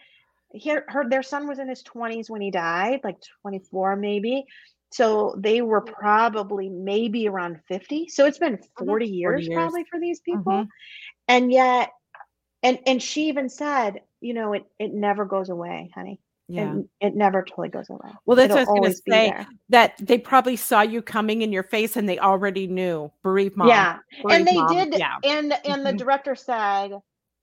he 0.51 0.69
heard 0.87 1.09
their 1.09 1.23
son 1.23 1.47
was 1.47 1.59
in 1.59 1.67
his 1.69 1.83
20s 1.83 2.29
when 2.29 2.41
he 2.41 2.51
died, 2.51 3.01
like 3.03 3.17
24 3.41 3.95
maybe. 3.95 4.45
So 4.91 5.35
they 5.37 5.61
were 5.61 5.81
probably 5.81 6.69
maybe 6.69 7.27
around 7.27 7.59
50. 7.67 8.07
So 8.07 8.25
it's 8.25 8.37
been 8.39 8.59
40 8.77 9.07
years, 9.07 9.47
years. 9.47 9.53
probably 9.53 9.83
for 9.89 9.99
these 9.99 10.19
people 10.21 10.51
Mhm. 10.53 10.67
and 11.27 11.51
yet 11.51 11.91
and 12.63 12.79
and 12.85 13.01
she 13.01 13.27
even 13.29 13.49
said 13.49 14.01
you 14.21 14.33
know 14.33 14.53
it 14.53 14.63
it 14.79 14.93
never 14.93 15.25
goes 15.25 15.49
away 15.49 15.91
honey 15.95 16.19
Yeah. 16.47 16.61
and 16.63 16.89
it 17.01 17.15
never 17.15 17.43
totally 17.43 17.69
goes 17.69 17.89
away. 17.89 18.11
Well, 18.25 18.35
that's 18.37 18.53
It'll 18.53 18.65
what 18.73 18.77
I 18.77 18.87
was 18.87 19.01
going 19.01 19.31
to 19.31 19.41
say. 19.41 19.45
That 19.69 19.93
they 19.99 20.17
probably 20.19 20.55
saw 20.55 20.81
you 20.81 21.01
coming 21.01 21.41
in 21.41 21.51
your 21.51 21.63
face 21.63 21.95
and 21.97 22.07
they 22.07 22.19
already 22.19 22.67
knew 22.67 23.11
bereaved 23.23 23.57
mom. 23.57 23.69
Yeah, 23.69 23.97
and 24.29 24.45
they 24.47 24.53
mom. 24.55 24.67
did. 24.75 24.99
Yeah. 24.99 25.15
And 25.23 25.53
and 25.65 25.85
the 25.85 25.93
Mhm. 25.93 25.97
director 25.97 26.35
said, 26.35 26.91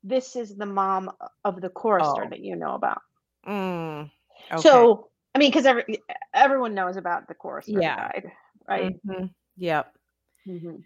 "This 0.04 0.36
is 0.36 0.56
the 0.56 0.66
mom 0.66 1.10
of 1.44 1.60
the 1.60 1.68
chorister 1.68 2.24
Oh. 2.26 2.28
that 2.30 2.40
you 2.40 2.54
know 2.54 2.74
about." 2.74 3.02
Mm, 3.46 4.10
okay. 4.52 4.60
So 4.62 5.08
I 5.34 5.38
mean, 5.38 5.50
because 5.50 5.66
every 5.66 5.84
everyone 6.32 6.74
knows 6.74 6.96
about 6.96 7.26
the 7.26 7.34
chorister 7.34 7.72
Yeah. 7.80 7.96
died, 7.96 8.32
right? 8.68 8.94
Mhm. 9.04 9.30
Yep. 9.56 9.94
Mhm. 10.46 10.84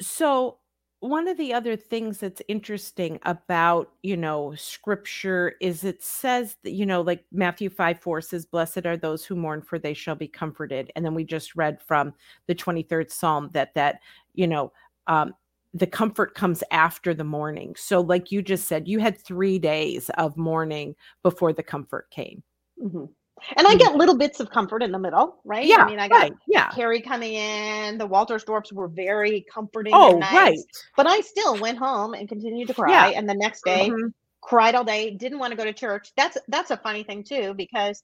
So 0.00 0.58
one 1.00 1.28
of 1.28 1.36
the 1.36 1.52
other 1.52 1.76
things 1.76 2.18
that's 2.18 2.42
interesting 2.48 3.18
about 3.24 3.92
you 4.02 4.16
know 4.16 4.54
scripture 4.56 5.54
is 5.60 5.84
it 5.84 6.02
says 6.02 6.56
that 6.64 6.72
you 6.72 6.86
know 6.86 7.00
like 7.02 7.24
matthew 7.32 7.68
5 7.68 8.00
4 8.00 8.20
says 8.20 8.46
blessed 8.46 8.86
are 8.86 8.96
those 8.96 9.24
who 9.24 9.36
mourn 9.36 9.60
for 9.62 9.78
they 9.78 9.94
shall 9.94 10.14
be 10.14 10.28
comforted. 10.28 10.90
And 10.96 11.04
then 11.04 11.14
we 11.14 11.24
just 11.24 11.54
read 11.54 11.80
from 11.82 12.14
the 12.46 12.54
23rd 12.54 13.10
psalm 13.10 13.50
that 13.52 13.74
that 13.74 14.00
you 14.34 14.46
know 14.46 14.72
um 15.06 15.34
the 15.74 15.86
comfort 15.86 16.34
comes 16.34 16.62
after 16.70 17.12
the 17.12 17.24
mourning. 17.24 17.74
So 17.76 18.00
like 18.00 18.32
you 18.32 18.40
just 18.40 18.66
said 18.66 18.88
you 18.88 18.98
had 18.98 19.18
three 19.20 19.58
days 19.58 20.08
of 20.16 20.36
mourning 20.38 20.94
before 21.22 21.52
the 21.52 21.62
comfort 21.62 22.08
came. 22.10 22.42
Mhm. 22.82 23.10
And 23.56 23.66
I 23.66 23.74
Mhm. 23.74 23.78
get 23.78 23.94
little 23.96 24.16
bits 24.16 24.40
of 24.40 24.50
comfort 24.50 24.82
in 24.82 24.92
the 24.92 24.98
middle, 24.98 25.40
right? 25.44 25.66
yeah 25.66 25.84
I 25.84 25.86
mean, 25.86 25.98
I 25.98 26.08
got 26.08 26.20
right 26.22 26.32
yeah 26.46 26.70
Carrie 26.70 27.00
coming 27.02 27.34
in. 27.34 27.98
The 27.98 28.08
Wolterstorffs 28.08 28.72
were 28.72 28.88
very 28.88 29.44
comforting. 29.52 29.92
oh 29.94 30.10
and 30.12 30.20
nice, 30.20 30.32
right 30.32 30.58
But 30.96 31.06
I 31.06 31.20
still 31.20 31.58
went 31.58 31.78
home 31.78 32.14
and 32.14 32.28
continued 32.28 32.68
to 32.68 32.74
cry. 32.74 33.08
Yeah. 33.08 33.18
And 33.18 33.28
the 33.28 33.34
next 33.34 33.64
day, 33.64 33.90
Mhm. 33.90 34.12
cried 34.40 34.74
all 34.74 34.84
day. 34.84 35.10
Didn't 35.10 35.38
want 35.38 35.50
to 35.52 35.56
go 35.56 35.64
to 35.64 35.72
church. 35.72 36.12
That's 36.16 36.38
that's 36.48 36.70
a 36.70 36.76
funny 36.78 37.02
thing 37.04 37.24
too 37.24 37.54
because 37.54 38.02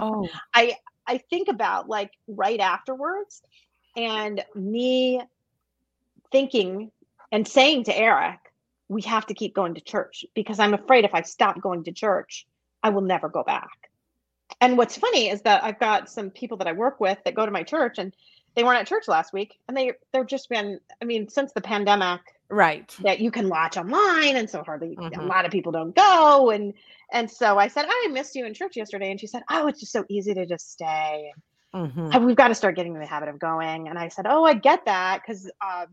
oh 0.00 0.28
I 0.54 0.76
I 1.06 1.18
think 1.18 1.48
about 1.48 1.88
like 1.88 2.10
right 2.28 2.60
afterwards 2.60 3.42
and 3.96 4.44
me 4.54 5.22
thinking 6.32 6.90
and 7.32 7.46
saying 7.46 7.84
to 7.84 7.96
Eric, 7.96 8.38
we 8.88 9.02
have 9.02 9.26
to 9.26 9.34
keep 9.34 9.54
going 9.54 9.74
to 9.74 9.80
church 9.80 10.24
because 10.34 10.58
I'm 10.58 10.74
afraid 10.74 11.04
if 11.04 11.14
I 11.14 11.22
stop 11.22 11.60
going 11.60 11.84
to 11.84 11.92
church, 11.92 12.46
I 12.82 12.90
will 12.90 13.02
never 13.02 13.28
go 13.28 13.42
back. 13.42 13.83
And 14.60 14.76
what's 14.78 14.96
funny 14.96 15.28
is 15.28 15.42
that 15.42 15.64
I've 15.64 15.78
got 15.78 16.08
some 16.08 16.30
people 16.30 16.56
that 16.58 16.66
I 16.66 16.72
work 16.72 17.00
with 17.00 17.18
that 17.24 17.34
go 17.34 17.44
to 17.44 17.52
my 17.52 17.62
church 17.62 17.98
and 17.98 18.14
they 18.54 18.62
weren't 18.64 18.78
at 18.78 18.86
church 18.86 19.08
last 19.08 19.32
week 19.32 19.58
and 19.68 19.76
they 19.76 19.92
they've 20.12 20.26
just 20.26 20.48
been 20.48 20.80
I 21.02 21.04
mean 21.04 21.28
since 21.28 21.52
the 21.52 21.60
pandemic 21.60 22.20
right 22.50 22.94
that 23.02 23.20
you 23.20 23.30
can 23.30 23.48
watch 23.48 23.76
online 23.76 24.36
and 24.36 24.48
so 24.48 24.62
hardly 24.62 24.94
a 24.94 25.00
Mhm. 25.10 25.28
lot 25.28 25.44
of 25.44 25.50
people 25.50 25.72
don't 25.72 25.94
go 25.94 26.50
and 26.50 26.72
and 27.10 27.30
so 27.30 27.58
I 27.58 27.68
said 27.68 27.86
I 27.88 28.08
missed 28.12 28.34
you 28.36 28.46
in 28.46 28.54
church 28.54 28.76
yesterday 28.76 29.10
and 29.10 29.18
she 29.18 29.26
said 29.26 29.42
oh 29.50 29.66
it's 29.66 29.80
just 29.80 29.92
so 29.92 30.04
easy 30.08 30.34
to 30.34 30.46
just 30.46 30.70
stay 30.70 31.32
Mhm. 31.74 32.24
we've 32.24 32.36
got 32.36 32.48
to 32.48 32.54
start 32.54 32.76
getting 32.76 32.94
in 32.94 33.00
the 33.00 33.06
habit 33.06 33.28
of 33.28 33.38
going 33.38 33.88
and 33.88 33.98
I 33.98 34.08
said 34.08 34.26
oh 34.28 34.44
I 34.44 34.54
get 34.54 34.84
that 34.84 35.22
because 35.22 35.50
um 35.60 35.86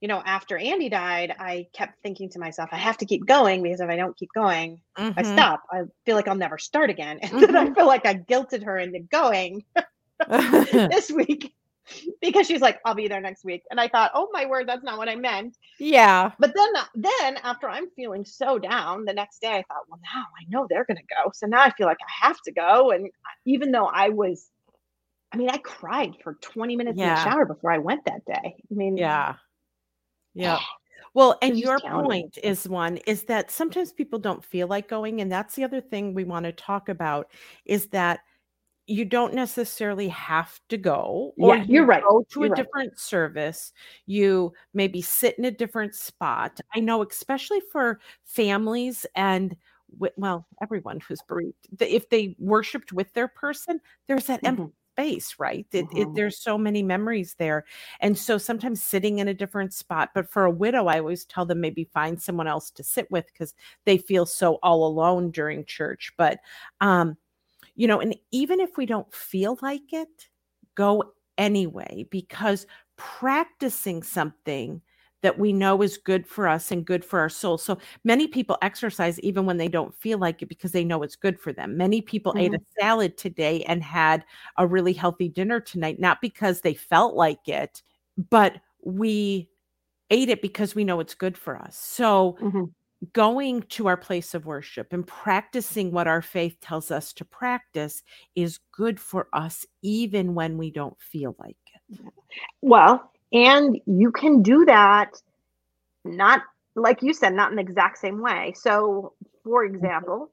you 0.00 0.08
know 0.08 0.22
after 0.24 0.56
Andy 0.56 0.88
died 0.88 1.34
I 1.38 1.66
kept 1.72 2.00
thinking 2.02 2.28
to 2.30 2.38
myself 2.38 2.68
I 2.72 2.76
have 2.76 2.98
to 2.98 3.06
keep 3.06 3.26
going 3.26 3.62
because 3.62 3.80
if 3.80 3.88
I 3.88 3.96
don't 3.96 4.16
keep 4.16 4.30
going 4.34 4.80
if 4.96 5.18
I 5.18 5.22
stop 5.22 5.62
I 5.72 5.82
feel 6.06 6.16
like 6.16 6.28
I'll 6.28 6.34
never 6.36 6.58
start 6.58 6.90
again 6.90 7.18
and 7.22 7.42
then 7.42 7.56
I 7.56 7.66
Mhm. 7.66 7.74
feel 7.74 7.86
like 7.86 8.06
I 8.06 8.14
guilted 8.14 8.64
her 8.64 8.78
into 8.78 9.00
going 9.00 9.64
this 10.28 11.10
week 11.10 11.52
because 12.20 12.46
she's 12.46 12.60
like 12.60 12.78
I'll 12.84 12.94
be 12.94 13.08
there 13.08 13.20
next 13.20 13.44
week 13.44 13.62
and 13.70 13.80
I 13.80 13.88
thought 13.88 14.10
oh 14.14 14.28
my 14.32 14.46
word 14.46 14.68
that's 14.68 14.84
not 14.84 14.98
what 14.98 15.08
I 15.08 15.16
meant 15.16 15.56
yeah 15.78 16.32
but 16.38 16.52
then, 16.54 16.72
then 16.94 17.36
after 17.42 17.68
I'm 17.68 17.90
feeling 17.96 18.24
so 18.24 18.58
down, 18.60 19.04
the 19.04 19.12
next 19.12 19.40
day 19.40 19.48
I 19.50 19.64
thought, 19.68 19.82
well, 19.88 19.98
now 20.14 20.22
I 20.40 20.44
know 20.48 20.66
they're 20.70 20.84
going 20.84 20.98
to 20.98 21.02
go. 21.02 21.32
So 21.34 21.46
now 21.48 21.62
I 21.62 21.70
feel 21.70 21.86
like 21.88 21.98
I 22.00 22.26
have 22.26 22.40
to 22.42 22.52
go. 22.52 22.92
And 22.92 23.10
even 23.44 23.72
though 23.72 23.86
I 23.86 24.10
was, 24.10 24.48
I 25.32 25.36
mean, 25.36 25.50
I 25.50 25.56
cried 25.58 26.12
for 26.22 26.34
20 26.34 26.76
minutes 26.76 26.96
in 26.96 27.08
the 27.08 27.20
shower 27.30 27.44
before 27.44 27.72
I 27.72 27.78
went 27.78 28.04
that 28.04 28.24
day. 28.24 28.54
I 28.70 28.74
mean, 28.74 28.96
Yeah. 28.96 29.34
Yeah. 30.38 30.60
Well, 31.14 31.38
and 31.42 31.58
your 31.58 31.80
point 31.80 32.38
is 32.42 32.68
one 32.68 32.98
is 32.98 33.24
that 33.24 33.50
sometimes 33.50 33.92
people 33.92 34.18
don't 34.18 34.44
feel 34.44 34.68
like 34.68 34.88
going. 34.88 35.20
And 35.20 35.30
that's 35.32 35.54
the 35.54 35.64
other 35.64 35.80
thing 35.80 36.14
we 36.14 36.24
want 36.24 36.44
to 36.44 36.52
talk 36.52 36.88
about 36.88 37.30
is 37.64 37.88
that 37.88 38.20
you 38.86 39.04
don't 39.04 39.34
necessarily 39.34 40.08
have 40.08 40.60
to 40.68 40.76
go 40.78 41.34
or 41.38 41.56
Yeah, 41.56 41.64
you 41.66 41.74
you're 41.74 41.84
right. 41.86 42.02
go 42.02 42.24
to 42.30 42.44
a 42.44 42.46
You're 42.46 42.50
right. 42.50 42.64
different 42.64 42.98
service 42.98 43.72
you 44.06 44.52
maybe 44.74 45.02
sit 45.02 45.38
in 45.38 45.44
a 45.44 45.50
different 45.50 45.94
spot 45.94 46.58
i 46.74 46.80
know 46.80 47.02
especially 47.02 47.60
for 47.70 48.00
families 48.24 49.04
and 49.14 49.56
well 50.16 50.46
everyone 50.62 51.00
who's 51.00 51.20
bereaved 51.28 51.66
if 51.80 52.08
they 52.08 52.34
worshiped 52.38 52.92
with 52.92 53.12
their 53.12 53.28
person 53.28 53.78
there's 54.06 54.24
that 54.26 54.40
empty 54.44 54.62
Mhm. 54.62 54.72
Space 54.98 55.36
right? 55.38 55.66
It, 55.72 55.88
it, 55.92 56.10
Mhm. 56.10 56.16
there's 56.16 56.38
so 56.38 56.58
many 56.58 56.82
memories 56.82 57.34
there. 57.38 57.64
And 58.00 58.18
so 58.18 58.36
sometimes 58.38 58.82
sitting 58.82 59.18
in 59.20 59.28
a 59.28 59.34
different 59.34 59.72
spot 59.72 60.10
but 60.14 60.28
for 60.30 60.44
a 60.44 60.50
widow 60.50 60.86
i 60.86 60.98
always 60.98 61.24
tell 61.24 61.46
them 61.46 61.60
maybe 61.60 61.84
find 61.92 62.20
someone 62.20 62.48
else 62.48 62.70
to 62.72 62.82
sit 62.82 63.10
with 63.10 63.26
because 63.26 63.54
they 63.84 63.98
feel 63.98 64.26
so 64.26 64.54
all 64.62 64.86
alone 64.86 65.30
during 65.30 65.64
church. 65.64 66.12
But 66.16 66.40
um 66.80 67.16
you 67.74 67.86
know 67.88 68.00
and 68.00 68.16
even 68.32 68.60
if 68.60 68.76
we 68.76 68.86
don't 68.86 69.12
feel 69.14 69.58
like 69.62 69.92
it 69.92 70.28
go 70.74 71.04
anyway 71.38 72.06
because 72.10 72.66
practicing 72.96 74.02
something 74.02 74.82
that 75.22 75.38
we 75.38 75.52
know 75.52 75.82
is 75.82 75.98
good 75.98 76.26
for 76.26 76.46
us 76.48 76.70
and 76.70 76.84
good 76.84 77.04
for 77.04 77.18
our 77.20 77.28
soul. 77.28 77.58
So 77.58 77.78
many 78.04 78.28
people 78.28 78.56
exercise 78.62 79.18
even 79.20 79.46
when 79.46 79.56
they 79.56 79.68
don't 79.68 79.94
feel 79.94 80.18
like 80.18 80.42
it 80.42 80.48
because 80.48 80.72
they 80.72 80.84
know 80.84 81.02
it's 81.02 81.16
good 81.16 81.38
for 81.40 81.52
them. 81.52 81.76
Many 81.76 82.00
people 82.00 82.34
ate 82.38 82.54
a 82.54 82.60
salad 82.80 83.16
today 83.16 83.62
and 83.64 83.82
had 83.82 84.24
a 84.58 84.66
really 84.66 84.92
healthy 84.92 85.28
dinner 85.28 85.60
tonight, 85.60 85.98
not 86.00 86.20
because 86.20 86.60
they 86.60 86.74
felt 86.74 87.14
like 87.14 87.48
it, 87.48 87.82
but 88.30 88.60
we 88.84 89.50
ate 90.10 90.28
it 90.28 90.42
because 90.42 90.74
we 90.74 90.84
know 90.84 91.00
it's 91.00 91.14
good 91.14 91.36
for 91.36 91.56
us. 91.56 91.76
So 91.76 92.38
Mhm. 92.40 92.72
going 93.12 93.62
to 93.62 93.86
our 93.86 93.96
place 93.96 94.34
of 94.34 94.46
worship 94.46 94.92
and 94.92 95.06
practicing 95.06 95.92
what 95.92 96.08
our 96.08 96.22
faith 96.22 96.56
tells 96.60 96.90
us 96.90 97.12
to 97.14 97.24
practice 97.24 98.02
is 98.34 98.58
good 98.72 98.98
for 98.98 99.28
us 99.32 99.64
even 99.82 100.34
when 100.34 100.58
we 100.58 100.70
don't 100.70 101.00
feel 101.00 101.36
like 101.38 101.56
it. 101.74 102.00
Well, 102.60 103.12
and 103.32 103.78
you 103.86 104.10
can 104.12 104.42
do 104.42 104.64
that 104.66 105.10
not 106.04 106.42
like 106.74 107.02
you 107.02 107.12
said, 107.12 107.34
not 107.34 107.50
in 107.50 107.56
the 107.56 107.62
exact 107.62 107.98
same 107.98 108.20
way. 108.20 108.52
So, 108.56 109.14
for 109.44 109.64
example, 109.64 110.30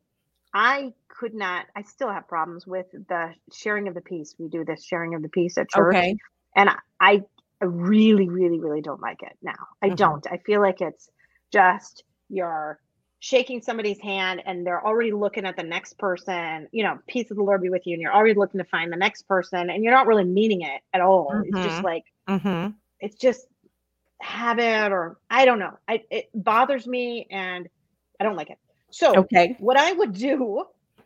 I 0.54 0.94
could 1.08 1.34
not, 1.34 1.66
I 1.76 1.82
still 1.82 2.10
have 2.12 2.28
problems 2.28 2.68
with 2.68 2.86
the 2.92 3.34
sharing 3.54 3.88
of 3.88 3.94
the 3.96 4.02
peace. 4.02 4.36
We 4.38 4.48
do 4.48 4.64
this 4.64 4.86
sharing 4.86 5.16
of 5.16 5.22
the 5.22 5.30
peace 5.30 5.58
at 5.58 5.70
church. 5.70 6.02
Okay. 6.02 6.18
and 6.56 6.70
I, 7.00 7.24
I 7.62 7.66
really, 7.66 8.30
really, 8.30 8.60
really 8.60 8.82
don't 8.82 9.02
like 9.02 9.22
it 9.24 9.38
now. 9.42 9.54
I 9.82 9.90
Mhm. 9.90 9.98
don't. 9.98 10.26
I 10.32 10.38
feel 10.38 10.62
like 10.62 10.82
it's 10.82 11.10
just 11.52 12.04
you're 12.30 12.80
shaking 13.20 13.62
somebody's 13.62 14.00
hand 14.00 14.42
and 14.46 14.66
they're 14.66 14.86
already 14.86 15.12
looking 15.12 15.46
at 15.46 15.56
the 15.56 15.64
next 15.64 15.98
person, 15.98 16.68
you 16.72 16.84
know, 16.84 16.98
peace 17.08 17.32
of 17.32 17.38
the 17.38 17.44
Lord 17.44 17.62
be 17.62 17.70
with 17.70 17.86
you, 17.86 17.94
and 17.94 18.02
you're 18.02 18.14
already 18.14 18.36
looking 18.36 18.60
to 18.60 18.66
find 18.66 18.92
the 18.92 18.98
next 18.98 19.24
person 19.24 19.70
and 19.70 19.84
you're 19.84 19.94
not 19.94 20.08
really 20.08 20.26
meaning 20.26 20.62
it 20.62 20.82
at 20.94 21.02
all. 21.02 21.42
It's 21.46 21.60
just 21.62 21.82
Mhm. 21.82 21.84
like 21.84 22.04
Mm-hmm. 22.28 22.68
It's 23.06 23.18
just 23.18 23.48
habit 24.22 24.92
or 24.92 25.18
I 25.30 25.46
don't 25.46 25.60
know. 25.60 25.78
I 25.88 26.02
it 26.12 26.26
bothers 26.34 26.88
me 26.88 27.28
and 27.32 27.68
I 28.20 28.24
don't 28.24 28.38
like 28.38 28.50
it. 28.52 28.58
So 28.92 29.24
Okay. 29.24 29.58
what 29.58 29.78
I 29.78 29.92
would 29.94 30.14
do, 30.14 30.66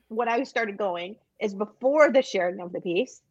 what 0.09 0.27
I 0.27 0.43
started 0.43 0.77
going 0.77 1.17
is 1.39 1.55
before 1.55 2.12
the 2.12 2.21
sharing 2.21 2.62
of 2.62 2.73
the 2.73 2.81
peace, 2.81 3.21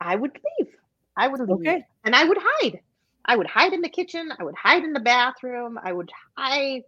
I 0.00 0.16
would 0.16 0.32
leave. 0.58 0.68
I 1.16 1.28
would 1.28 1.40
leave 1.48 1.76
Okay. 1.76 1.86
and 2.04 2.14
I 2.14 2.24
would 2.24 2.38
hide. 2.40 2.80
I 3.26 3.36
would 3.36 3.46
hide 3.46 3.72
in 3.74 3.82
the 3.82 3.88
kitchen. 3.90 4.30
I 4.38 4.44
would 4.44 4.56
hide 4.56 4.84
in 4.84 4.92
the 4.92 5.00
bathroom. 5.00 5.78
I 5.82 5.92
would 5.92 6.10
hide. 6.36 6.82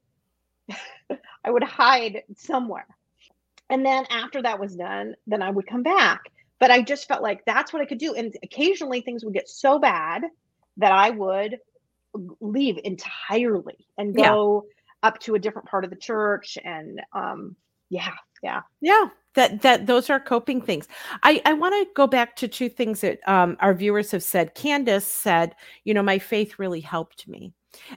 I 1.44 1.50
would 1.50 1.64
hide 1.64 2.22
somewhere. 2.36 2.86
And 3.70 3.84
then 3.84 4.06
after 4.10 4.42
that 4.42 4.60
was 4.60 4.76
done, 4.76 5.14
then 5.26 5.42
I 5.42 5.50
would 5.50 5.66
come 5.66 5.82
back. 5.82 6.20
But 6.60 6.70
I 6.70 6.82
just 6.82 7.08
felt 7.08 7.22
like 7.22 7.44
that's 7.46 7.72
what 7.72 7.82
I 7.82 7.86
could 7.86 7.98
do. 7.98 8.14
And 8.14 8.34
occasionally 8.44 9.02
things 9.02 9.24
would 9.24 9.34
get 9.34 9.48
so 9.48 9.78
bad 9.78 10.22
that 10.78 10.92
I 10.92 11.10
would 11.10 11.58
leave 12.40 12.78
entirely 12.82 13.86
and 13.98 14.14
Yeah. 14.16 14.34
go 14.34 14.64
up 15.02 15.18
to 15.20 15.34
a 15.34 15.38
different 15.38 15.68
part 15.68 15.84
of 15.84 15.90
the 15.90 15.96
church. 15.96 16.56
And 16.62 17.00
um, 17.12 17.56
yeah, 17.90 18.12
yeah. 18.42 18.60
Yeah, 18.80 19.08
that 19.34 19.62
that 19.62 19.86
those 19.86 20.10
are 20.10 20.20
coping 20.20 20.60
things. 20.60 20.88
I 21.22 21.40
I 21.44 21.54
want 21.54 21.74
to 21.74 21.92
go 21.94 22.06
back 22.06 22.36
to 22.36 22.48
two 22.48 22.68
things 22.68 23.00
that 23.00 23.20
um, 23.28 23.56
our 23.60 23.74
viewers 23.74 24.10
have 24.12 24.22
said. 24.22 24.54
Candace 24.54 25.06
said, 25.06 25.54
you 25.84 25.94
know, 25.94 26.02
my 26.02 26.18
faith 26.18 26.58
really 26.58 26.80
helped 26.80 27.26
me. 27.28 27.52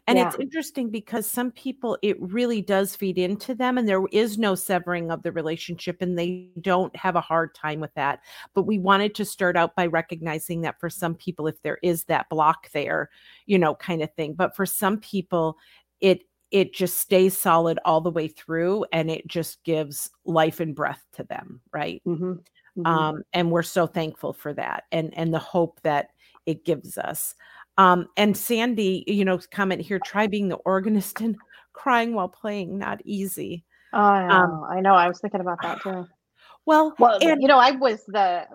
And 0.08 0.18
it's 0.18 0.36
interesting 0.40 0.90
because 0.90 1.30
some 1.30 1.52
people 1.52 1.98
it 2.02 2.18
really 2.20 2.62
does 2.62 2.96
feed 2.96 3.18
into 3.18 3.54
them 3.54 3.78
and 3.78 3.88
there 3.88 4.04
is 4.12 4.38
no 4.38 4.56
severing 4.56 5.12
of 5.12 5.22
the 5.24 5.32
relationship 5.32 5.98
and 6.02 6.18
they 6.18 6.50
don't 6.62 6.96
have 6.96 7.16
a 7.16 7.22
hard 7.22 7.54
time 7.54 7.80
with 7.80 7.94
that. 7.94 8.22
But 8.56 8.64
we 8.64 8.80
wanted 8.80 9.14
to 9.16 9.26
start 9.26 9.56
out 9.56 9.76
by 9.76 9.86
recognizing 9.86 10.62
that 10.62 10.80
for 10.80 10.90
some 10.90 11.14
people 11.14 11.48
if 11.48 11.62
there 11.62 11.78
is 11.84 12.06
that 12.06 12.30
block 12.30 12.72
there, 12.72 13.10
you 13.46 13.60
know, 13.60 13.76
kind 13.76 14.02
of 14.02 14.12
thing. 14.16 14.34
But 14.34 14.56
for 14.56 14.66
some 14.66 15.00
people 15.00 15.58
it 16.02 16.22
it 16.52 16.74
just 16.74 16.98
stays 17.00 17.38
solid 17.38 17.80
all 17.86 18.02
the 18.02 18.12
way 18.12 18.28
through 18.28 18.86
and 18.92 19.10
it 19.12 19.28
just 19.28 19.64
gives 19.64 20.10
life 20.26 20.60
and 20.60 20.76
breath 20.76 21.04
to 21.14 21.24
them 21.24 21.62
right 21.74 22.02
Mm-hmm. 22.08 22.34
Mhm. 22.78 22.86
um, 22.88 23.24
and 23.34 23.52
we're 23.52 23.64
so 23.64 23.88
thankful 23.88 24.34
for 24.34 24.54
that 24.54 24.84
and 24.92 25.12
and 25.18 25.34
the 25.34 25.40
hope 25.40 25.80
that 25.82 26.10
it 26.46 26.64
gives 26.64 26.98
us 26.98 27.34
um, 27.78 28.08
and 28.18 28.38
sandy 28.38 29.04
you 29.08 29.26
know 29.26 29.40
comment 29.52 29.82
here 29.82 30.00
try 30.00 30.28
being 30.28 30.48
the 30.48 30.58
organist 30.58 31.20
and 31.22 31.36
crying 31.74 32.14
while 32.14 32.30
playing 32.30 32.78
not 32.78 33.02
easy 33.04 33.64
Oh, 33.94 34.00
I 34.00 34.28
know. 34.28 34.34
um, 34.34 34.64
I 34.70 34.82
know. 34.82 34.94
I 34.96 35.08
was 35.08 35.20
thinking 35.22 35.40
about 35.40 35.60
that 35.64 35.82
too. 35.82 36.06
well 36.66 36.94
Well, 37.00 37.18
and 37.22 37.42
you 37.42 37.48
know, 37.48 37.58
I 37.58 37.72
was 37.72 38.04
the 38.08 38.46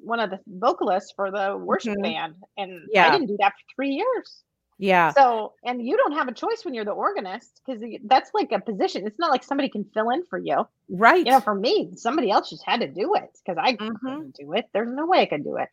one 0.00 0.20
of 0.20 0.30
the 0.30 0.38
vocalists 0.46 1.12
for 1.16 1.30
the 1.32 1.56
worship 1.56 1.96
Mhm. 1.98 2.02
band, 2.02 2.34
and 2.56 2.82
Yeah. 2.92 3.08
I 3.08 3.10
didn't 3.10 3.26
do 3.26 3.36
that 3.40 3.52
for 3.52 3.74
three 3.74 3.90
years. 3.90 4.44
Yeah 4.78 5.14
So, 5.16 5.54
and 5.64 5.84
you 5.86 5.96
don't 5.96 6.12
have 6.12 6.28
a 6.28 6.32
choice 6.34 6.64
when 6.64 6.74
you're 6.74 6.84
the 6.84 6.90
organist 6.90 7.62
because 7.64 7.82
that's 8.04 8.30
like 8.34 8.52
a 8.52 8.60
position. 8.60 9.06
It's 9.06 9.18
not 9.18 9.30
like 9.30 9.44
somebody 9.44 9.68
can 9.68 9.84
fill 9.94 10.10
in 10.10 10.24
for 10.26 10.38
you. 10.38 10.64
right 10.88 11.26
You 11.26 11.32
know, 11.32 11.40
for 11.40 11.54
me, 11.54 11.92
somebody 11.96 12.30
else 12.30 12.50
just 12.50 12.64
had 12.66 12.80
to 12.80 12.88
do 12.88 13.14
it 13.14 13.38
because 13.44 13.58
I 13.60 13.78
Mhm. 13.78 13.96
couldn't 14.04 14.36
do 14.36 14.52
it. 14.54 14.66
There's 14.72 14.92
no 14.92 15.06
way 15.06 15.20
I 15.20 15.26
could 15.26 15.44
do 15.44 15.56
it. 15.56 15.68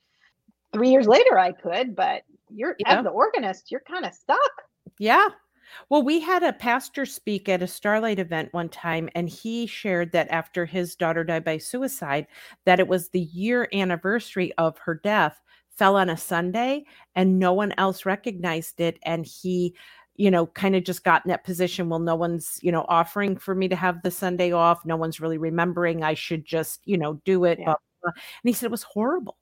Three 0.74 0.92
years 0.92 1.08
later, 1.08 1.40
I 1.40 1.54
could, 1.54 1.96
but 1.96 2.24
you're 2.50 2.78
Yeah. 2.78 2.86
as 2.86 3.04
the 3.04 3.10
organist, 3.12 3.72
you're 3.72 3.84
kind 3.88 4.06
of 4.06 4.14
stuck. 4.14 4.52
Yeah. 5.00 5.30
Well, 5.90 6.04
we 6.04 6.20
had 6.20 6.44
a 6.44 6.54
pastor 6.54 7.06
speak 7.06 7.50
at 7.50 7.64
a 7.64 7.68
Starlight 7.68 8.20
event 8.20 8.54
one 8.54 8.70
time, 8.70 9.10
and 9.16 9.30
he 9.30 9.66
shared 9.66 10.12
that 10.12 10.30
after 10.30 10.66
his 10.66 10.96
daughter 10.96 11.24
died 11.24 11.44
by 11.44 11.58
suicide, 11.58 12.28
that 12.66 12.80
it 12.80 12.88
was 12.88 13.10
the 13.10 13.22
year 13.22 13.68
anniversary 13.74 14.54
of 14.58 14.78
her 14.80 14.96
death 14.96 15.42
fell 15.76 15.96
on 15.96 16.10
a 16.10 16.18
Sunday, 16.18 16.86
and 17.16 17.40
no 17.40 17.54
one 17.54 17.74
else 17.78 18.06
recognized 18.06 18.80
it. 18.80 19.00
And 19.04 19.26
he, 19.26 19.76
you 20.16 20.30
know, 20.30 20.46
kind 20.48 20.76
of 20.76 20.84
just 20.84 21.04
got 21.04 21.26
in 21.26 21.30
that 21.30 21.44
position. 21.44 21.90
Well, 21.90 22.00
no 22.00 22.16
one's, 22.16 22.60
you 22.62 22.72
know, 22.72 22.86
offering 22.88 23.36
for 23.38 23.56
me 23.56 23.68
to 23.68 23.76
have 23.76 24.02
the 24.04 24.12
Sunday 24.12 24.52
off. 24.52 24.86
No 24.86 24.96
one's 24.96 25.20
really 25.20 25.38
remembering. 25.38 26.04
I 26.04 26.14
should 26.14 26.46
just, 26.46 26.82
you 26.86 26.98
know, 26.98 27.16
do 27.26 27.46
it. 27.46 27.60
Yeah. 27.60 27.66
blah, 27.66 27.76
blah. 28.04 28.12
And 28.14 28.50
he 28.50 28.54
said 28.54 28.68
it 28.68 28.72
was 28.72 28.84
horrible. 28.84 29.38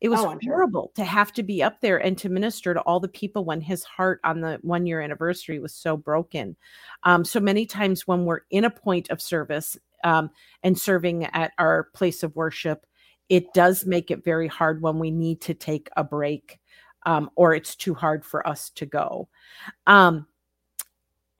It 0.00 0.08
was 0.08 0.20
Oh, 0.20 0.30
I'm 0.30 0.40
sure. 0.40 0.54
horrible 0.54 0.90
to 0.96 1.04
have 1.04 1.32
to 1.34 1.44
be 1.44 1.62
up 1.62 1.80
there 1.80 1.96
and 1.98 2.18
to 2.18 2.28
minister 2.28 2.74
to 2.74 2.80
all 2.80 2.98
the 2.98 3.06
people 3.08 3.44
when 3.44 3.60
his 3.60 3.84
heart 3.84 4.20
on 4.24 4.40
the 4.40 4.58
one 4.62 4.84
year 4.84 5.00
anniversary 5.00 5.60
was 5.60 5.72
so 5.74 5.96
broken. 5.96 6.56
Um, 7.04 7.24
so 7.24 7.38
many 7.38 7.66
times 7.66 8.06
when 8.06 8.24
we're 8.24 8.40
in 8.50 8.64
a 8.64 8.70
point 8.70 9.10
of 9.10 9.22
service 9.22 9.78
um, 10.02 10.30
and 10.64 10.76
serving 10.78 11.26
at 11.26 11.52
our 11.58 11.84
place 11.94 12.24
of 12.24 12.34
worship, 12.34 12.84
it 13.32 13.54
does 13.54 13.86
make 13.86 14.10
it 14.10 14.22
very 14.22 14.46
hard 14.46 14.82
when 14.82 14.98
we 14.98 15.10
need 15.10 15.40
to 15.40 15.54
take 15.54 15.88
a 15.96 16.04
break 16.04 16.60
um, 17.06 17.30
or 17.34 17.54
it's 17.54 17.74
too 17.74 17.94
hard 17.94 18.26
for 18.26 18.46
us 18.46 18.68
to 18.68 18.84
go. 18.84 19.26
Um, 19.86 20.26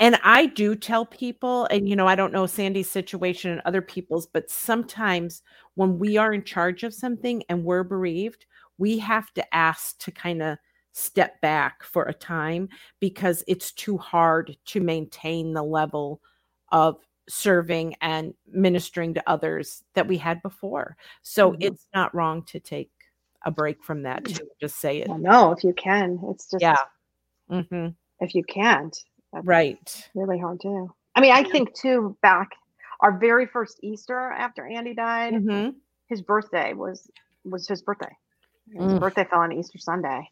and 0.01 0.19
I 0.25 0.47
do 0.47 0.75
tell 0.75 1.05
people, 1.05 1.67
and 1.67 1.87
you 1.87 1.95
know, 1.95 2.07
I 2.07 2.15
don't 2.15 2.33
know 2.33 2.47
Sandy's 2.47 2.89
situation 2.89 3.51
and 3.51 3.61
other 3.67 3.83
people's, 3.83 4.27
but 4.27 4.49
sometimes 4.49 5.43
when 5.75 5.99
we 5.99 6.17
are 6.17 6.33
in 6.33 6.45
charge 6.45 6.83
of 6.83 6.95
something 6.95 7.43
and 7.51 7.63
we're 7.63 7.85
bereaved, 7.85 8.47
we 8.79 8.97
have 8.99 9.31
to 9.35 9.55
ask 9.55 9.99
to 9.99 10.11
kind 10.11 10.43
of 10.43 10.57
step 10.93 11.43
back 11.43 11.83
for 11.85 12.05
a 12.05 12.15
time 12.15 12.71
because 13.01 13.45
it's 13.47 13.71
too 13.71 13.99
hard 13.99 14.57
to 14.65 14.81
maintain 14.81 15.53
the 15.53 15.63
level 15.63 16.23
of 16.73 16.97
serving 17.29 17.95
and 18.01 18.35
ministering 18.47 19.15
to 19.15 19.23
others 19.29 19.85
that 19.95 20.07
we 20.09 20.19
had 20.19 20.43
before. 20.43 20.97
So 21.23 21.53
Mhm. 21.53 21.57
it's 21.61 21.87
not 21.95 22.15
wrong 22.15 22.43
to 22.45 22.61
take 22.61 22.91
a 23.45 23.51
break 23.51 23.83
from 23.83 24.03
that 24.03 24.25
to 24.27 24.47
just 24.61 24.77
say 24.77 24.99
it. 24.99 25.09
Well, 25.09 25.19
no, 25.19 25.53
if 25.53 25.65
you 25.65 25.73
can, 25.75 26.19
it's 26.31 26.51
just 26.51 26.63
Yeah. 26.63 26.77
hmm 27.49 27.89
if 28.21 28.35
you 28.35 28.45
can't, 28.45 28.97
that's 29.33 29.47
Right. 29.47 30.11
really 30.15 30.39
hard 30.39 30.61
too. 30.61 30.89
I 31.15 31.21
mean, 31.21 31.33
I 31.33 31.43
think 31.43 31.75
too 31.75 32.17
back 32.23 32.51
our 33.01 33.19
very 33.19 33.47
first 33.47 33.81
Easter 33.83 34.31
after 34.31 34.67
Andy 34.67 34.95
died, 34.95 35.35
hmm 35.35 35.71
his 36.09 36.23
birthday 36.23 36.73
was 36.73 37.11
was 37.45 37.67
his 37.67 37.83
birthday. 37.83 38.15
His 38.75 38.95
Mm. 38.95 39.01
birthday 39.01 39.25
fell 39.25 39.41
on 39.41 39.53
Easter 39.53 39.79
Sunday, 39.79 40.29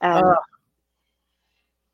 and 0.00 0.34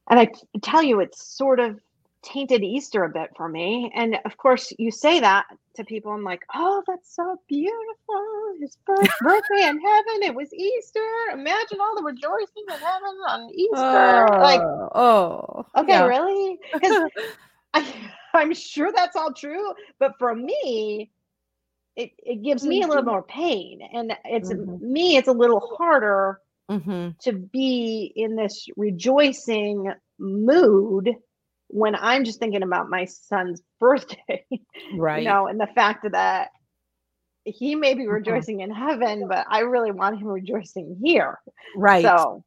and 0.09 0.20
I 0.20 0.28
tell 0.62 0.82
you, 0.82 1.01
it's 1.01 1.26
sort 1.37 1.61
of 1.61 1.80
tainted 2.25 2.62
Easter 2.64 3.05
a 3.05 3.09
bit 3.09 3.31
for 3.37 3.49
me. 3.49 3.93
And 3.95 4.18
of 4.25 4.37
course, 4.37 4.72
you 4.79 4.91
say 4.91 5.20
that 5.20 5.47
to 5.77 5.85
people, 5.85 6.12
I'm 6.12 6.25
like, 6.25 6.43
oh, 6.55 6.83
that's 6.87 7.14
so 7.14 7.37
beautiful. 7.49 8.55
His 8.61 8.77
first 8.87 9.12
birthday 9.20 9.68
in 9.68 9.81
heaven. 9.81 10.22
It 10.22 10.35
was 10.35 10.53
Easter. 10.53 11.07
Imagine 11.33 11.79
all 11.81 11.97
the 11.97 12.03
rejoicing 12.03 12.64
in 12.68 12.81
heaven 12.81 13.16
on 13.29 13.51
Easter. 13.51 14.27
like, 14.41 14.61
oh, 14.95 15.66
okay, 15.77 15.93
yeah. 15.93 16.07
really? 16.07 16.59
Because 16.72 16.99
I, 17.75 17.95
I'm 18.33 18.55
sure 18.55 18.91
that's 18.95 19.16
all 19.16 19.33
true, 19.33 19.72
but 19.99 20.12
for 20.18 20.35
me, 20.35 21.11
it, 21.97 22.11
it 22.18 22.43
gives 22.43 22.64
me 22.64 22.83
a 22.83 22.87
little 22.89 23.05
more 23.05 23.22
pain, 23.22 23.81
and 23.93 24.16
it's 24.25 24.51
Mhm. 24.51 24.81
me. 24.81 25.16
It's 25.16 25.29
a 25.29 25.33
little 25.33 25.61
harder 25.79 26.41
hmm 26.68 27.11
to 27.20 27.33
be 27.33 28.12
in 28.16 28.35
this 28.37 28.66
rejoicing 28.77 29.93
mood 30.18 31.14
when 31.75 31.97
I'm 31.97 32.22
just 32.25 32.39
thinking 32.39 32.62
about 32.62 32.89
my 32.89 33.05
son's 33.05 33.61
birthday, 33.81 34.47
right. 34.93 35.22
you 35.22 35.29
know, 35.29 35.49
and 35.49 35.59
the 35.61 35.66
fact 35.75 36.07
that 36.12 36.51
he 37.45 37.75
may 37.75 37.95
be 37.95 38.05
Mhm. 38.05 38.12
rejoicing 38.12 38.61
in 38.61 38.70
heaven, 38.70 39.27
but 39.29 39.45
I 39.51 39.61
really 39.61 39.91
want 39.91 40.18
him 40.20 40.29
rejoicing 40.29 40.97
here. 41.03 41.41
right. 41.75 42.05
So, 42.05 42.45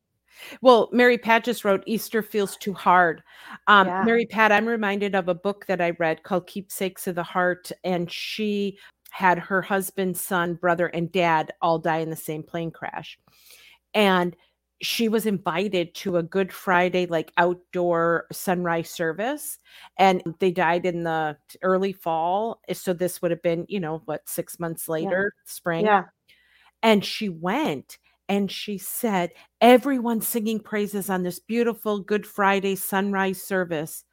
Well, 0.61 0.89
Mary 0.93 1.17
Pat 1.17 1.43
just 1.43 1.65
wrote 1.65 1.83
Easter 1.85 2.21
feels 2.21 2.55
too 2.57 2.73
hard. 2.73 3.21
Um, 3.67 3.87
Yeah. 3.87 4.03
Mary 4.05 4.25
Pat, 4.27 4.51
I'm 4.53 4.65
reminded 4.65 5.13
of 5.13 5.27
a 5.27 5.35
book 5.35 5.65
that 5.65 5.81
I 5.81 5.89
read 5.91 6.23
called 6.23 6.47
Keepsakes 6.47 7.05
of 7.07 7.15
the 7.15 7.23
Heart, 7.23 7.71
and 7.83 8.09
she 8.09 8.77
had 9.09 9.39
her 9.39 9.61
husband, 9.61 10.15
son, 10.17 10.53
brother, 10.53 10.87
and 10.87 11.11
dad 11.11 11.51
all 11.61 11.79
die 11.79 11.97
in 11.97 12.09
the 12.09 12.15
same 12.15 12.43
plane 12.43 12.71
crash. 12.71 13.19
And 13.93 14.35
she 14.81 15.09
was 15.09 15.25
invited 15.25 15.95
to 15.95 16.17
a 16.17 16.23
Good 16.23 16.53
Friday, 16.53 17.07
like 17.07 17.31
outdoor 17.37 18.27
sunrise 18.31 18.89
service, 18.89 19.57
and 19.97 20.21
they 20.39 20.51
died 20.51 20.85
in 20.85 21.03
the 21.03 21.37
early 21.63 21.93
fall. 21.93 22.61
So 22.71 22.93
this 22.93 23.21
would 23.21 23.31
have 23.31 23.41
been, 23.41 23.65
you 23.67 23.79
know, 23.79 24.01
what, 24.05 24.27
six 24.29 24.59
months 24.59 24.87
later, 24.87 25.33
spring. 25.45 25.85
yeah. 25.85 26.03
And 26.83 27.03
she 27.03 27.27
went 27.29 27.97
and 28.29 28.51
she 28.51 28.77
said, 28.77 29.31
"Everyone 29.61 30.21
singing 30.21 30.59
praises 30.59 31.09
on 31.09 31.23
this 31.23 31.39
beautiful 31.39 31.99
Good 31.99 32.27
Friday 32.27 32.75
sunrise 32.75 33.41
service. 33.41 34.03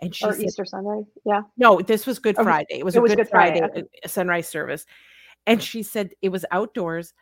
And 0.00 0.14
she 0.14 0.26
Or 0.26 0.32
said, 0.32 0.44
Easter 0.44 0.64
Sunday. 0.64 1.04
Yeah. 1.24 1.42
No, 1.56 1.80
this 1.80 2.06
was 2.06 2.18
Good 2.18 2.36
Friday. 2.36 2.78
It 2.78 2.84
was 2.84 2.96
It 2.96 2.98
a 2.98 3.02
was 3.02 3.12
Good, 3.12 3.18
Good 3.18 3.28
Friday, 3.28 3.60
Friday, 3.60 3.84
uh, 4.04 4.08
sunrise 4.08 4.48
service. 4.48 4.84
And 5.46 5.62
she 5.62 5.82
said 5.82 6.10
it 6.22 6.28
was 6.30 6.44
outdoors. 6.50 7.14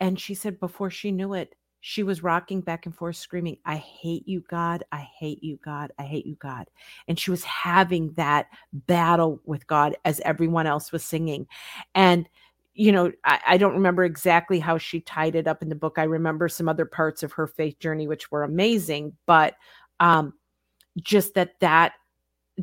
And 0.00 0.18
she 0.20 0.34
said 0.34 0.60
before 0.60 0.90
she 0.90 1.10
knew 1.10 1.34
it, 1.34 1.54
she 1.86 2.02
was 2.02 2.22
rocking 2.22 2.62
back 2.62 2.86
and 2.86 2.96
forth, 2.96 3.14
screaming, 3.14 3.58
I 3.66 3.76
hate 3.76 4.26
you, 4.26 4.42
God. 4.48 4.84
I 4.90 5.06
hate 5.18 5.44
you, 5.44 5.58
God. 5.62 5.92
I 5.98 6.04
hate 6.04 6.24
you, 6.24 6.34
God. 6.36 6.66
And 7.08 7.20
she 7.20 7.30
was 7.30 7.44
having 7.44 8.10
that 8.12 8.46
battle 8.72 9.42
with 9.44 9.66
God 9.66 9.94
as 10.06 10.18
everyone 10.20 10.66
else 10.66 10.92
was 10.92 11.04
singing. 11.04 11.46
And 11.94 12.26
you 12.72 12.90
know, 12.90 13.12
I, 13.22 13.38
I 13.46 13.56
don't 13.58 13.74
remember 13.74 14.02
exactly 14.02 14.60
how 14.60 14.78
she 14.78 15.00
tied 15.00 15.34
it 15.34 15.46
up 15.46 15.60
in 15.60 15.68
the 15.68 15.74
book. 15.74 15.98
I 15.98 16.04
remember 16.04 16.48
some 16.48 16.70
other 16.70 16.86
parts 16.86 17.22
of 17.22 17.32
her 17.32 17.46
faith 17.46 17.78
journey, 17.78 18.08
which 18.08 18.32
were 18.32 18.44
amazing, 18.44 19.12
but 19.26 19.54
um, 20.00 20.32
just 21.02 21.34
that 21.34 21.60
that 21.60 21.92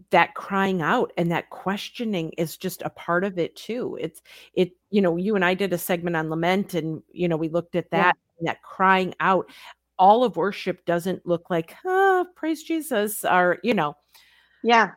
that 0.10 0.34
crying 0.34 0.82
out 0.82 1.14
and 1.16 1.32
that 1.32 1.52
questioning 1.52 2.32
is 2.40 2.58
just 2.58 2.82
a 2.82 2.90
part 2.90 3.24
of 3.24 3.38
it 3.38 3.56
too. 3.56 4.00
It's 4.02 4.24
it, 4.56 4.72
you 4.90 5.04
know, 5.04 5.16
you 5.16 5.36
and 5.36 5.46
I 5.46 5.54
did 5.54 5.74
a 5.74 5.78
segment 5.78 6.16
on 6.16 6.32
lament, 6.32 6.74
and 6.74 7.04
you 7.12 7.28
know, 7.28 7.38
we 7.38 7.50
looked 7.50 7.76
at 7.76 7.92
that 7.92 8.18
that 8.42 8.62
crying 8.64 9.14
out. 9.20 9.50
All 10.00 10.24
of 10.24 10.36
worship 10.36 10.84
doesn't 10.86 11.26
look 11.28 11.50
like, 11.50 11.76
ah, 11.86 12.26
praise 12.36 12.64
Jesus, 12.64 13.24
or 13.24 13.60
you 13.64 13.74
know, 13.74 13.96
Yeah. 14.64 14.92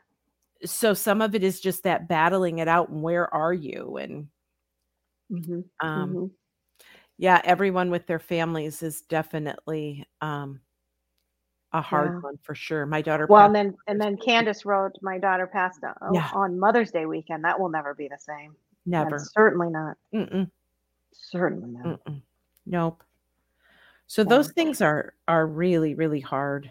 so 0.65 0.95
some 0.95 1.21
of 1.21 1.35
it 1.35 1.43
is 1.45 1.61
just 1.61 1.83
that 1.83 2.09
battling 2.09 2.59
it 2.59 2.69
out 2.69 2.89
and 2.89 3.03
where 3.03 3.33
are 3.35 3.53
you 3.53 3.99
and 3.99 4.29
hmm 5.31 5.61
um 5.81 6.15
hmm 6.15 6.27
yeah 7.19 7.41
everyone 7.45 7.91
with 7.91 8.07
their 8.07 8.19
families 8.19 8.83
is 8.83 9.03
definitely 9.03 10.07
um 10.21 10.61
a 11.73 11.83
hard 11.83 12.15
Yeah. 12.15 12.21
one 12.23 12.39
for 12.43 12.55
sure 12.55 12.87
my 12.87 13.03
daughter 13.03 13.27
Well, 13.29 13.47
and 13.47 13.55
then 13.55 13.77
and 13.89 14.01
then. 14.01 14.17
Candace 14.17 14.65
wrote, 14.65 14.93
my 15.03 15.19
daughter 15.19 15.47
passed 15.47 15.81
on, 16.01 16.15
Yeah. 16.15 16.31
on 16.35 16.59
Mother's 16.59 16.91
Day 16.91 17.05
weekend. 17.07 17.45
That 17.45 17.61
will 17.61 17.69
never 17.69 17.95
be 17.95 18.09
the 18.09 18.19
same. 18.19 18.55
never 18.87 19.11
That's 19.11 19.33
certainly 19.35 19.69
not. 19.71 19.97
Mm-mm, 20.15 20.51
Certainly 21.13 21.71
not. 21.73 22.01
mm-mm. 22.07 22.23
nope 22.67 23.04
so 24.07 24.25
those 24.25 24.51
things 24.53 24.81
are 24.81 25.15
are 25.29 25.47
really 25.47 25.95
really 25.95 26.21
hard 26.21 26.71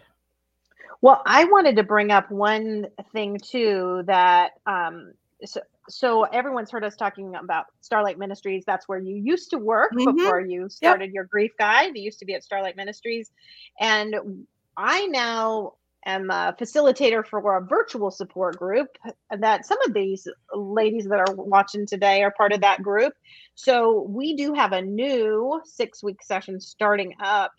Well, 1.02 1.22
I 1.26 1.44
wanted 1.44 1.76
to 1.76 1.82
bring 1.82 2.10
up 2.10 2.30
one 2.30 2.86
thing 3.12 3.38
too 3.38 4.02
that 4.06 4.52
um 4.66 5.12
so, 5.44 5.60
so 5.88 6.22
everyone's 6.22 6.70
heard 6.70 6.84
us 6.84 6.96
talking 6.96 7.34
about 7.34 7.66
Starlight 7.80 8.18
Ministries. 8.18 8.64
That's 8.66 8.88
where 8.88 8.98
you 8.98 9.14
used 9.16 9.50
to 9.50 9.58
work 9.58 9.92
Mhm. 9.92 10.16
before 10.16 10.40
you 10.40 10.68
started 10.70 11.12
your 11.12 11.24
grief 11.24 11.52
guide. 11.58 11.92
You 11.94 12.02
used 12.02 12.18
to 12.20 12.24
be 12.24 12.34
at 12.34 12.42
Starlight 12.42 12.76
Ministries. 12.76 13.30
And 13.78 14.46
I 14.76 15.06
now 15.08 15.74
am 16.06 16.30
a 16.30 16.54
facilitator 16.60 17.26
for 17.26 17.56
a 17.56 17.64
virtual 17.64 18.10
support 18.10 18.56
group 18.58 18.88
that 19.30 19.66
some 19.66 19.78
of 19.86 19.94
these 19.94 20.28
ladies 20.54 21.06
that 21.06 21.18
are 21.18 21.34
watching 21.34 21.86
today 21.86 22.22
are 22.22 22.30
part 22.30 22.52
of 22.52 22.60
that 22.60 22.82
group. 22.82 23.14
So 23.54 24.02
we 24.02 24.36
do 24.36 24.54
have 24.54 24.72
a 24.72 24.82
new 24.82 25.60
six 25.64 26.02
week 26.02 26.22
session 26.22 26.60
starting 26.60 27.14
up 27.22 27.52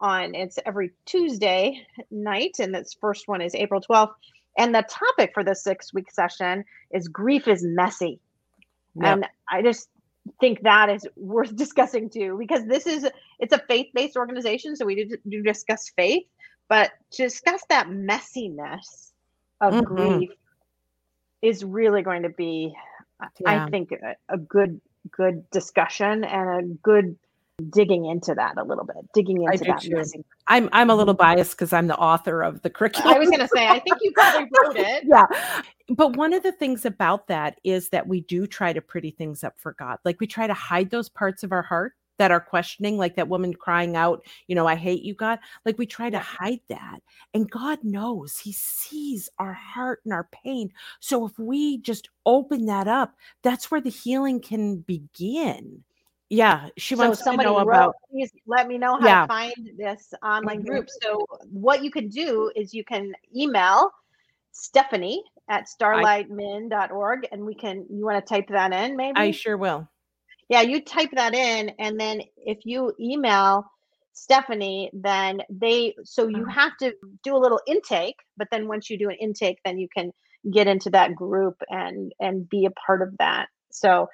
on 0.00 0.34
it's 0.34 0.58
every 0.64 0.92
Tuesday 1.04 1.86
night, 2.10 2.56
and 2.58 2.74
this 2.74 2.96
first 3.00 3.28
one 3.28 3.42
is 3.42 3.54
April 3.54 3.80
12th. 3.80 4.12
And 4.58 4.74
the 4.74 4.82
topic 4.82 5.32
for 5.34 5.44
the 5.44 5.54
six 5.54 5.92
week 5.94 6.10
session 6.10 6.64
is 6.90 7.08
grief 7.08 7.46
is 7.48 7.62
messy. 7.64 8.20
Yep. 8.96 9.04
And 9.04 9.26
I 9.50 9.62
just 9.62 9.88
think 10.40 10.62
that 10.62 10.90
is 10.90 11.06
worth 11.16 11.54
discussing 11.56 12.10
too, 12.10 12.36
because 12.38 12.64
this 12.66 12.86
is 12.86 13.08
it's 13.38 13.52
a 13.52 13.62
faith 13.68 13.88
based 13.94 14.16
organization. 14.16 14.76
So 14.76 14.86
we 14.86 15.04
do, 15.04 15.16
do 15.28 15.42
discuss 15.42 15.90
faith, 15.96 16.24
but 16.70 16.92
to 17.10 17.24
discuss 17.24 17.62
that 17.68 17.88
messiness 17.88 19.10
of 19.60 19.74
mm-hmm. 19.74 19.94
grief 19.94 20.30
is 21.42 21.64
really 21.64 22.02
going 22.02 22.22
to 22.22 22.30
be, 22.30 22.72
yeah. 23.40 23.66
I 23.66 23.70
think, 23.70 23.90
a, 23.92 24.14
a 24.32 24.38
good 24.38 24.80
good 25.10 25.50
discussion 25.50 26.24
and 26.24 26.48
a 26.48 26.62
good 26.82 27.16
digging 27.70 28.06
into 28.06 28.34
that 28.34 28.56
a 28.56 28.62
little 28.62 28.84
bit, 28.84 28.96
digging 29.12 29.42
into 29.42 29.64
that. 29.64 29.80
Too. 29.80 30.22
I'm 30.46 30.68
I'm 30.72 30.90
a 30.90 30.94
little 30.94 31.12
biased 31.12 31.52
because 31.52 31.72
I'm 31.72 31.88
the 31.88 31.96
author 31.96 32.40
of 32.40 32.62
the 32.62 32.70
curriculum. 32.70 33.14
I 33.14 33.18
was 33.18 33.28
going 33.28 33.40
to 33.40 33.48
say, 33.48 33.66
I 33.66 33.80
think 33.80 33.96
you 34.00 34.12
probably 34.12 34.48
wrote 34.64 34.76
it. 34.76 35.04
yeah, 35.06 35.26
but 35.88 36.16
one 36.16 36.32
of 36.32 36.44
the 36.44 36.52
things 36.52 36.84
about 36.84 37.26
that 37.26 37.58
is 37.64 37.88
that 37.88 38.06
we 38.06 38.20
do 38.20 38.46
try 38.46 38.72
to 38.72 38.80
pretty 38.80 39.10
things 39.10 39.42
up 39.42 39.54
for 39.58 39.72
God. 39.72 39.98
Like 40.04 40.20
we 40.20 40.28
try 40.28 40.46
to 40.46 40.54
hide 40.54 40.90
those 40.90 41.08
parts 41.08 41.42
of 41.42 41.50
our 41.50 41.62
heart 41.62 41.94
that 42.20 42.30
are 42.30 42.40
questioning, 42.40 42.98
like 42.98 43.16
that 43.16 43.28
woman 43.28 43.54
crying 43.54 43.96
out, 43.96 44.22
you 44.46 44.54
know, 44.54 44.66
I 44.66 44.74
hate 44.74 45.02
you, 45.02 45.14
God. 45.14 45.38
Like 45.64 45.78
we 45.78 45.86
try 45.86 46.10
to 46.10 46.18
hide 46.18 46.60
that. 46.68 47.00
And 47.32 47.50
God 47.50 47.78
knows, 47.82 48.38
He 48.38 48.52
sees 48.52 49.30
our 49.38 49.54
heart 49.54 50.02
and 50.04 50.12
our 50.12 50.28
pain. 50.30 50.70
So 51.00 51.24
if 51.24 51.38
we 51.38 51.78
just 51.78 52.10
open 52.26 52.66
that 52.66 52.86
up, 52.86 53.14
that's 53.42 53.70
where 53.70 53.80
the 53.80 53.88
healing 53.88 54.38
can 54.38 54.80
begin. 54.80 55.82
Yeah, 56.28 56.68
she 56.76 56.94
so 56.94 57.06
wants 57.06 57.22
to 57.22 57.34
know 57.38 57.56
wrote, 57.56 57.62
about. 57.62 57.94
Please 58.10 58.30
let 58.46 58.68
me 58.68 58.76
know 58.76 59.00
how 59.00 59.06
yeah. 59.06 59.22
to 59.22 59.26
find 59.26 59.70
this 59.78 60.12
online 60.22 60.58
mm-hmm. 60.58 60.68
group. 60.68 60.88
So 61.00 61.26
what 61.50 61.82
you 61.82 61.90
can 61.90 62.08
do 62.08 62.52
is 62.54 62.74
you 62.74 62.84
can 62.84 63.14
email 63.34 63.90
Stephanie 64.52 65.24
at 65.48 65.68
starlightmin.org 65.68 67.28
and 67.32 67.46
we 67.46 67.54
can 67.54 67.86
you 67.88 68.04
want 68.04 68.24
to 68.24 68.34
type 68.34 68.48
that 68.48 68.74
in 68.74 68.94
maybe? 68.94 69.16
I 69.16 69.30
sure 69.30 69.56
will. 69.56 69.88
Yeah, 70.50 70.60
you 70.60 70.82
type 70.82 71.10
that 71.14 71.34
in 71.34 71.70
and 71.78 71.98
then 71.98 72.20
if 72.36 72.58
you 72.64 72.92
email 73.00 73.64
Stephanie, 74.12 74.90
then 74.92 75.40
they 75.48 75.94
so 76.04 76.28
you 76.28 76.42
uh-huh. 76.42 76.60
have 76.60 76.76
to 76.78 76.92
do 77.24 77.34
a 77.34 77.38
little 77.38 77.60
intake, 77.66 78.16
but 78.36 78.48
then 78.50 78.68
once 78.68 78.90
you 78.90 78.98
do 78.98 79.08
an 79.08 79.16
intake, 79.20 79.58
then 79.64 79.78
you 79.78 79.88
can 79.96 80.12
get 80.52 80.66
into 80.66 80.90
that 80.90 81.14
group 81.14 81.56
and 81.68 82.12
and 82.20 82.48
be 82.48 82.66
a 82.66 82.70
part 82.72 83.00
of 83.00 83.16
that. 83.18 83.46
So 83.70 84.08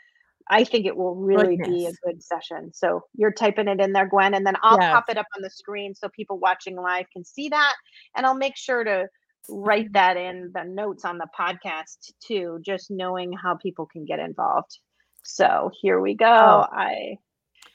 I 0.49 0.65
think 0.65 0.87
it 0.87 0.97
will 0.97 1.17
really 1.17 1.57
Goodness. 1.57 1.69
be 1.69 1.87
a 1.87 1.93
good 2.05 2.23
session. 2.23 2.71
So 2.73 3.03
you're 3.17 3.33
typing 3.33 3.69
it 3.69 3.81
in 3.81 3.93
there, 3.93 4.07
Gwen, 4.09 4.35
and 4.35 4.47
then 4.47 4.55
I'll 4.63 4.79
yes. 4.81 4.93
pop 4.93 5.07
it 5.09 5.19
up 5.19 5.27
on 5.35 5.43
the 5.43 5.51
screen 5.51 5.95
so 5.95 6.09
people 6.11 6.39
watching 6.39 6.77
live 6.77 7.07
can 7.13 7.25
see 7.25 7.49
that. 7.49 7.75
And 8.15 8.25
I'll 8.25 8.37
make 8.37 8.57
sure 8.57 8.85
to 8.85 9.09
write 9.49 9.93
that 9.95 10.17
in 10.17 10.53
the 10.55 10.65
notes 10.65 11.05
on 11.05 11.19
the 11.19 11.27
podcast 11.39 12.13
too, 12.21 12.61
just 12.65 12.91
knowing 12.91 13.33
how 13.33 13.57
people 13.57 13.87
can 13.87 14.05
get 14.05 14.21
involved. 14.21 14.79
So 15.27 15.71
here 15.81 16.01
we 16.01 16.15
go. 16.15 16.27
Oh. 16.27 16.67
I 16.73 17.19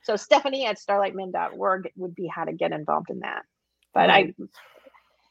so 0.03 0.15
Stephanie 0.15 0.65
at 0.65 0.77
starlightmin.org 0.77 1.91
would 1.95 2.15
be 2.15 2.27
how 2.27 2.45
to 2.45 2.53
get 2.53 2.71
involved 2.71 3.09
in 3.09 3.19
that. 3.19 3.43
But 3.93 4.09
right. 4.09 4.33
I 4.39 4.43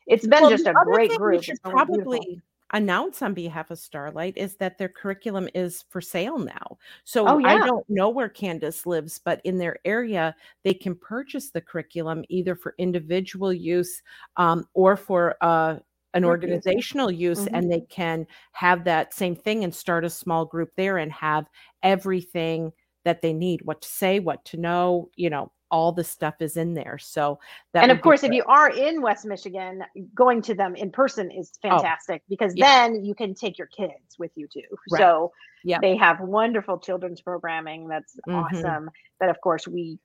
it's 0.06 0.26
been 0.26 0.42
well, 0.42 0.50
just 0.50 0.66
a 0.66 0.74
great 0.84 1.16
group. 1.16 1.44
probably 1.64 2.42
announce 2.72 3.22
on 3.22 3.34
behalf 3.34 3.70
of 3.70 3.78
Starlight 3.78 4.36
is 4.36 4.56
that 4.56 4.78
their 4.78 4.88
curriculum 4.88 5.48
is 5.54 5.84
for 5.88 6.00
sale 6.00 6.38
now. 6.38 6.78
So 7.04 7.26
oh, 7.26 7.38
yeah. 7.38 7.48
I 7.48 7.66
don't 7.66 7.88
know 7.88 8.10
where 8.10 8.28
Candace 8.28 8.86
lives, 8.86 9.20
but 9.24 9.40
in 9.44 9.58
their 9.58 9.78
area, 9.84 10.34
they 10.62 10.74
can 10.74 10.94
purchase 10.94 11.50
the 11.50 11.60
curriculum 11.60 12.24
either 12.28 12.54
for 12.54 12.74
individual 12.78 13.52
use 13.52 14.02
um, 14.36 14.66
or 14.74 14.96
for 14.96 15.36
uh, 15.40 15.76
an 16.14 16.24
organizational 16.24 17.10
use 17.10 17.40
mm-hmm. 17.40 17.54
and 17.54 17.70
they 17.70 17.82
can 17.82 18.26
have 18.52 18.84
that 18.84 19.14
same 19.14 19.36
thing 19.36 19.64
and 19.64 19.74
start 19.74 20.04
a 20.04 20.10
small 20.10 20.44
group 20.44 20.70
there 20.76 20.98
and 20.98 21.12
have 21.12 21.46
everything 21.82 22.72
that 23.04 23.22
they 23.22 23.32
need 23.32 23.60
what 23.64 23.80
to 23.80 23.88
say 23.88 24.18
what 24.18 24.44
to 24.44 24.56
know 24.56 25.08
you 25.16 25.30
know 25.30 25.50
all 25.70 25.92
the 25.92 26.04
stuff 26.04 26.34
is 26.40 26.56
in 26.56 26.74
there. 26.74 26.98
So 26.98 27.38
that 27.72 27.82
and 27.82 27.92
of 27.92 28.00
course, 28.00 28.22
if 28.24 28.32
you 28.32 28.44
are 28.46 28.70
in 28.70 29.00
West 29.00 29.24
Michigan, 29.24 29.82
going 30.14 30.42
to 30.42 30.54
them 30.54 30.74
in 30.74 30.90
person 30.90 31.30
is 31.30 31.52
oh, 31.64 31.70
fantastic 31.70 32.22
oh, 32.24 32.26
because 32.28 32.52
yeah. 32.56 32.88
then 32.88 33.04
you 33.04 33.14
can 33.14 33.34
take 33.34 33.56
your 33.56 33.68
kids 33.68 34.18
with 34.18 34.32
you 34.34 34.46
too. 34.48 34.60
Right. 34.90 34.98
So 34.98 35.32
yeah, 35.64 35.78
they 35.80 35.96
have 35.96 36.20
wonderful 36.20 36.78
children's 36.78 37.20
programming 37.20 37.88
that's 37.88 38.16
mm-hmm. 38.28 38.34
awesome. 38.34 38.90
That 39.20 39.30
of 39.30 39.40
course 39.40 39.66
we 39.66 39.98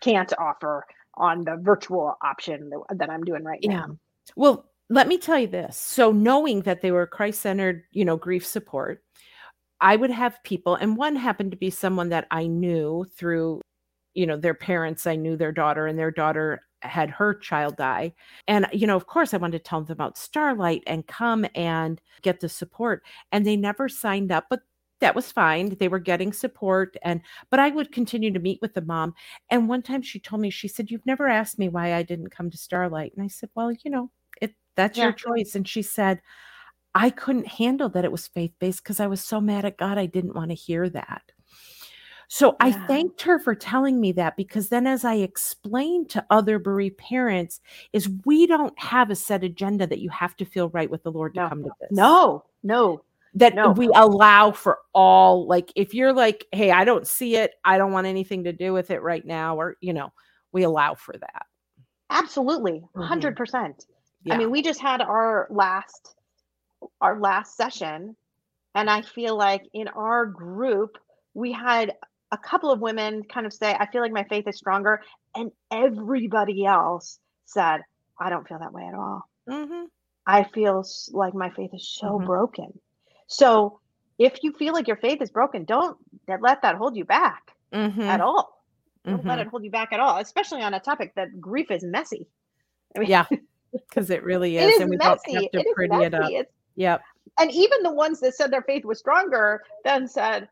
can't 0.00 0.32
offer 0.38 0.84
on 1.14 1.44
the 1.44 1.56
virtual 1.56 2.16
option 2.22 2.70
that, 2.70 2.98
that 2.98 3.10
I'm 3.10 3.24
doing 3.24 3.42
right 3.42 3.60
yeah. 3.62 3.70
now. 3.70 3.98
Well, 4.36 4.66
let 4.88 5.08
me 5.08 5.18
tell 5.18 5.38
you 5.38 5.48
this. 5.48 5.76
So 5.76 6.12
knowing 6.12 6.62
that 6.62 6.80
they 6.82 6.92
were 6.92 7.06
Christ-centered, 7.06 7.84
you 7.92 8.04
know, 8.04 8.16
grief 8.16 8.46
support, 8.46 9.02
I 9.80 9.96
would 9.96 10.10
have 10.10 10.42
people, 10.44 10.74
and 10.76 10.96
one 10.96 11.16
happened 11.16 11.50
to 11.52 11.56
be 11.56 11.70
someone 11.70 12.08
that 12.10 12.26
I 12.30 12.46
knew 12.46 13.04
through 13.16 13.60
you 14.14 14.26
know 14.26 14.36
their 14.38 14.54
parents. 14.54 15.06
I 15.06 15.16
knew 15.16 15.36
their 15.36 15.52
daughter 15.52 15.86
and 15.86 15.98
their 15.98 16.10
daughter 16.10 16.60
had 16.82 17.10
her 17.10 17.34
child 17.34 17.76
die. 17.76 18.14
And 18.48 18.66
you 18.72 18.86
know 18.86 18.96
of 18.96 19.06
course 19.06 19.34
i 19.34 19.36
wanted 19.38 19.58
to 19.58 19.64
tell 19.64 19.82
them 19.82 19.92
about 19.92 20.18
starlight 20.18 20.82
and 20.86 21.06
come 21.06 21.46
and 21.54 22.00
get 22.22 22.40
the 22.40 22.48
support 22.48 23.02
and 23.32 23.46
they 23.46 23.56
never 23.56 23.88
signed 23.88 24.32
up 24.32 24.46
but 24.50 24.60
that 25.00 25.14
was 25.14 25.30
fine. 25.30 25.76
They 25.78 25.88
were 25.88 25.98
getting 25.98 26.32
support 26.32 26.96
and 27.02 27.20
but 27.50 27.60
i 27.60 27.68
would 27.70 27.92
continue 27.92 28.32
to 28.32 28.38
meet 28.40 28.60
with 28.62 28.74
the 28.74 28.82
mom. 28.82 29.14
And 29.50 29.68
one 29.68 29.82
time 29.82 30.02
she 30.02 30.18
told 30.20 30.40
me 30.42 30.50
she 30.50 30.68
said 30.68 30.90
you've 30.90 31.06
never 31.06 31.28
asked 31.28 31.58
me 31.58 31.68
why 31.68 31.94
i 31.94 32.02
didn't 32.02 32.30
come 32.30 32.50
to 32.50 32.56
starlight. 32.58 33.12
And 33.16 33.24
i 33.24 33.28
said 33.28 33.50
well 33.54 33.72
you 33.72 33.90
know 33.90 34.10
that's 34.76 34.96
yeah. 34.96 35.04
your 35.04 35.12
choice 35.12 35.54
and 35.54 35.66
she 35.66 35.82
said 35.82 36.20
i 36.94 37.10
couldn't 37.10 37.46
handle 37.46 37.88
that 37.88 38.04
it 38.04 38.12
was 38.12 38.26
faith-based 38.28 38.82
because 38.82 39.00
i 39.00 39.06
was 39.06 39.20
so 39.20 39.40
mad 39.40 39.64
at 39.64 39.78
god 39.78 39.98
i 39.98 40.06
didn't 40.06 40.34
want 40.34 40.50
to 40.50 40.54
hear 40.54 40.88
that 40.88 41.22
so 42.28 42.56
yeah. 42.60 42.66
I 42.66 42.72
thanked 42.72 43.22
her 43.22 43.38
for 43.38 43.54
telling 43.54 44.00
me 44.00 44.12
that 44.12 44.36
because 44.36 44.68
then 44.68 44.86
as 44.86 45.04
I 45.04 45.14
explained 45.14 46.10
to 46.10 46.26
other 46.30 46.58
bereaved 46.58 46.98
parents 46.98 47.60
is 47.92 48.10
we 48.24 48.46
don't 48.46 48.76
have 48.78 49.10
a 49.10 49.16
set 49.16 49.44
agenda 49.44 49.86
that 49.86 50.00
you 50.00 50.10
have 50.10 50.36
to 50.38 50.44
feel 50.44 50.68
right 50.70 50.90
with 50.90 51.02
the 51.02 51.12
Lord 51.12 51.34
to 51.34 51.48
come 51.48 51.62
to 51.62 51.70
this. 51.80 51.90
No, 51.92 52.44
no. 52.62 53.02
That 53.34 53.54
no. 53.54 53.70
we 53.70 53.88
allow 53.94 54.50
for 54.50 54.78
all 54.94 55.46
like 55.46 55.70
if 55.76 55.94
you're 55.94 56.12
like, 56.12 56.46
hey, 56.52 56.70
I 56.70 56.84
don't 56.84 57.06
see 57.06 57.36
it, 57.36 57.52
I 57.64 57.78
don't 57.78 57.92
want 57.92 58.06
anything 58.06 58.44
to 58.44 58.52
do 58.52 58.72
with 58.72 58.90
it 58.90 59.02
right 59.02 59.24
now, 59.24 59.60
or 59.60 59.76
you 59.80 59.92
know, 59.92 60.12
we 60.52 60.62
allow 60.62 60.94
for 60.94 61.14
that. 61.18 61.46
Absolutely. 62.08 62.82
100 62.92 63.28
mm-hmm. 63.28 63.36
percent. 63.36 63.86
I 64.34 64.38
mean, 64.38 64.50
we 64.50 64.62
just 64.62 64.80
had 64.80 65.00
our 65.00 65.46
last 65.50 66.14
our 67.00 67.18
last 67.18 67.56
session, 67.56 68.16
and 68.74 68.90
I 68.90 69.02
feel 69.02 69.36
like 69.36 69.62
in 69.72 69.88
our 69.88 70.26
group 70.26 70.98
we 71.34 71.52
had 71.52 71.92
a 72.32 72.38
couple 72.38 72.70
of 72.70 72.80
women 72.80 73.22
kind 73.24 73.46
of 73.46 73.52
say, 73.52 73.74
I 73.78 73.86
feel 73.86 74.00
like 74.00 74.12
my 74.12 74.24
faith 74.24 74.48
is 74.48 74.56
stronger. 74.56 75.02
And 75.34 75.50
everybody 75.70 76.64
else 76.64 77.18
said, 77.44 77.80
I 78.18 78.30
don't 78.30 78.48
feel 78.48 78.58
that 78.58 78.72
way 78.72 78.84
at 78.84 78.94
all. 78.94 79.28
Mm-hmm. 79.48 79.84
I 80.26 80.44
feel 80.44 80.84
like 81.12 81.34
my 81.34 81.50
faith 81.50 81.70
is 81.72 81.86
so 81.86 82.12
mm-hmm. 82.12 82.26
broken. 82.26 82.78
So 83.28 83.80
if 84.18 84.42
you 84.42 84.52
feel 84.52 84.72
like 84.72 84.88
your 84.88 84.96
faith 84.96 85.22
is 85.22 85.30
broken, 85.30 85.64
don't 85.64 85.96
let 86.26 86.62
that 86.62 86.76
hold 86.76 86.96
you 86.96 87.04
back 87.04 87.52
mm-hmm. 87.72 88.00
at 88.00 88.20
all. 88.20 88.64
Don't 89.04 89.24
let 89.24 89.38
mm-hmm. 89.38 89.46
it 89.46 89.50
hold 89.50 89.62
you 89.62 89.70
back 89.70 89.92
at 89.92 90.00
all, 90.00 90.18
especially 90.18 90.62
on 90.62 90.74
a 90.74 90.80
topic 90.80 91.14
that 91.14 91.40
grief 91.40 91.70
is 91.70 91.84
messy. 91.84 92.26
I 92.96 93.00
mean, 93.00 93.08
yeah, 93.08 93.26
because 93.88 94.10
it 94.10 94.22
really 94.22 94.56
is. 94.58 94.64
It 94.64 94.74
is 94.74 94.80
and 94.80 94.90
we 94.90 94.96
messy. 94.96 95.32
don't 95.32 95.42
have 95.42 95.50
to 95.52 95.58
it 95.60 95.74
pretty 95.74 95.96
it 95.96 96.14
up. 96.14 96.30
It's, 96.30 96.50
yep. 96.76 97.02
And 97.38 97.50
even 97.50 97.82
the 97.82 97.92
ones 97.92 98.20
that 98.20 98.34
said 98.34 98.50
their 98.50 98.62
faith 98.62 98.84
was 98.84 98.98
stronger 98.98 99.62
then 99.84 100.08
said, 100.08 100.48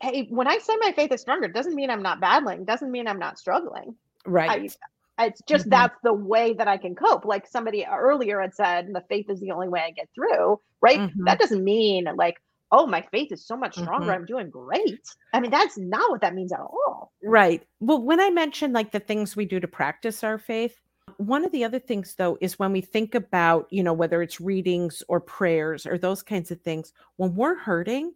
hey, 0.00 0.26
when 0.30 0.46
I 0.46 0.58
say 0.58 0.76
my 0.80 0.92
faith 0.92 1.12
is 1.12 1.20
stronger, 1.20 1.46
it 1.46 1.54
doesn't 1.54 1.74
mean 1.74 1.90
I'm 1.90 2.02
not 2.02 2.20
battling, 2.20 2.64
doesn't 2.64 2.90
mean 2.90 3.06
I'm 3.08 3.18
not 3.18 3.38
struggling. 3.38 3.94
Right. 4.26 4.72
I, 5.18 5.24
it's 5.26 5.42
just 5.46 5.64
mm-hmm. 5.64 5.70
that's 5.70 5.96
the 6.02 6.12
way 6.12 6.54
that 6.54 6.68
I 6.68 6.78
can 6.78 6.94
cope. 6.94 7.24
Like 7.24 7.46
somebody 7.46 7.84
earlier 7.84 8.40
had 8.40 8.54
said, 8.54 8.88
the 8.92 9.04
faith 9.08 9.28
is 9.28 9.40
the 9.40 9.50
only 9.50 9.68
way 9.68 9.80
I 9.80 9.90
get 9.90 10.08
through, 10.14 10.60
right? 10.80 10.98
Mm-hmm. 10.98 11.24
That 11.24 11.38
doesn't 11.38 11.62
mean 11.62 12.08
like, 12.16 12.40
oh, 12.72 12.86
my 12.86 13.04
faith 13.10 13.32
is 13.32 13.44
so 13.44 13.56
much 13.56 13.74
stronger. 13.74 14.06
Mm-hmm. 14.06 14.10
I'm 14.10 14.26
doing 14.26 14.48
great. 14.48 15.00
I 15.34 15.40
mean, 15.40 15.50
that's 15.50 15.76
not 15.76 16.10
what 16.10 16.20
that 16.20 16.34
means 16.34 16.52
at 16.52 16.60
all. 16.60 17.12
Right. 17.22 17.66
Well, 17.80 18.00
when 18.00 18.20
I 18.20 18.30
mentioned 18.30 18.72
like 18.72 18.92
the 18.92 19.00
things 19.00 19.36
we 19.36 19.44
do 19.44 19.60
to 19.60 19.68
practice 19.68 20.22
our 20.22 20.38
faith, 20.38 20.78
one 21.20 21.44
of 21.44 21.52
the 21.52 21.64
other 21.64 21.78
things 21.78 22.14
though 22.14 22.36
is 22.40 22.58
when 22.58 22.72
we 22.72 22.80
think 22.80 23.14
about, 23.14 23.66
you 23.70 23.82
know, 23.82 23.92
whether 23.92 24.22
it's 24.22 24.40
readings 24.40 25.02
or 25.08 25.20
prayers 25.20 25.86
or 25.86 25.98
those 25.98 26.22
kinds 26.22 26.50
of 26.50 26.60
things, 26.62 26.92
when 27.16 27.34
we're 27.34 27.56
hurting, 27.56 28.12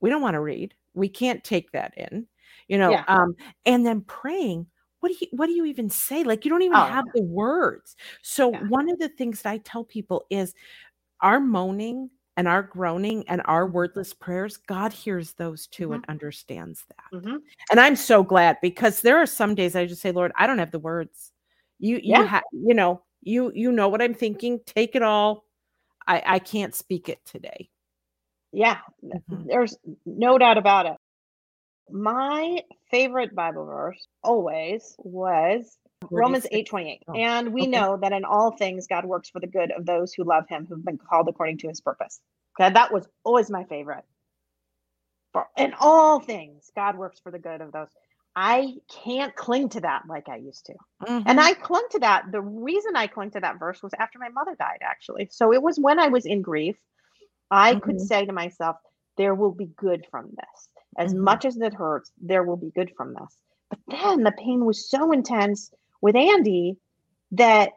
we 0.00 0.10
don't 0.10 0.22
want 0.22 0.34
to 0.34 0.40
read 0.40 0.74
we 0.94 1.08
can't 1.08 1.42
take 1.42 1.72
that 1.72 1.92
in 1.96 2.26
you 2.68 2.78
know 2.78 2.92
yeah. 2.92 3.04
um 3.08 3.34
and 3.66 3.84
then 3.84 4.00
praying 4.02 4.66
what 5.00 5.08
do 5.10 5.16
you 5.20 5.26
what 5.32 5.46
do 5.46 5.52
you 5.52 5.66
even 5.66 5.90
say? 5.90 6.24
Like 6.24 6.44
you 6.46 6.50
don't 6.50 6.62
even 6.62 6.78
Oh, 6.78 6.84
have 6.86 7.04
the 7.12 7.22
words. 7.22 7.94
So 8.22 8.48
Yeah. 8.52 8.60
one 8.68 8.90
of 8.90 8.98
the 8.98 9.10
things 9.10 9.42
that 9.42 9.50
I 9.50 9.58
tell 9.58 9.84
people 9.84 10.24
is 10.30 10.54
our 11.20 11.40
moaning 11.40 12.10
and 12.36 12.48
our 12.48 12.62
groaning 12.62 13.24
and 13.28 13.42
our 13.44 13.66
Mm-hmm. 13.66 13.74
wordless 13.74 14.14
prayers, 14.14 14.56
God 14.56 14.92
hears 14.94 15.34
those 15.34 15.66
too 15.66 15.92
and 15.92 16.04
understands 16.08 16.86
that. 16.88 17.12
Mhm. 17.12 17.42
And 17.70 17.80
I'm 17.80 17.96
so 17.96 18.22
glad 18.22 18.58
because 18.62 19.02
there 19.02 19.18
are 19.18 19.26
some 19.26 19.54
days 19.54 19.76
I 19.76 19.86
just 19.86 20.02
say, 20.02 20.12
Lord, 20.12 20.32
I 20.36 20.46
don't 20.46 20.58
have 20.58 20.72
the 20.72 20.78
words. 20.78 21.32
You 21.78 21.96
you 21.96 22.02
Yeah. 22.10 22.24
have 22.26 22.44
you 22.52 22.74
know, 22.74 23.02
you 23.22 23.52
you 23.54 23.72
know 23.72 23.88
what 23.88 24.02
I'm 24.02 24.14
thinking. 24.14 24.60
Take 24.66 24.94
it 24.94 25.02
all. 25.02 25.44
I 26.06 26.22
I 26.26 26.38
can't 26.38 26.74
speak 26.74 27.08
it 27.08 27.24
today. 27.24 27.70
Yeah, 28.52 28.78
Mhm. 29.02 29.46
there's 29.46 29.76
no 30.06 30.38
doubt 30.38 30.58
about 30.58 30.86
it. 30.86 30.96
My 31.90 32.62
favorite 32.90 33.34
Bible 33.34 33.66
verse 33.66 34.06
always 34.22 34.94
was 34.98 35.76
Romans 36.10 36.44
does 36.44 36.52
it- 36.52 36.56
8:28. 36.68 37.02
Oh, 37.08 37.14
and 37.14 37.52
we 37.52 37.62
okay. 37.62 37.70
know 37.70 37.96
that 37.96 38.12
in 38.12 38.24
all 38.24 38.52
things 38.52 38.86
God 38.86 39.04
works 39.04 39.28
for 39.30 39.40
the 39.40 39.46
good 39.46 39.70
of 39.72 39.84
those 39.86 40.14
who 40.14 40.22
love 40.24 40.48
him 40.48 40.66
who've 40.66 40.84
been 40.84 40.98
called 40.98 41.28
according 41.28 41.58
to 41.58 41.68
his 41.68 41.80
purpose. 41.80 42.20
Okay, 42.58 42.72
that 42.72 42.92
was 42.92 43.08
always 43.24 43.50
my 43.50 43.64
favorite. 43.64 44.04
For 45.32 45.48
in 45.56 45.74
all 45.80 46.20
things 46.20 46.70
God 46.76 46.96
works 46.96 47.18
for 47.18 47.32
the 47.32 47.38
good 47.40 47.60
of 47.60 47.72
those. 47.72 47.88
I 48.36 48.74
can't 49.04 49.34
cling 49.36 49.68
to 49.70 49.80
that 49.82 50.02
like 50.08 50.28
I 50.28 50.36
used 50.36 50.66
to. 50.66 50.74
And 51.26 51.38
Mhm. 51.38 51.38
I 51.40 51.54
clung 51.54 51.86
to 51.92 51.98
that. 52.00 52.32
The 52.32 52.40
reason 52.40 52.96
I 52.96 53.06
clung 53.06 53.30
to 53.32 53.40
that 53.40 53.58
verse 53.58 53.82
was 53.82 53.92
after 53.98 54.18
my 54.18 54.28
mother 54.28 54.56
died, 54.58 54.80
actually. 54.82 55.28
So 55.30 55.52
it 55.52 55.62
was 55.62 55.78
when 55.78 55.98
I 56.00 56.08
was 56.08 56.26
in 56.26 56.42
grief. 56.42 56.76
I 57.50 57.76
could 57.76 57.96
Mhm. 57.96 58.00
say 58.00 58.26
to 58.26 58.32
myself, 58.32 58.76
there 59.16 59.34
will 59.34 59.52
be 59.52 59.66
good 59.76 60.06
from 60.10 60.30
this. 60.36 60.68
As 60.98 61.14
Mhm. 61.14 61.18
much 61.20 61.44
as 61.44 61.56
it 61.58 61.74
hurts, 61.74 62.12
there 62.20 62.42
will 62.42 62.56
be 62.56 62.70
good 62.70 62.92
from 62.96 63.14
this. 63.14 63.38
But 63.70 63.78
then 63.88 64.24
the 64.24 64.32
pain 64.32 64.64
was 64.64 64.90
so 64.90 65.12
intense 65.12 65.72
with 66.00 66.16
Andy 66.16 66.76
that, 67.32 67.70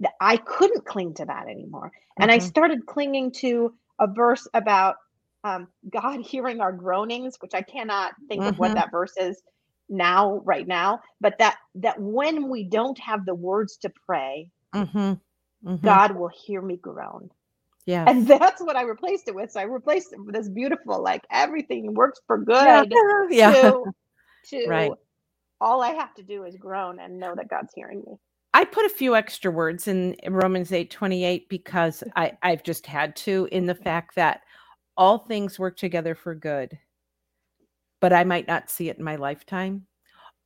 that 0.00 0.14
I 0.20 0.38
couldn't 0.38 0.86
cling 0.86 1.14
to 1.14 1.26
that 1.26 1.48
anymore. 1.48 1.92
And 2.18 2.30
I 2.30 2.38
Mhm. 2.38 2.42
started 2.42 2.86
clinging 2.86 3.32
to 3.32 3.74
a 3.98 4.06
verse 4.06 4.48
about 4.54 4.96
um, 5.44 5.68
God 5.90 6.20
hearing 6.26 6.60
our 6.60 6.72
groanings, 6.72 7.36
which 7.40 7.54
I 7.54 7.62
cannot 7.62 8.14
think 8.28 8.46
of 8.46 8.58
what 8.58 8.74
Mhm. 8.74 8.74
that 8.74 8.90
verse 8.90 9.14
is 9.18 9.42
now, 9.88 10.38
right 10.44 10.66
now. 10.66 11.00
But 11.20 11.38
that 11.38 11.56
that 11.76 12.00
when 12.00 12.48
we 12.48 12.64
don't 12.64 12.98
have 13.00 13.26
the 13.26 13.34
words 13.34 13.76
to 13.78 13.92
pray, 14.06 14.50
Mhm. 14.74 15.20
Mhm. 15.64 15.80
God 15.84 16.16
will 16.16 16.30
hear 16.30 16.62
me 16.62 16.76
groan. 16.76 17.30
Yeah. 17.86 18.08
And 18.08 18.26
that's 18.28 18.62
what 18.62 18.76
I 18.76 18.82
replaced 18.82 19.28
it 19.28 19.34
with. 19.34 19.52
So 19.52 19.60
I 19.60 19.64
replaced 19.64 20.12
it 20.12 20.20
with 20.24 20.34
this 20.34 20.48
beautiful, 20.48 21.02
like 21.02 21.22
everything 21.30 21.94
works 21.94 22.20
for 22.26 22.38
Yeah. 22.58 22.84
good 22.84 22.94
yeah. 23.30 23.52
to, 23.54 23.90
to 24.46 24.66
Right. 24.66 24.92
all 25.60 25.82
I 25.82 25.90
have 25.90 26.14
to 26.16 26.24
do 26.24 26.44
is 26.44 26.56
groan 26.56 27.00
and 27.00 27.20
know 27.20 27.34
that 27.36 27.48
God's 27.50 27.72
hearing 27.74 28.02
me. 28.06 28.14
I 28.52 28.64
put 28.64 28.84
a 28.86 28.90
few 28.90 29.14
extra 29.16 29.50
words 29.50 29.86
in 29.88 30.16
Romans 30.28 30.72
8 30.72 30.90
28 30.90 31.48
because 31.48 32.02
I, 32.16 32.32
I've 32.42 32.62
just 32.64 32.86
had 32.86 33.14
to, 33.16 33.48
in 33.52 33.66
the 33.66 33.74
fact 33.74 34.16
that 34.16 34.42
all 35.00 35.16
things 35.18 35.58
work 35.58 35.78
together 35.78 36.14
for 36.14 36.34
good, 36.34 36.78
but 38.00 38.12
I 38.12 38.22
might 38.22 38.46
not 38.46 38.68
see 38.70 38.90
it 38.90 38.98
in 38.98 39.04
my 39.04 39.16
lifetime. 39.16 39.86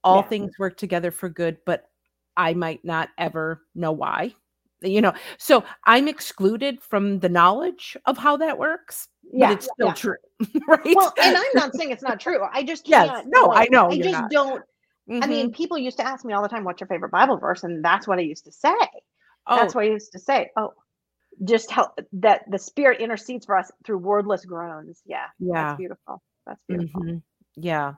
All 0.05 0.23
Yeah. 0.23 0.29
things 0.29 0.59
work 0.61 0.77
together 0.77 1.11
for 1.11 1.29
good, 1.29 1.59
but 1.67 1.91
I 2.37 2.55
might 2.55 2.85
not 2.85 3.09
ever 3.19 3.63
know 3.75 3.91
why. 3.91 4.33
You 4.81 5.01
know, 5.01 5.13
so 5.39 5.65
I'm 5.87 6.07
excluded 6.07 6.81
from 6.81 7.19
the 7.19 7.29
knowledge 7.29 7.97
of 8.07 8.17
how 8.17 8.37
that 8.37 8.57
works, 8.57 9.09
Yeah. 9.25 9.49
but 9.49 9.57
it's 9.57 9.67
still 9.73 9.89
yeah. 9.89 9.95
true, 9.95 10.17
right? 10.69 10.95
Well, 10.95 11.13
and 11.21 11.37
I'm 11.37 11.43
not 11.55 11.75
saying 11.75 11.91
it's 11.91 12.03
not 12.03 12.21
true. 12.21 12.41
I 12.53 12.63
just 12.63 12.87
Yes. 12.87 13.09
can't. 13.09 13.27
No, 13.31 13.53
I 13.53 13.67
know 13.71 13.91
I 13.91 13.97
just 13.97 14.13
not. 14.13 14.31
don't. 14.31 14.63
I 15.11 15.27
Mhm. 15.27 15.29
mean, 15.29 15.53
people 15.53 15.79
used 15.79 15.97
to 15.99 16.07
ask 16.07 16.25
me 16.25 16.33
all 16.33 16.43
the 16.43 16.49
time, 16.49 16.63
"What's 16.65 16.81
your 16.81 16.89
favorite 16.89 17.11
Bible 17.11 17.39
verse?" 17.39 17.65
And 17.65 17.85
that's 17.85 18.07
what 18.07 18.19
I 18.19 18.23
used 18.23 18.45
to 18.45 18.53
say. 18.53 18.77
oh, 19.49 19.57
That's 19.57 19.75
what 19.75 19.85
I 19.85 19.89
used 19.89 20.13
to 20.13 20.19
say. 20.19 20.51
Oh, 20.57 20.75
just 21.45 21.70
help 21.70 21.99
that 22.14 22.43
the 22.51 22.59
Spirit 22.59 23.01
intercedes 23.01 23.47
for 23.47 23.57
us 23.59 23.70
through 23.85 23.99
wordless 23.99 24.45
groans. 24.45 25.03
Yeah, 25.07 25.26
yeah. 25.39 25.55
that's 25.55 25.74
beautiful. 25.78 26.22
That's 26.47 26.62
beautiful. 26.68 27.07
mhm, 27.07 27.22
Yeah. 27.57 27.95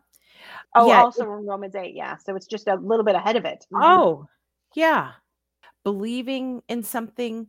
Oh, 0.75 0.89
Yeah, 0.89 0.99
also 0.99 1.25
in 1.25 1.47
Romans 1.47 1.77
eight. 1.77 1.95
Yeah, 1.97 2.17
so 2.19 2.37
it's 2.37 2.47
just 2.47 2.69
a 2.69 2.77
little 2.77 3.05
bit 3.05 3.17
ahead 3.17 3.37
of 3.37 3.45
it. 3.47 3.67
Mhm. 3.73 3.83
Oh, 3.83 4.27
yeah. 4.75 5.13
Believing 5.85 6.63
in 6.69 6.83
something 6.83 7.49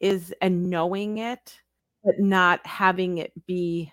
is 0.00 0.34
and 0.42 0.70
knowing 0.70 1.18
it, 1.18 1.60
but 2.04 2.20
not 2.20 2.66
having 2.66 3.18
it 3.18 3.32
be 3.46 3.92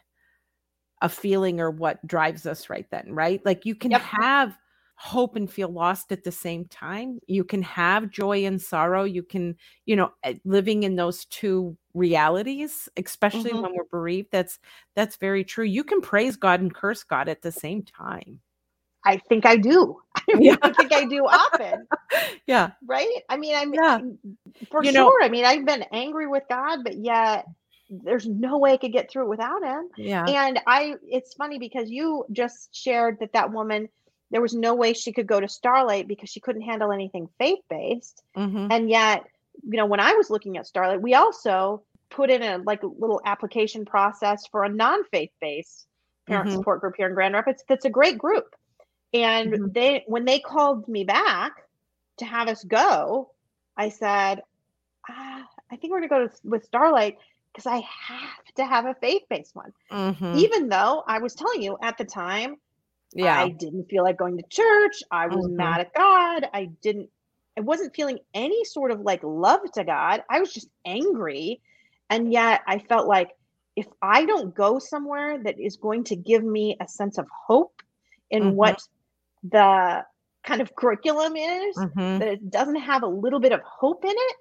a 1.02 1.10
feeling 1.10 1.60
or 1.62 1.72
what 1.72 2.06
drives 2.08 2.46
us 2.46 2.70
right 2.70 2.88
then, 2.92 3.14
right? 3.14 3.42
Like 3.46 3.66
you 3.66 3.76
can 3.76 3.92
Yep. 3.92 4.02
have 4.22 4.58
hope 5.00 5.36
and 5.36 5.50
feel 5.52 5.70
lost 5.70 6.12
at 6.12 6.24
the 6.24 6.32
same 6.32 6.66
time. 6.66 7.20
You 7.28 7.44
can 7.44 7.62
have 7.62 8.10
joy 8.10 8.46
and 8.46 8.60
sorrow. 8.60 9.04
You 9.04 9.22
can, 9.22 9.56
you 9.86 9.96
know, 9.96 10.12
eh, 10.24 10.34
living 10.44 10.84
in 10.84 10.96
those 10.96 11.26
two 11.26 11.78
realities, 11.94 12.90
especially 12.98 13.52
Mhm. 13.52 13.62
when 13.62 13.76
we're 13.76 13.84
bereaved, 13.92 14.30
that's 14.32 14.58
that's 14.96 15.16
very 15.18 15.44
true. 15.44 15.66
You 15.66 15.84
can 15.84 16.02
praise 16.02 16.36
God 16.36 16.62
and 16.62 16.74
curse 16.74 17.04
God 17.04 17.30
at 17.30 17.42
the 17.44 17.52
same 17.52 17.84
time. 17.84 18.40
I 19.06 19.18
think 19.18 19.46
I 19.46 19.56
do. 19.56 20.02
I, 20.16 20.24
mean, 20.34 20.42
Yeah. 20.42 20.56
I 20.64 20.74
think 20.74 20.92
I 20.92 21.06
do 21.06 21.26
often, 21.28 21.88
Yeah. 22.48 22.72
right? 22.86 23.22
I 23.30 23.38
mean, 23.38 23.56
I'm 23.56 23.74
Yeah. 23.74 24.00
for 24.72 24.84
You 24.84 24.92
know- 24.92 25.06
sure. 25.10 25.24
I 25.24 25.30
mean, 25.30 25.46
I've 25.46 25.66
been 25.66 25.84
angry 25.92 26.26
with 26.28 26.44
God, 26.50 26.80
but 26.84 26.96
yet 26.98 27.46
there's 27.90 28.28
no 28.28 28.58
way 28.58 28.74
I 28.74 28.78
could 28.78 28.92
get 28.92 29.10
through 29.12 29.26
it 29.26 29.30
without 29.30 29.64
Him. 29.64 29.90
Yeah. 29.96 30.26
And 30.28 30.60
I, 30.68 30.96
it's 31.04 31.36
funny 31.36 31.60
because 31.60 31.90
you 31.90 32.26
just 32.32 32.76
shared 32.76 33.20
that 33.20 33.32
that 33.34 33.52
woman, 33.52 33.88
there 34.32 34.42
was 34.42 34.54
no 34.54 34.76
way 34.76 34.94
she 34.94 35.14
could 35.14 35.28
go 35.28 35.40
to 35.40 35.48
Starlight 35.48 36.08
because 36.08 36.30
she 36.30 36.40
couldn't 36.40 36.62
handle 36.64 36.92
anything 36.92 37.30
faith 37.38 37.60
based. 37.70 38.24
Mhm. 38.36 38.68
And 38.72 38.90
yet, 38.90 39.26
you 39.64 39.78
know, 39.78 39.86
when 39.86 40.00
I 40.00 40.14
was 40.14 40.30
looking 40.30 40.58
at 40.58 40.68
Starlight, 40.68 41.02
we 41.02 41.14
also 41.16 41.84
put 42.10 42.30
in 42.30 42.42
a 42.44 42.58
like 42.60 42.84
a 42.84 42.88
little 42.88 43.22
application 43.26 43.86
process 43.86 44.46
for 44.48 44.64
a 44.64 44.70
non 44.70 45.04
faith 45.06 45.32
based 45.42 45.88
parent 46.26 46.50
Mhm. 46.50 46.56
support 46.56 46.82
group 46.82 46.96
here 46.98 47.08
in 47.08 47.14
Grand 47.14 47.34
Rapids. 47.34 47.64
That's 47.68 47.86
a 47.86 47.90
great 47.90 48.18
group. 48.18 48.56
And 49.14 49.54
Mhm. 49.54 49.74
they, 49.74 50.04
when 50.08 50.26
they 50.26 50.40
called 50.40 50.88
me 50.88 51.06
back 51.06 51.64
to 52.18 52.26
have 52.26 52.50
us 52.50 52.64
go, 52.64 53.32
I 53.78 53.90
said, 53.90 54.44
ah, 55.10 55.48
I 55.72 55.76
think 55.78 55.92
we're 55.92 56.00
going 56.00 56.10
to 56.10 56.16
go 56.16 56.28
to, 56.28 56.34
with 56.44 56.66
Starlight 56.66 57.18
because 57.54 57.66
I 57.66 57.78
have 57.80 58.46
to 58.56 58.66
have 58.66 58.86
a 58.86 58.94
faith 58.96 59.24
based 59.30 59.56
one. 59.56 59.74
Mhm. 59.92 60.36
Even 60.36 60.68
though 60.70 61.04
I 61.08 61.20
was 61.20 61.34
telling 61.34 61.62
you 61.62 61.78
at 61.82 61.98
the 61.98 62.06
time, 62.06 62.58
Yeah. 63.14 63.40
I 63.40 63.50
didn't 63.50 63.86
feel 63.90 64.04
like 64.04 64.18
going 64.18 64.38
to 64.38 64.44
church. 64.50 65.02
I 65.12 65.28
was 65.28 65.48
Mhm. 65.48 65.56
mad 65.56 65.82
at 65.82 65.94
God. 65.94 66.50
I 66.54 66.66
didn't, 66.82 67.10
I 67.58 67.62
wasn't 67.62 67.96
feeling 67.96 68.20
any 68.34 68.64
sort 68.66 68.92
of 68.92 69.02
like 69.02 69.24
love 69.24 69.62
to 69.74 69.84
God. 69.84 70.24
I 70.30 70.40
was 70.40 70.54
just 70.54 70.70
angry. 70.86 71.62
And 72.10 72.32
yet 72.32 72.62
I 72.68 72.80
felt 72.80 73.08
like 73.08 73.32
if 73.76 73.88
I 74.02 74.26
don't 74.26 74.54
go 74.56 74.80
somewhere 74.80 75.38
that 75.44 75.60
is 75.60 75.78
going 75.78 76.04
to 76.06 76.16
give 76.16 76.44
me 76.44 76.78
a 76.80 76.88
sense 76.88 77.18
of 77.18 77.28
hope 77.48 77.82
in 78.30 78.54
Mhm. 78.54 78.56
what 78.56 78.82
the 79.44 80.06
kind 80.44 80.62
of 80.62 80.76
curriculum 80.76 81.36
is, 81.36 81.76
Mhm. 81.78 82.20
that 82.20 82.28
it 82.28 82.50
doesn't 82.50 82.78
have 82.78 83.04
a 83.04 83.08
little 83.08 83.40
bit 83.40 83.52
of 83.52 83.62
hope 83.62 84.04
in 84.06 84.12
it, 84.12 84.36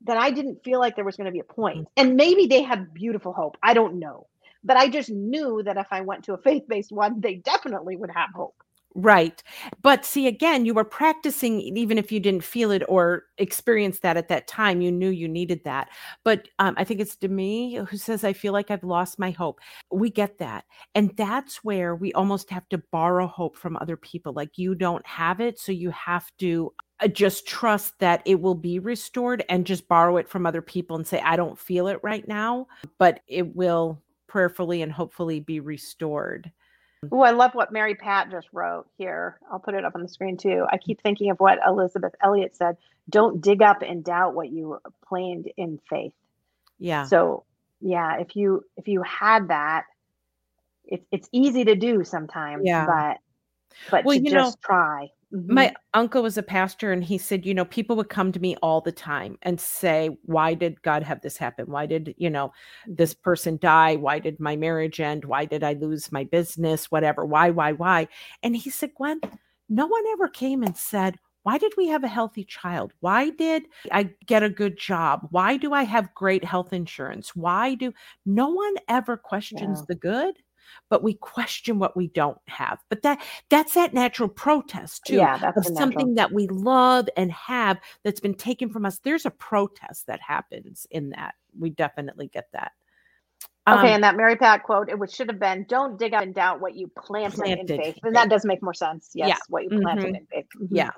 then 0.00 0.18
I 0.18 0.30
didn't 0.32 0.64
feel 0.64 0.80
like 0.80 0.96
there 0.96 1.04
was 1.04 1.16
going 1.16 1.26
to 1.26 1.32
be 1.32 1.38
a 1.40 1.44
point. 1.44 1.78
Mm. 1.78 1.86
And 1.96 2.16
maybe 2.16 2.46
they 2.46 2.62
had 2.62 2.92
beautiful 2.92 3.32
hope. 3.32 3.56
I 3.62 3.72
don't 3.74 3.98
know. 4.00 4.26
But 4.64 4.76
I 4.76 4.88
just 4.88 5.10
knew 5.10 5.62
that 5.64 5.76
if 5.76 5.86
I 5.90 6.00
went 6.00 6.24
to 6.24 6.34
a 6.34 6.38
faith 6.38 6.64
based 6.68 6.92
one, 6.92 7.20
they 7.20 7.36
definitely 7.36 7.96
would 7.96 8.10
have 8.10 8.30
hope. 8.34 8.62
Right. 8.94 9.42
But 9.80 10.04
see, 10.04 10.26
again, 10.26 10.66
you 10.66 10.74
were 10.74 10.84
practicing 10.84 11.60
even 11.60 11.96
if 11.96 12.12
you 12.12 12.20
didn't 12.20 12.44
feel 12.44 12.70
it 12.70 12.82
or 12.88 13.24
experience 13.38 14.00
that 14.00 14.16
at 14.16 14.28
that 14.28 14.46
time. 14.46 14.82
You 14.82 14.92
knew 14.92 15.08
you 15.08 15.28
needed 15.28 15.64
that. 15.64 15.88
But 16.24 16.48
um, 16.58 16.74
I 16.76 16.84
think 16.84 17.00
it's 17.00 17.16
Demi 17.16 17.76
who 17.76 17.96
says, 17.96 18.22
I 18.22 18.34
feel 18.34 18.52
like 18.52 18.70
I've 18.70 18.84
lost 18.84 19.18
my 19.18 19.30
hope. 19.30 19.60
We 19.90 20.10
get 20.10 20.38
that. 20.38 20.64
And 20.94 21.16
that's 21.16 21.64
where 21.64 21.96
we 21.96 22.12
almost 22.12 22.50
have 22.50 22.68
to 22.68 22.78
borrow 22.92 23.26
hope 23.26 23.56
from 23.56 23.76
other 23.78 23.96
people. 23.96 24.34
Like 24.34 24.58
you 24.58 24.74
don't 24.74 25.06
have 25.06 25.40
it. 25.40 25.58
So 25.58 25.72
you 25.72 25.90
have 25.90 26.30
to 26.38 26.74
uh, 27.00 27.08
just 27.08 27.48
trust 27.48 27.98
that 28.00 28.20
it 28.26 28.40
will 28.40 28.54
be 28.54 28.78
restored 28.78 29.42
and 29.48 29.66
just 29.66 29.88
borrow 29.88 30.18
it 30.18 30.28
from 30.28 30.44
other 30.44 30.62
people 30.62 30.96
and 30.96 31.06
say, 31.06 31.20
I 31.20 31.36
don't 31.36 31.58
feel 31.58 31.88
it 31.88 32.00
right 32.02 32.26
now, 32.28 32.66
but 32.98 33.20
it 33.26 33.56
will 33.56 34.02
prayerfully 34.32 34.80
and 34.80 34.90
hopefully 34.90 35.40
be 35.40 35.60
restored. 35.60 36.50
Oh, 37.10 37.20
I 37.20 37.32
love 37.32 37.54
what 37.54 37.70
Mary 37.70 37.94
Pat 37.94 38.30
just 38.30 38.48
wrote 38.50 38.86
here. 38.96 39.38
I'll 39.52 39.58
put 39.58 39.74
it 39.74 39.84
up 39.84 39.94
on 39.94 40.00
the 40.02 40.08
screen 40.08 40.38
too. 40.38 40.64
I 40.70 40.78
keep 40.78 41.02
thinking 41.02 41.30
of 41.30 41.38
what 41.38 41.58
Elisabeth 41.66 42.14
Elliot 42.22 42.56
said 42.56 42.78
don't 43.10 43.42
dig 43.42 43.60
up 43.60 43.82
and 43.82 44.02
doubt 44.02 44.34
what 44.34 44.50
you 44.50 44.78
planned 45.06 45.50
in 45.58 45.78
faith. 45.90 46.14
Yeah. 46.78 47.04
So, 47.04 47.44
yeah, 47.82 48.20
if 48.20 48.34
you 48.34 48.64
if 48.78 48.88
you 48.88 49.02
had 49.02 49.48
that, 49.48 49.84
it's 50.86 51.04
it's 51.12 51.28
easy 51.30 51.64
to 51.66 51.74
do 51.74 52.02
sometimes, 52.02 52.62
Yeah. 52.64 52.86
but 52.86 53.18
but 53.90 54.04
Well, 54.06 54.16
to 54.16 54.24
you 54.24 54.30
know, 54.30 54.44
just 54.44 54.62
try. 54.62 55.10
Mhm. 55.32 55.48
My 55.48 55.74
uncle 55.94 56.22
was 56.22 56.36
a 56.36 56.42
pastor, 56.42 56.92
and 56.92 57.02
he 57.02 57.16
said, 57.16 57.46
you 57.46 57.54
know, 57.54 57.64
people 57.64 57.96
would 57.96 58.10
come 58.10 58.32
to 58.32 58.40
me 58.40 58.56
all 58.62 58.80
the 58.82 58.92
time 58.92 59.38
and 59.42 59.58
say, 59.58 60.10
Why 60.24 60.52
did 60.54 60.82
God 60.82 61.02
have 61.02 61.22
this 61.22 61.36
happen? 61.38 61.70
Why 61.70 61.86
did, 61.86 62.14
you 62.18 62.28
know, 62.30 62.52
this 62.86 63.14
person 63.14 63.56
die? 63.58 63.96
Why 63.96 64.18
did 64.18 64.38
my 64.40 64.56
marriage 64.56 65.00
end? 65.00 65.24
Why 65.24 65.46
did 65.46 65.62
I 65.64 65.72
lose 65.74 66.12
my 66.12 66.24
business? 66.24 66.90
Whatever. 66.90 67.24
Why, 67.24 67.50
why, 67.50 67.72
why? 67.72 68.08
And 68.42 68.54
he 68.56 68.68
said, 68.70 68.94
Gwen, 68.94 69.20
no 69.68 69.86
one 69.86 70.04
ever 70.12 70.28
came 70.28 70.62
and 70.62 70.76
said, 70.76 71.18
why 71.44 71.58
did 71.58 71.72
we 71.76 71.88
have 71.88 72.04
a 72.04 72.08
healthy 72.08 72.44
child? 72.44 72.92
Why 73.00 73.30
did 73.30 73.64
I 73.90 74.10
get 74.26 74.44
a 74.44 74.48
good 74.50 74.76
job? 74.78 75.26
Why 75.30 75.56
do 75.56 75.72
I 75.72 75.82
have 75.82 76.14
great 76.14 76.44
health 76.44 76.72
insurance? 76.72 77.34
Why 77.34 77.74
do 77.74 77.92
no 78.26 78.50
one 78.50 78.74
ever 78.88 79.16
questions 79.16 79.80
Yeah. 79.80 79.84
the 79.88 79.94
good, 79.96 80.34
but 80.88 81.02
we 81.02 81.14
question 81.14 81.78
what 81.78 81.96
we 81.96 82.08
don't 82.08 82.38
have. 82.48 82.78
But 82.88 83.02
that 83.02 83.20
that's 83.48 83.74
that 83.74 83.94
natural 83.94 84.28
protest 84.28 85.04
too 85.04 85.16
Yeah, 85.16 85.38
that's 85.38 85.56
of 85.58 85.64
the 85.64 85.70
natural. 85.70 85.92
something 85.92 86.14
that 86.16 86.32
we 86.32 86.46
love 86.48 87.08
and 87.16 87.30
have 87.32 87.78
that's 88.02 88.20
been 88.20 88.34
taken 88.34 88.68
from 88.70 88.84
us. 88.86 88.98
There's 88.98 89.26
a 89.26 89.30
protest 89.30 90.06
that 90.06 90.20
happens 90.20 90.86
in 90.90 91.10
that. 91.10 91.34
We 91.58 91.70
definitely 91.70 92.28
get 92.28 92.48
that. 92.52 92.72
Okay, 93.68 93.78
Um, 93.78 93.86
and 93.86 94.04
that 94.04 94.16
Mary 94.16 94.34
Pat 94.34 94.64
quote, 94.64 94.88
it 94.88 95.10
should 95.12 95.28
have 95.28 95.38
been, 95.38 95.64
"Don't 95.68 95.96
dig 95.98 96.14
up 96.14 96.22
and 96.22 96.34
doubt 96.34 96.60
what 96.60 96.74
you 96.74 96.88
planted, 96.96 97.36
Planted. 97.36 97.70
in 97.70 97.80
faith." 97.80 97.98
And 98.02 98.14
that 98.16 98.28
does 98.28 98.44
make 98.44 98.60
more 98.62 98.74
sense. 98.74 99.10
Yes, 99.14 99.28
Yeah. 99.28 99.36
what 99.48 99.62
you 99.64 99.80
planted 99.80 100.06
Mhm. 100.14 100.18
in 100.18 100.26
faith. 100.26 100.46
Mhm. 100.56 100.68
Yeah. 100.70 100.90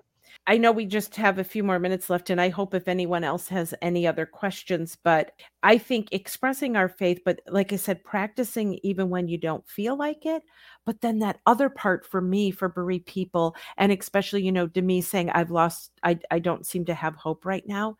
I 0.46 0.58
know 0.58 0.72
we 0.72 0.84
just 0.84 1.16
have 1.16 1.38
a 1.38 1.44
few 1.44 1.64
more 1.64 1.78
minutes 1.78 2.10
left, 2.10 2.28
and 2.28 2.38
I 2.40 2.50
hope 2.50 2.74
if 2.74 2.86
anyone 2.86 3.24
else 3.24 3.48
has 3.48 3.72
any 3.80 4.06
other 4.06 4.26
questions, 4.26 4.94
but 5.02 5.32
I 5.62 5.78
think 5.78 6.08
expressing 6.12 6.76
our 6.76 6.88
faith, 6.88 7.20
but 7.24 7.40
like 7.48 7.72
I 7.72 7.76
said, 7.76 8.04
practicing 8.04 8.78
even 8.82 9.08
when 9.08 9.26
you 9.26 9.38
don't 9.38 9.66
feel 9.66 9.96
like 9.96 10.26
it. 10.26 10.42
But 10.84 11.00
then 11.00 11.20
that 11.20 11.40
other 11.46 11.70
part 11.70 12.04
for 12.04 12.20
me, 12.20 12.50
for 12.50 12.68
bereaved 12.68 13.06
people, 13.06 13.56
and 13.78 13.90
especially, 13.90 14.42
you 14.42 14.52
know, 14.52 14.66
Demi 14.66 15.00
saying, 15.00 15.30
I've 15.30 15.50
lost, 15.50 15.92
I, 16.02 16.18
I 16.30 16.40
don't 16.40 16.66
seem 16.66 16.84
to 16.86 16.94
have 16.94 17.16
hope 17.16 17.46
right 17.46 17.66
now, 17.66 17.96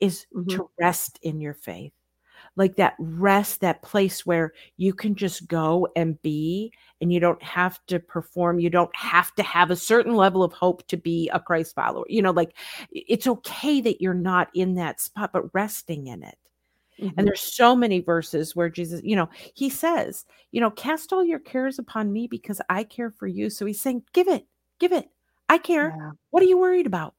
is 0.00 0.26
Mhm. 0.32 0.58
to 0.58 0.70
rest 0.80 1.18
in 1.22 1.40
your 1.40 1.54
faith. 1.54 1.92
Like 2.58 2.76
that 2.76 2.94
rest, 2.98 3.60
that 3.62 3.82
place 3.82 4.26
where 4.26 4.52
you 4.76 4.92
can 4.92 5.14
just 5.14 5.48
go 5.48 5.88
and 5.96 6.20
be 6.22 6.72
and 7.00 7.12
you 7.12 7.20
don't 7.20 7.42
have 7.42 7.78
to 7.86 8.00
perform 8.00 8.58
you 8.60 8.68
don't 8.70 8.94
have 8.96 9.34
to 9.36 9.42
have 9.42 9.70
a 9.70 9.76
certain 9.76 10.14
level 10.16 10.42
of 10.42 10.52
hope 10.52 10.86
to 10.88 10.96
be 10.96 11.30
a 11.32 11.40
christ 11.40 11.74
follower 11.74 12.04
you 12.08 12.20
know 12.20 12.32
like 12.32 12.54
it's 12.90 13.26
okay 13.28 13.80
that 13.80 14.00
you're 14.00 14.14
not 14.14 14.48
in 14.54 14.74
that 14.74 15.00
spot 15.00 15.30
but 15.32 15.52
resting 15.54 16.08
in 16.08 16.22
it. 16.24 16.36
Mhm. 17.00 17.14
and 17.16 17.26
there's 17.26 17.40
so 17.40 17.76
many 17.76 18.00
verses 18.00 18.56
where 18.56 18.68
jesus 18.68 19.00
you 19.04 19.14
know 19.16 19.28
he 19.54 19.70
says 19.70 20.24
you 20.50 20.60
know 20.60 20.70
cast 20.72 21.12
all 21.12 21.24
your 21.24 21.38
cares 21.38 21.78
upon 21.78 22.12
me 22.12 22.26
because 22.26 22.60
i 22.68 22.82
care 22.82 23.10
for 23.10 23.26
you. 23.28 23.50
So 23.50 23.66
he's 23.66 23.80
saying 23.80 24.02
give 24.12 24.28
it 24.28 24.46
give 24.80 24.92
it. 24.92 25.08
I 25.48 25.58
care. 25.58 25.94
Yeah. 25.96 26.10
what 26.30 26.42
are 26.42 26.46
you 26.46 26.58
worried 26.58 26.86
about 26.86 27.14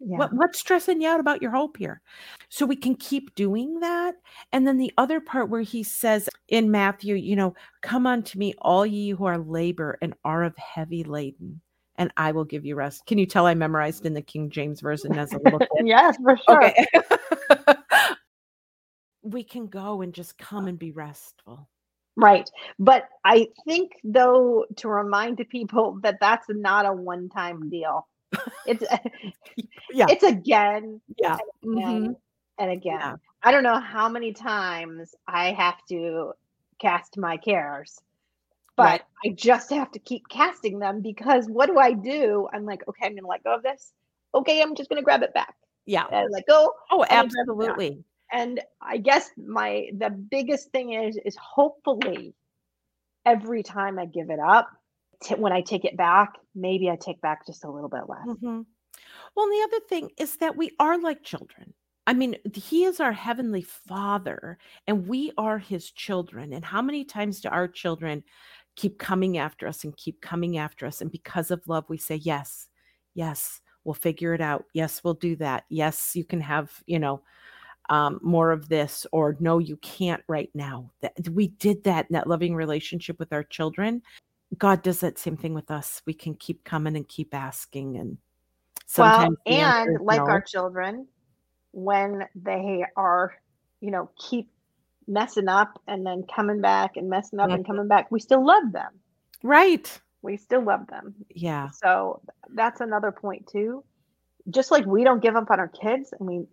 yeah. 0.00 0.18
what, 0.18 0.32
what's 0.32 0.58
stressing 0.58 1.00
you 1.00 1.08
out 1.08 1.20
about 1.20 1.42
your 1.42 1.50
hope 1.50 1.76
here? 1.76 2.00
So 2.48 2.66
we 2.66 2.76
can 2.76 2.94
keep 2.94 3.34
doing 3.34 3.80
that. 3.80 4.14
And 4.52 4.66
then 4.66 4.76
the 4.76 4.92
other 4.98 5.20
part 5.20 5.48
where 5.48 5.62
he 5.62 5.82
says 5.82 6.28
in 6.48 6.70
Matthew, 6.70 7.14
you 7.14 7.36
know, 7.36 7.54
come 7.82 8.06
unto 8.06 8.38
me, 8.38 8.54
all 8.58 8.86
ye 8.86 9.10
who 9.10 9.24
are 9.24 9.38
labor 9.38 9.98
and 10.02 10.14
are 10.24 10.44
of 10.44 10.56
heavy 10.56 11.04
laden, 11.04 11.60
and 11.96 12.12
I 12.16 12.32
will 12.32 12.44
give 12.44 12.64
you 12.64 12.74
rest. 12.74 13.06
Can 13.06 13.18
you 13.18 13.26
tell 13.26 13.46
I 13.46 13.54
memorized 13.54 14.06
in 14.06 14.14
the 14.14 14.22
King 14.22 14.50
James 14.50 14.80
Version 14.80 15.18
as 15.18 15.32
a 15.32 15.38
little 15.38 15.58
kid? 15.76 15.86
yes, 15.86 16.16
for 16.22 16.36
sure. 16.36 16.64
Okay. 16.64 16.86
we 19.22 19.42
can 19.42 19.66
go 19.66 20.02
and 20.02 20.12
just 20.12 20.38
come 20.38 20.68
and 20.68 20.78
be 20.78 20.92
restful. 20.92 21.68
Right. 22.16 22.48
But 22.78 23.08
I 23.24 23.48
think, 23.66 23.92
though, 24.02 24.64
to 24.76 24.88
remind 24.88 25.36
the 25.36 25.44
people 25.44 25.98
that 26.02 26.16
that's 26.20 26.46
not 26.48 26.86
a 26.86 26.92
one 26.92 27.28
time 27.28 27.68
deal. 27.68 28.06
It's 28.66 28.84
Yeah. 29.92 30.06
it's 30.08 30.24
again 30.24 31.00
Yeah. 31.16 31.38
and, 31.64 31.82
Mhm. 31.84 32.16
and 32.58 32.70
again. 32.70 32.98
Yeah. 33.00 33.16
I 33.42 33.52
don't 33.52 33.62
know 33.62 33.78
how 33.80 34.08
many 34.08 34.32
times 34.32 35.14
I 35.28 35.52
have 35.52 35.76
to 35.90 36.32
cast 36.80 37.16
my 37.16 37.36
cares, 37.36 38.00
but 38.76 38.84
Right. 38.84 39.02
I 39.24 39.28
just 39.34 39.70
have 39.70 39.90
to 39.92 39.98
keep 40.00 40.28
casting 40.28 40.78
them 40.78 41.00
because 41.00 41.46
what 41.48 41.66
do 41.66 41.78
I 41.78 41.92
do? 41.92 42.48
I'm 42.52 42.64
like, 42.64 42.86
okay, 42.88 43.06
I'm 43.06 43.12
going 43.12 43.22
to 43.22 43.28
let 43.28 43.44
go 43.44 43.54
of 43.54 43.62
this. 43.62 43.92
Okay, 44.34 44.60
I'm 44.62 44.74
just 44.74 44.88
going 44.90 45.00
to 45.00 45.04
grab 45.04 45.22
it 45.22 45.32
back. 45.34 45.54
Yeah. 45.86 46.06
And 46.10 46.30
let 46.32 46.46
go. 46.46 46.72
Oh, 46.90 47.02
and 47.04 47.10
then 47.10 47.28
grab 47.28 47.48
it 47.48 47.60
back. 47.60 47.70
absolutely. 47.70 48.04
and 48.32 48.60
i 48.82 48.96
guess 48.98 49.30
my 49.36 49.86
the 49.98 50.10
biggest 50.10 50.70
thing 50.72 50.92
is 50.94 51.16
is 51.24 51.36
hopefully 51.36 52.34
every 53.24 53.62
time 53.62 54.00
i 54.00 54.04
give 54.04 54.30
it 54.30 54.40
up 54.40 54.68
t- 55.22 55.34
when 55.34 55.52
i 55.52 55.60
take 55.60 55.84
it 55.84 55.96
back 55.96 56.34
maybe 56.54 56.88
i 56.90 56.96
take 56.96 57.20
back 57.20 57.46
just 57.46 57.64
a 57.64 57.70
little 57.70 57.88
bit 57.88 58.08
less 58.08 58.26
Mhm. 58.26 58.66
Well, 59.34 59.46
the 59.46 59.62
other 59.64 59.80
thing 59.88 60.10
is 60.16 60.36
that 60.38 60.56
we 60.56 60.70
are 60.78 60.98
like 60.98 61.22
children. 61.22 61.74
I 62.06 62.14
mean, 62.14 62.36
he 62.54 62.84
is 62.84 63.00
our 63.00 63.12
heavenly 63.12 63.62
father 63.62 64.58
and 64.86 65.06
we 65.08 65.32
are 65.36 65.58
his 65.58 65.90
children. 65.90 66.52
And 66.52 66.64
how 66.64 66.80
many 66.80 67.04
times 67.04 67.40
do 67.40 67.48
our 67.48 67.68
children 67.68 68.22
keep 68.76 68.98
coming 68.98 69.38
after 69.38 69.66
us 69.66 69.84
and 69.84 69.96
keep 69.96 70.20
coming 70.20 70.56
after 70.58 70.86
us? 70.86 71.00
And 71.00 71.10
because 71.10 71.50
of 71.50 71.66
love, 71.66 71.84
we 71.88 71.98
say, 71.98 72.16
yes, 72.16 72.68
yes, 73.14 73.60
we'll 73.84 73.94
figure 73.94 74.34
it 74.34 74.40
out. 74.40 74.64
Yes, 74.72 75.02
we'll 75.02 75.14
do 75.14 75.36
that. 75.36 75.64
Yes, 75.68 76.14
you 76.14 76.24
can 76.24 76.40
have, 76.40 76.72
you 76.86 76.98
know, 76.98 77.22
um, 77.88 78.18
more 78.22 78.50
of 78.50 78.68
this, 78.68 79.06
or 79.12 79.36
no, 79.40 79.58
you 79.58 79.76
can't 79.78 80.22
right 80.28 80.50
now. 80.54 80.90
That 81.02 81.28
we 81.30 81.48
did 81.48 81.84
that 81.84 82.06
in 82.08 82.14
that 82.14 82.26
loving 82.26 82.54
relationship 82.54 83.18
with 83.18 83.32
our 83.32 83.44
children. 83.44 84.02
God 84.58 84.82
does 84.82 85.00
that 85.00 85.18
same 85.18 85.36
thing 85.36 85.54
with 85.54 85.70
us. 85.70 86.02
We 86.06 86.14
can 86.14 86.34
keep 86.34 86.64
coming 86.64 86.96
and 86.96 87.06
keep 87.08 87.34
asking, 87.34 87.96
and 87.96 88.18
well 88.98 89.12
sometimes 89.12 89.38
answer 89.46 89.90
and 89.90 90.06
like 90.06 90.20
no. 90.20 90.26
our 90.26 90.40
children 90.40 91.06
when 91.72 92.24
they 92.34 92.84
are 92.96 93.34
you 93.80 93.90
know 93.90 94.08
keep 94.16 94.48
messing 95.08 95.48
up 95.48 95.80
and 95.86 96.04
then 96.06 96.24
coming 96.34 96.60
back 96.60 96.96
and 96.96 97.08
messing 97.10 97.38
up 97.38 97.50
and 97.50 97.58
Mm-hmm. 97.58 97.70
coming 97.70 97.88
back 97.88 98.10
we 98.10 98.18
still 98.20 98.44
love 98.44 98.72
them 98.72 98.92
right, 99.42 100.00
we 100.22 100.36
still 100.36 100.62
love 100.64 100.86
them 100.88 101.14
yeah, 101.34 101.68
so 101.70 102.22
that's 102.54 102.80
another 102.80 103.12
point 103.12 103.46
too 103.46 103.84
just 104.50 104.70
like 104.70 104.86
we 104.86 105.04
don't 105.04 105.22
give 105.22 105.36
up 105.36 105.50
on 105.50 105.60
our 105.60 105.68
kids 105.68 106.14
i 106.18 106.24
mean 106.24 106.46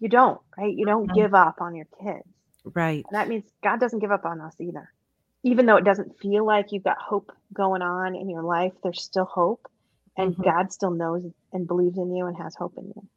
you 0.00 0.08
don't 0.08 0.40
right 0.56 0.74
you 0.74 0.84
don't 0.86 1.08
Mhm. 1.08 1.14
give 1.14 1.34
up 1.34 1.60
on 1.60 1.74
your 1.74 1.86
kids 2.02 2.26
right, 2.64 3.04
And 3.10 3.14
that 3.14 3.28
means 3.28 3.44
God 3.62 3.78
doesn't 3.80 4.00
give 4.00 4.10
up 4.10 4.24
on 4.24 4.40
us 4.40 4.54
either. 4.60 4.90
Even 5.48 5.64
though 5.66 5.76
it 5.76 5.84
doesn't 5.84 6.18
feel 6.20 6.44
like 6.44 6.72
you've 6.72 6.84
got 6.84 6.98
hope 6.98 7.32
going 7.54 7.80
on 7.80 8.14
in 8.14 8.28
your 8.28 8.42
life, 8.42 8.72
there's 8.82 9.02
still 9.02 9.24
hope. 9.24 9.66
And 10.18 10.36
Mhm. 10.36 10.44
God 10.44 10.72
still 10.72 10.90
knows 10.90 11.24
and 11.52 11.66
believes 11.66 11.96
in 11.96 12.14
you 12.14 12.26
and 12.26 12.36
has 12.36 12.54
hope 12.54 12.74
in 12.76 12.84
you. 12.86 13.08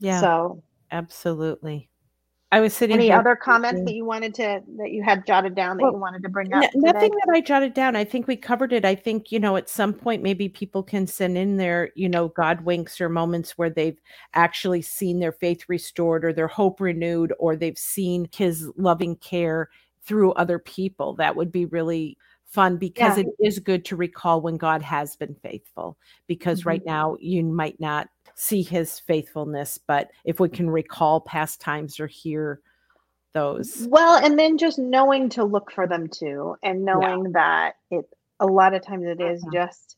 yeah, 0.00 0.20
So, 0.20 0.62
absolutely. 0.90 1.88
I 2.50 2.60
was 2.60 2.74
sitting. 2.74 2.96
any 2.96 3.12
other 3.12 3.36
comments 3.36 3.82
that 3.82 3.92
you 3.94 4.04
wanted 4.04 4.34
to, 4.34 4.62
that 4.78 4.90
you 4.90 5.02
had 5.02 5.26
jotted 5.26 5.54
down 5.54 5.76
that 5.76 5.82
Well, 5.84 5.92
you 5.92 5.98
wanted 5.98 6.22
to 6.22 6.28
bring 6.28 6.52
N- 6.54 6.62
up? 6.62 6.70
nothing 6.74 7.10
today? 7.10 7.20
that 7.26 7.34
I 7.34 7.40
jotted 7.40 7.74
down. 7.74 7.96
I 7.96 8.04
think 8.04 8.26
we 8.26 8.36
covered 8.36 8.72
it. 8.72 8.84
I 8.84 8.94
think, 8.94 9.30
you 9.30 9.38
know, 9.38 9.56
at 9.56 9.68
some 9.68 9.92
point, 9.92 10.22
maybe 10.22 10.48
people 10.48 10.82
can 10.82 11.06
send 11.06 11.36
in 11.36 11.56
their, 11.56 11.90
you 11.96 12.08
know, 12.08 12.28
God 12.28 12.62
winks 12.62 13.00
or 13.00 13.08
moments 13.08 13.58
where 13.58 13.68
they've 13.70 13.98
actually 14.34 14.80
seen 14.82 15.18
their 15.18 15.32
faith 15.32 15.64
restored 15.68 16.24
or 16.24 16.32
their 16.32 16.48
hope 16.48 16.80
renewed 16.80 17.32
or 17.38 17.56
they've 17.56 17.76
seen 17.78 18.28
his 18.34 18.70
loving 18.76 19.16
care 19.16 19.68
through 20.06 20.32
other 20.32 20.58
people. 20.58 21.14
That 21.16 21.36
would 21.36 21.52
be 21.52 21.66
really 21.66 22.16
fun 22.44 22.76
because 22.76 23.18
Yeah. 23.18 23.24
it 23.24 23.46
is 23.46 23.58
good 23.58 23.84
to 23.86 23.96
recall 23.96 24.40
when 24.40 24.56
God 24.56 24.80
has 24.82 25.16
been 25.16 25.34
faithful. 25.34 25.98
Because 26.26 26.64
right 26.64 26.82
Mhm. 26.82 26.86
now, 26.86 27.16
you 27.20 27.42
might 27.42 27.78
not 27.80 28.08
see 28.34 28.62
his 28.62 29.00
faithfulness, 29.00 29.78
but 29.78 30.10
if 30.24 30.38
we 30.40 30.48
can 30.48 30.70
recall 30.70 31.20
past 31.20 31.60
times 31.60 31.98
or 31.98 32.06
hear 32.06 32.60
those. 33.32 33.86
Well, 33.90 34.24
and 34.24 34.38
then 34.38 34.56
just 34.56 34.78
knowing 34.78 35.28
to 35.30 35.44
look 35.44 35.70
for 35.70 35.86
them 35.86 36.08
too, 36.08 36.56
and 36.62 36.84
knowing 36.84 37.32
that 37.32 37.76
it 37.90 38.08
a 38.40 38.46
lot 38.46 38.74
of 38.74 38.82
times 38.82 39.06
it 39.06 39.20
is 39.20 39.44
Mhm. 39.44 39.52
just 39.52 39.96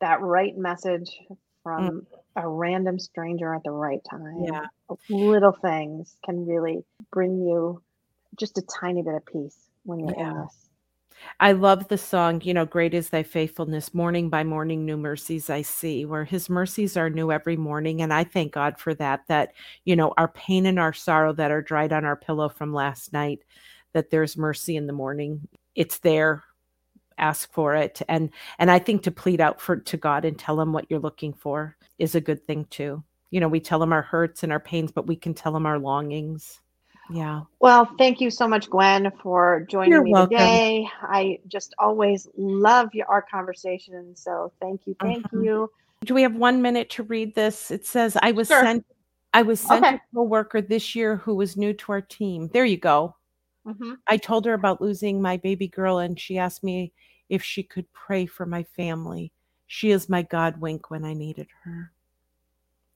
that 0.00 0.20
right 0.22 0.56
message 0.56 1.20
from 1.62 2.06
a 2.36 2.48
random 2.48 2.98
stranger 2.98 3.52
at 3.54 3.62
the 3.64 3.70
right 3.70 4.02
time. 4.04 4.44
Yeah. 4.44 4.66
Little 5.10 5.52
things 5.52 6.16
can 6.24 6.46
really 6.46 6.84
bring 7.12 7.42
you 7.42 7.82
just 8.38 8.58
a 8.58 8.62
tiny 8.80 9.02
bit 9.02 9.14
of 9.14 9.26
peace 9.26 9.56
when 9.84 10.00
you're 10.00 10.14
in 10.14 10.42
this. 10.42 10.70
I 11.38 11.52
love 11.52 11.88
the 11.88 11.98
song, 11.98 12.40
you 12.44 12.54
know, 12.54 12.64
great 12.64 12.94
is 12.94 13.10
thy 13.10 13.22
faithfulness. 13.22 13.94
Morning 13.94 14.30
by 14.30 14.44
morning, 14.44 14.84
new 14.84 14.96
mercies 14.96 15.50
I 15.50 15.62
see, 15.62 16.04
where 16.04 16.24
his 16.24 16.48
mercies 16.48 16.96
are 16.96 17.10
new 17.10 17.30
every 17.30 17.56
morning. 17.56 18.02
And 18.02 18.12
I 18.12 18.24
thank 18.24 18.52
God 18.52 18.78
for 18.78 18.94
that, 18.94 19.22
that, 19.28 19.52
you 19.84 19.96
know, 19.96 20.14
our 20.16 20.28
pain 20.28 20.66
and 20.66 20.78
our 20.78 20.92
sorrow 20.92 21.32
that 21.34 21.50
are 21.50 21.62
dried 21.62 21.92
on 21.92 22.04
our 22.04 22.16
pillow 22.16 22.48
from 22.48 22.72
last 22.72 23.12
night, 23.12 23.40
that 23.92 24.10
there's 24.10 24.36
mercy 24.36 24.76
in 24.76 24.86
the 24.86 24.92
morning. 24.92 25.46
It's 25.74 25.98
there. 25.98 26.44
Ask 27.18 27.52
for 27.52 27.74
it. 27.74 28.00
And 28.08 28.30
and 28.58 28.70
I 28.70 28.78
think 28.78 29.02
to 29.02 29.10
plead 29.10 29.42
out 29.42 29.60
for 29.60 29.76
to 29.76 29.96
God 29.98 30.24
and 30.24 30.38
tell 30.38 30.58
him 30.58 30.72
what 30.72 30.86
you're 30.88 31.00
looking 31.00 31.34
for 31.34 31.76
is 31.98 32.14
a 32.14 32.20
good 32.20 32.46
thing 32.46 32.64
too. 32.70 33.04
You 33.30 33.40
know, 33.40 33.48
we 33.48 33.60
tell 33.60 33.82
him 33.82 33.92
our 33.92 34.02
hurts 34.02 34.42
and 34.42 34.50
our 34.50 34.60
pains, 34.60 34.90
but 34.90 35.06
we 35.06 35.16
can 35.16 35.34
tell 35.34 35.54
him 35.54 35.66
our 35.66 35.78
longings. 35.78 36.60
Yeah. 37.10 37.42
Well, 37.60 37.86
thank 37.98 38.20
you 38.20 38.30
so 38.30 38.48
much, 38.48 38.70
Gwen, 38.70 39.10
for 39.22 39.66
joining 39.68 39.92
You're 39.92 40.02
me 40.02 40.12
welcome. 40.12 40.30
today. 40.30 40.88
I 41.02 41.40
just 41.48 41.74
always 41.78 42.26
love 42.36 42.88
your, 42.94 43.06
our 43.06 43.22
conversation. 43.22 44.16
So 44.16 44.52
thank 44.60 44.86
you, 44.86 44.96
thank 45.00 45.26
Mhm. 45.30 45.44
you. 45.44 45.70
Do 46.04 46.14
we 46.14 46.22
have 46.22 46.34
one 46.34 46.62
minute 46.62 46.88
to 46.90 47.02
read 47.02 47.34
this? 47.34 47.70
It 47.70 47.84
says, 47.86 48.16
I 48.22 48.32
was 48.32 48.48
Sure. 48.48 48.62
sent 48.62 48.86
I 49.32 49.42
was 49.42 49.60
sent 49.60 49.84
Okay. 49.84 49.94
a 49.94 50.00
coworker 50.12 50.60
this 50.60 50.96
year 50.96 51.16
who 51.16 51.36
was 51.36 51.56
new 51.56 51.72
to 51.72 51.92
our 51.92 52.00
team. 52.00 52.48
There 52.52 52.64
you 52.64 52.78
go. 52.78 53.14
Mhm. 53.64 53.98
I 54.08 54.16
told 54.16 54.44
her 54.46 54.54
about 54.54 54.80
losing 54.80 55.22
my 55.22 55.36
baby 55.36 55.68
girl 55.68 55.98
and 55.98 56.18
she 56.18 56.36
asked 56.36 56.64
me 56.64 56.92
if 57.28 57.40
she 57.44 57.62
could 57.62 57.92
pray 57.92 58.26
for 58.26 58.44
my 58.44 58.64
family. 58.64 59.30
She 59.68 59.92
is 59.92 60.08
my 60.08 60.22
God 60.22 60.60
wink 60.60 60.90
when 60.90 61.04
I 61.04 61.14
needed 61.14 61.46
her. 61.62 61.92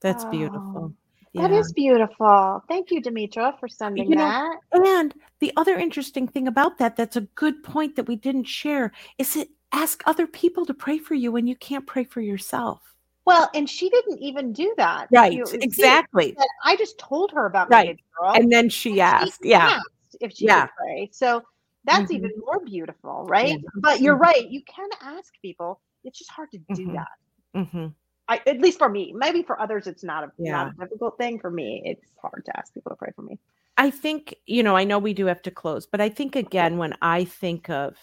That's 0.01 0.25
beautiful. 0.25 0.93
That 1.35 1.51
Yeah. 1.51 1.59
is 1.59 1.73
beautiful. 1.73 2.63
Thank 2.67 2.91
you, 2.91 3.01
Demetra, 3.01 3.59
for 3.59 3.67
sending 3.67 4.09
You 4.09 4.15
know, 4.15 4.23
that. 4.23 4.59
And 4.71 5.13
the 5.39 5.51
other 5.57 5.75
interesting 5.75 6.27
thing 6.27 6.47
about 6.47 6.77
that, 6.77 6.95
that's 6.95 7.15
a 7.17 7.21
good 7.21 7.61
point 7.63 7.95
that 7.97 8.07
we 8.07 8.15
didn't 8.15 8.45
share, 8.45 8.91
is 9.17 9.33
that 9.33 9.49
ask 9.73 10.01
other 10.05 10.27
people 10.27 10.65
to 10.65 10.73
pray 10.73 10.97
for 10.97 11.13
you 11.13 11.31
when 11.31 11.45
you 11.47 11.55
can't 11.55 11.85
pray 11.85 12.05
for 12.05 12.21
yourself. 12.21 12.95
Well, 13.25 13.49
and 13.53 13.69
she 13.69 13.89
didn't 13.89 14.19
even 14.19 14.53
do 14.53 14.73
that. 14.77 15.07
Right. 15.11 15.33
You- 15.33 15.45
exactly. 15.51 16.37
I 16.63 16.75
just 16.75 16.97
told 16.99 17.31
her 17.31 17.45
about 17.47 17.69
Right. 17.69 17.87
baby 17.87 18.03
girl. 18.19 18.33
And 18.33 18.51
then 18.51 18.69
she 18.69 18.91
and 18.91 19.01
asked. 19.01 19.43
Yeah. 19.43 19.67
asked 19.67 20.15
if 20.21 20.31
she 20.31 20.45
Yeah. 20.45 20.67
could 20.67 20.75
pray. 20.77 21.09
So 21.11 21.43
that's 21.83 22.11
Mhm. 22.11 22.15
even 22.15 22.31
more 22.45 22.59
beautiful, 22.63 23.25
right? 23.25 23.49
Yeah. 23.49 23.69
But 23.75 23.99
you're 23.99 24.15
Mhm. 24.15 24.21
right. 24.21 24.49
You 24.49 24.61
can 24.63 24.89
ask 25.01 25.33
people. 25.41 25.81
It's 26.03 26.17
just 26.19 26.31
hard 26.31 26.51
to 26.51 26.59
do 26.73 26.87
Mhm. 26.87 26.93
that. 26.93 27.91
I, 28.27 28.41
at 28.47 28.59
least 28.59 28.79
for 28.79 28.89
me. 28.89 29.13
Maybe 29.15 29.43
for 29.43 29.59
others, 29.59 29.87
it's 29.87 30.03
not 30.03 30.23
a, 30.23 30.31
Yeah. 30.37 30.51
not 30.51 30.73
a 30.79 30.85
difficult 30.85 31.17
thing. 31.17 31.39
For 31.39 31.51
me, 31.51 31.81
it's 31.85 32.11
hard 32.21 32.43
to 32.45 32.57
ask 32.57 32.73
people 32.73 32.89
to 32.91 32.95
pray 32.95 33.11
for 33.15 33.21
me. 33.21 33.39
I 33.77 33.91
think, 33.91 34.35
you 34.45 34.63
know, 34.63 34.75
I 34.75 34.83
know 34.83 34.99
we 34.99 35.13
do 35.13 35.25
have 35.25 35.41
to 35.43 35.51
close, 35.51 35.85
but 35.85 36.01
I 36.01 36.09
think 36.09 36.35
again, 36.35 36.77
when 36.77 36.95
I 37.01 37.25
think 37.25 37.69
of 37.69 37.97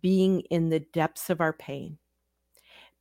being 0.00 0.40
in 0.50 0.70
the 0.70 0.80
depths 0.80 1.28
of 1.28 1.40
our 1.40 1.52
pain, 1.52 1.98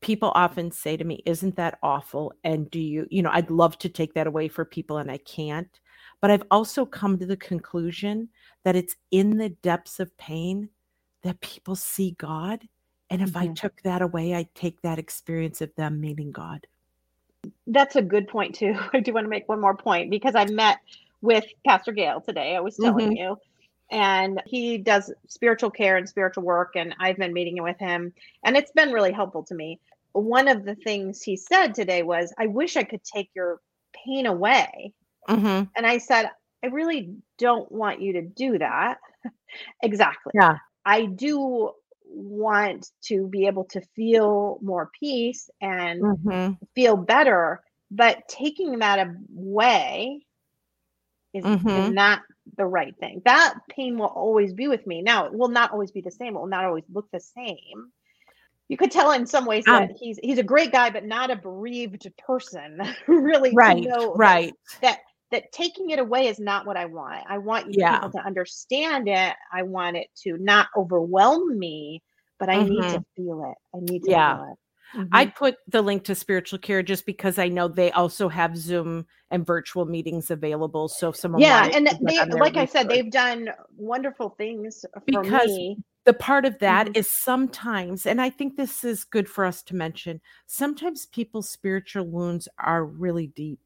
people 0.01 0.31
often 0.35 0.71
say 0.71 0.97
to 0.97 1.03
me, 1.03 1.23
Isn't 1.25 1.55
that 1.55 1.79
awful? 1.81 2.33
And 2.43 2.69
do 2.69 2.79
you, 2.79 3.07
you 3.09 3.21
know, 3.21 3.31
I'd 3.31 3.49
love 3.49 3.77
to 3.79 3.89
take 3.89 4.13
that 4.15 4.27
away 4.27 4.49
for 4.49 4.65
people 4.65 4.97
and 4.97 5.09
I 5.09 5.17
can't. 5.17 5.79
But 6.19 6.31
I've 6.31 6.43
also 6.51 6.85
come 6.85 7.17
to 7.17 7.25
the 7.25 7.37
conclusion 7.37 8.29
that 8.63 8.75
it's 8.75 8.95
in 9.11 9.37
the 9.37 9.49
depths 9.49 9.99
of 9.99 10.15
pain 10.17 10.69
that 11.23 11.41
people 11.41 11.75
see 11.75 12.11
God. 12.19 12.67
And 13.11 13.21
if 13.21 13.35
I 13.35 13.47
Mhm. 13.47 13.55
took 13.55 13.81
that 13.81 14.01
away, 14.01 14.33
I'd 14.33 14.55
take 14.55 14.81
that 14.81 14.97
experience 14.97 15.59
of 15.61 15.75
them 15.75 15.99
meeting 15.99 16.31
God. 16.31 16.65
That's 17.67 17.97
a 17.97 18.01
good 18.01 18.27
point 18.27 18.55
too. 18.55 18.73
I 18.93 19.01
do 19.01 19.13
want 19.13 19.25
to 19.25 19.29
make 19.29 19.49
one 19.49 19.59
more 19.59 19.75
point 19.75 20.09
because 20.09 20.33
I 20.33 20.45
met 20.45 20.79
with 21.21 21.43
Pastor 21.67 21.91
Gail 21.91 22.21
today. 22.21 22.55
I 22.55 22.61
was 22.61 22.77
telling 22.77 23.15
you, 23.15 23.37
and 23.91 24.41
he 24.45 24.77
does 24.77 25.13
spiritual 25.27 25.71
care 25.71 25.97
and 25.97 26.07
spiritual 26.07 26.43
work, 26.43 26.71
and 26.75 26.95
I've 26.99 27.17
been 27.17 27.33
meeting 27.33 27.61
with 27.61 27.77
him, 27.79 28.13
and 28.45 28.55
it's 28.55 28.71
been 28.71 28.91
really 28.91 29.11
helpful 29.11 29.43
to 29.43 29.55
me. 29.55 29.79
One 30.13 30.47
of 30.47 30.63
the 30.65 30.75
things 30.75 31.21
he 31.21 31.35
said 31.35 31.73
today 31.73 32.03
was, 32.03 32.33
"I 32.39 32.47
wish 32.47 32.77
I 32.77 32.83
could 32.83 33.03
take 33.03 33.29
your 33.35 33.59
pain 33.93 34.25
away," 34.25 34.93
Mm-hmm. 35.27 35.63
and 35.75 35.85
I 35.85 35.97
said, 35.97 36.31
"I 36.63 36.67
really 36.67 37.15
don't 37.37 37.71
want 37.71 38.01
you 38.01 38.13
to 38.13 38.21
do 38.21 38.57
that." 38.57 38.99
exactly. 39.83 40.31
Yeah. 40.33 40.57
I 40.85 41.05
do 41.05 41.71
want 42.11 42.89
to 43.03 43.27
be 43.27 43.47
able 43.47 43.65
to 43.65 43.81
feel 43.95 44.59
more 44.61 44.89
peace 44.99 45.49
and 45.61 46.05
Mm-hmm. 46.05 46.53
feel 46.75 46.95
better 46.97 47.61
but 47.91 48.27
taking 48.27 48.79
that 48.79 49.07
away 49.35 50.25
is, 51.33 51.45
is 51.75 51.87
Mhm. 51.87 51.93
not 51.93 52.19
the 52.57 52.65
right 52.65 52.95
thing 52.99 53.21
that 53.25 53.55
pain 53.69 53.97
will 53.97 54.07
always 54.07 54.53
be 54.53 54.67
with 54.67 54.85
me 54.85 55.01
now 55.01 55.25
it 55.25 55.33
will 55.33 55.47
not 55.49 55.71
always 55.71 55.91
be 55.91 56.01
the 56.01 56.11
same 56.11 56.35
it 56.35 56.39
will 56.39 56.47
not 56.47 56.65
always 56.65 56.83
look 56.91 57.09
the 57.11 57.19
same 57.19 57.91
you 58.67 58.77
could 58.77 58.91
tell 58.91 59.11
in 59.11 59.25
some 59.25 59.45
ways 59.45 59.67
Um, 59.67 59.87
that 59.87 59.91
he's 59.99 60.19
he's 60.21 60.37
a 60.39 60.43
great 60.43 60.71
guy 60.71 60.89
but 60.89 61.05
not 61.05 61.31
a 61.31 61.35
bereaved 61.35 62.07
person 62.25 62.79
really 63.07 63.55
Right. 63.55 63.87
know 63.87 64.17
Right. 64.17 64.53
that 64.81 64.81
that 64.81 64.99
taking 65.51 65.89
it 65.91 65.99
away 65.99 66.27
is 66.27 66.39
not 66.39 66.65
what 66.65 66.77
I 66.77 66.85
want. 66.85 67.23
I 67.27 67.37
want 67.37 67.67
you 67.67 67.79
Yeah. 67.79 67.95
people 67.95 68.11
to 68.11 68.25
understand 68.25 69.07
it. 69.07 69.33
I 69.53 69.63
want 69.63 69.97
it 69.97 70.07
to 70.23 70.37
not 70.37 70.67
overwhelm 70.75 71.57
me, 71.57 72.01
but 72.39 72.49
I 72.49 72.63
need 72.63 72.89
to 72.89 73.03
feel 73.15 73.43
it. 73.51 73.57
I 73.77 73.79
need 73.81 73.99
to 74.03 74.05
Mm-hmm. 74.05 74.11
Yeah. 74.11 74.35
feel 74.35 74.51
it. 74.51 74.57
I 75.13 75.25
Mhm. 75.25 75.35
put 75.35 75.55
the 75.67 75.81
link 75.81 76.03
to 76.05 76.15
spiritual 76.15 76.59
care 76.59 76.83
just 76.83 77.05
because 77.05 77.39
I 77.39 77.47
know 77.47 77.67
they 77.69 77.91
also 77.91 78.27
have 78.27 78.57
Zoom 78.57 79.05
and 79.29 79.45
virtual 79.45 79.85
meetings 79.85 80.31
available. 80.31 80.89
So 80.89 81.09
if 81.09 81.15
someone 81.15 81.41
yeah, 81.41 81.69
and 81.73 81.87
they 82.01 82.25
like 82.25 82.57
I 82.57 82.65
said, 82.65 82.89
they've 82.89 83.09
done 83.09 83.49
wonderful 83.77 84.31
things 84.37 84.83
for 85.11 85.23
Because 85.23 85.47
me. 85.47 85.77
the 86.03 86.13
part 86.13 86.45
of 86.45 86.59
that 86.59 86.95
is 86.95 87.07
Mhm. 87.07 87.21
sometimes, 87.23 88.05
and 88.05 88.21
I 88.21 88.29
think 88.29 88.57
this 88.57 88.83
is 88.83 89.05
good 89.05 89.29
for 89.29 89.45
us 89.45 89.63
to 89.63 89.75
mention, 89.75 90.19
sometimes 90.47 91.05
people's 91.05 91.49
spiritual 91.49 92.05
wounds 92.05 92.49
are 92.57 92.83
really 92.83 93.27
deep. 93.27 93.61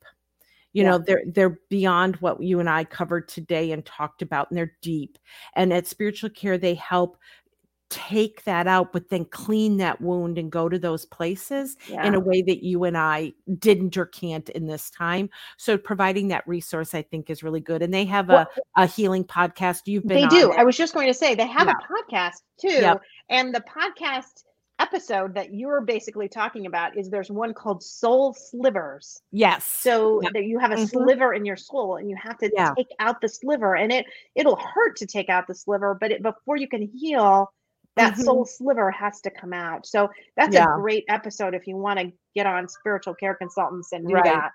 You 0.76 0.84
Yeah. 0.84 0.90
know, 0.92 0.98
they're 1.00 1.24
they're 1.26 1.60
beyond 1.70 2.18
what 2.18 2.44
you 2.44 2.60
and 2.60 2.70
I 2.70 2.84
covered 2.84 3.30
today 3.30 3.72
and 3.72 3.86
talked 3.86 4.22
about, 4.22 4.50
and 4.52 4.58
they're 4.58 4.76
deep. 4.82 5.18
And 5.56 5.72
at 5.72 5.88
spiritual 5.88 6.30
care, 6.32 6.58
they 6.58 6.76
help 6.76 7.18
take 7.90 8.44
that 8.44 8.68
out, 8.68 8.92
but 8.92 9.10
then 9.10 9.24
clean 9.26 9.78
that 9.78 10.02
wound 10.02 10.38
and 10.38 10.52
go 10.52 10.68
to 10.68 10.78
those 10.78 11.06
places 11.06 11.78
Yeah. 11.88 12.06
in 12.06 12.14
a 12.16 12.20
way 12.20 12.42
that 12.42 12.62
you 12.64 12.84
and 12.84 12.98
I 12.98 13.32
didn't 13.60 13.96
or 13.96 14.06
can't 14.08 14.50
in 14.50 14.66
this 14.66 14.90
time. 14.90 15.30
So 15.58 15.78
providing 15.78 16.28
that 16.30 16.46
resource, 16.48 16.94
I 16.94 17.04
think, 17.04 17.30
is 17.30 17.42
really 17.44 17.62
good. 17.62 17.82
And 17.82 17.94
they 17.94 18.04
have 18.06 18.28
Well, 18.28 18.48
a, 18.76 18.84
a 18.84 18.86
healing 18.88 19.24
podcast. 19.24 19.84
You've 19.86 20.06
been 20.06 20.24
they 20.24 20.28
do. 20.28 20.52
it. 20.52 20.58
I 20.58 20.64
was 20.66 20.76
just 20.76 20.94
going 20.94 21.08
to 21.08 21.14
say 21.14 21.36
they 21.36 21.48
have 21.48 21.68
Yeah. 21.68 21.74
a 21.74 21.94
podcast 21.94 22.42
too. 22.60 22.68
Yep. 22.82 23.02
And 23.30 23.56
the 23.56 23.62
podcast 23.62 24.44
episode 24.80 25.34
that 25.36 25.54
you're 25.54 25.82
basically 25.82 26.28
talking 26.28 26.66
about 26.66 26.98
is 26.98 27.10
there's 27.10 27.32
one 27.32 27.54
called 27.54 27.82
Soul 27.84 28.34
Slivers. 28.34 29.22
yes. 29.32 29.66
So 29.66 30.22
Yep. 30.22 30.34
that 30.34 30.44
you 30.46 30.60
have 30.60 30.72
a 30.72 30.76
Mhm. 30.76 30.90
sliver 30.90 31.34
in 31.34 31.46
your 31.46 31.56
soul 31.56 31.96
and 31.96 32.10
you 32.10 32.16
have 32.22 32.38
to 32.40 32.52
Yeah. 32.54 32.74
take 32.76 32.90
out 33.00 33.22
the 33.22 33.30
sliver 33.30 33.76
and 33.76 33.92
it 33.92 34.06
it'll 34.36 34.58
hurt 34.58 34.98
to 34.98 35.06
take 35.08 35.30
out 35.30 35.48
the 35.48 35.56
sliver, 35.56 35.94
but 36.00 36.12
it, 36.12 36.22
before 36.22 36.58
you 36.58 36.68
can 36.68 36.82
heal, 36.82 37.52
that 37.96 38.16
Mhm. 38.16 38.24
soul 38.26 38.46
sliver 38.46 38.92
has 38.92 39.22
to 39.22 39.30
come 39.32 39.54
out. 39.54 39.86
So 39.86 40.10
that's 40.36 40.54
Yeah. 40.56 40.66
a 40.74 40.76
great 40.76 41.06
episode 41.08 41.54
if 41.54 41.66
you 41.68 41.78
want 41.78 42.00
to 42.00 42.12
get 42.34 42.46
on 42.46 42.68
spiritual 42.68 43.16
care 43.16 43.36
consultants 43.36 43.94
and 43.94 44.06
do 44.08 44.16
Right. 44.16 44.26
that. 44.26 44.52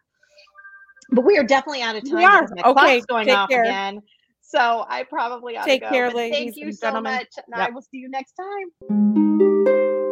But 1.12 1.24
we 1.24 1.38
are 1.38 1.44
definitely 1.44 1.80
out 1.82 1.96
of 1.96 2.04
time 2.04 2.18
We 2.18 2.24
are. 2.26 2.42
because 2.46 2.76
Okay, 2.76 3.00
going 3.08 3.26
take 3.26 3.36
off 3.38 3.48
care. 3.48 3.62
again. 3.62 4.02
So 4.42 4.84
I 4.88 5.04
probably 5.04 5.56
ought 5.56 5.64
Take 5.64 5.80
to 5.82 5.86
go. 5.86 5.90
care, 5.92 6.06
But 6.08 6.16
ladies 6.16 6.38
Thank 6.38 6.56
you 6.56 6.72
so 6.72 6.88
gentlemen. 6.88 7.14
much. 7.14 7.28
And 7.46 7.54
I 7.54 7.70
will 7.70 7.82
see 7.82 7.96
you 7.98 8.08
next 8.10 8.32
time. 8.34 10.09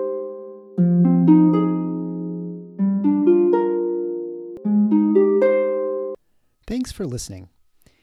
Thanks 6.66 6.92
for 6.92 7.06
listening. 7.06 7.48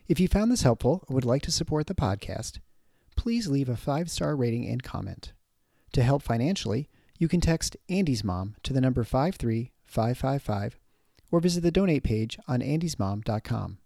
If 0.07 0.19
you 0.19 0.27
found 0.27 0.51
this 0.51 0.61
helpful 0.61 1.03
or 1.07 1.15
would 1.15 1.25
like 1.25 1.41
to 1.43 1.51
support 1.51 1.87
the 1.87 1.95
podcast, 1.95 2.59
please 3.15 3.47
leave 3.47 3.69
a 3.69 3.75
five 3.75 4.11
star 4.11 4.35
rating 4.35 4.67
and 4.67 4.83
comment. 4.83 5.33
To 5.93 6.03
help 6.03 6.21
financially, 6.21 6.89
you 7.17 7.27
can 7.27 7.41
text 7.41 7.77
Andy's 7.89 8.23
Mom 8.23 8.55
to 8.63 8.73
the 8.73 8.81
number 8.81 9.03
53555 9.03 10.77
or 11.31 11.39
visit 11.39 11.61
the 11.61 11.71
donate 11.71 12.03
page 12.03 12.37
on 12.47 12.59
andysmom.com. 12.59 13.77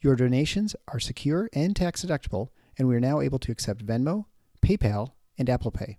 Your 0.00 0.16
donations 0.16 0.74
are 0.88 1.00
secure 1.00 1.48
and 1.52 1.76
tax 1.76 2.04
deductible, 2.04 2.48
and 2.76 2.88
we 2.88 2.96
are 2.96 3.00
now 3.00 3.20
able 3.20 3.38
to 3.38 3.52
accept 3.52 3.86
Venmo, 3.86 4.24
PayPal, 4.62 5.12
and 5.38 5.48
Apple 5.48 5.70
Pay. 5.70 5.98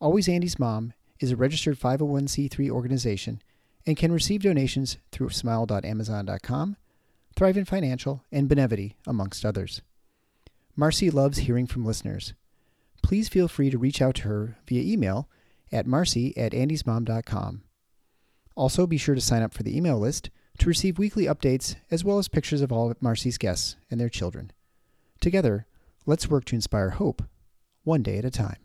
Always 0.00 0.28
Andy's 0.28 0.58
Mom 0.58 0.92
is 1.20 1.30
a 1.30 1.36
registered 1.36 1.78
501c3 1.78 2.70
organization 2.70 3.40
and 3.86 3.96
can 3.96 4.12
receive 4.12 4.42
donations 4.42 4.98
through 5.12 5.30
smile.amazon.com, 5.30 6.76
Thrivent 7.36 7.66
Financial, 7.66 8.24
and 8.32 8.48
Benevity, 8.48 8.94
amongst 9.06 9.44
others. 9.44 9.82
Marcy 10.76 11.10
loves 11.10 11.38
hearing 11.38 11.66
from 11.66 11.84
listeners. 11.84 12.34
Please 13.02 13.28
feel 13.28 13.48
free 13.48 13.70
to 13.70 13.78
reach 13.78 14.00
out 14.00 14.16
to 14.16 14.22
her 14.22 14.56
via 14.66 14.82
email 14.82 15.28
at 15.70 15.86
marcy 15.86 16.36
at 16.36 16.52
andysmom.com. 16.52 17.62
Also, 18.56 18.86
be 18.86 18.96
sure 18.96 19.14
to 19.14 19.20
sign 19.20 19.42
up 19.42 19.52
for 19.52 19.62
the 19.62 19.76
email 19.76 19.98
list 19.98 20.30
to 20.58 20.68
receive 20.68 20.98
weekly 20.98 21.24
updates 21.24 21.76
as 21.90 22.04
well 22.04 22.18
as 22.18 22.28
pictures 22.28 22.60
of 22.60 22.72
all 22.72 22.90
of 22.90 23.02
Marcy's 23.02 23.38
guests 23.38 23.76
and 23.90 24.00
their 24.00 24.08
children. 24.08 24.52
Together, 25.20 25.66
let's 26.06 26.28
work 26.28 26.44
to 26.46 26.54
inspire 26.54 26.90
hope, 26.90 27.22
one 27.82 28.02
day 28.02 28.18
at 28.18 28.24
a 28.24 28.30
time. 28.30 28.63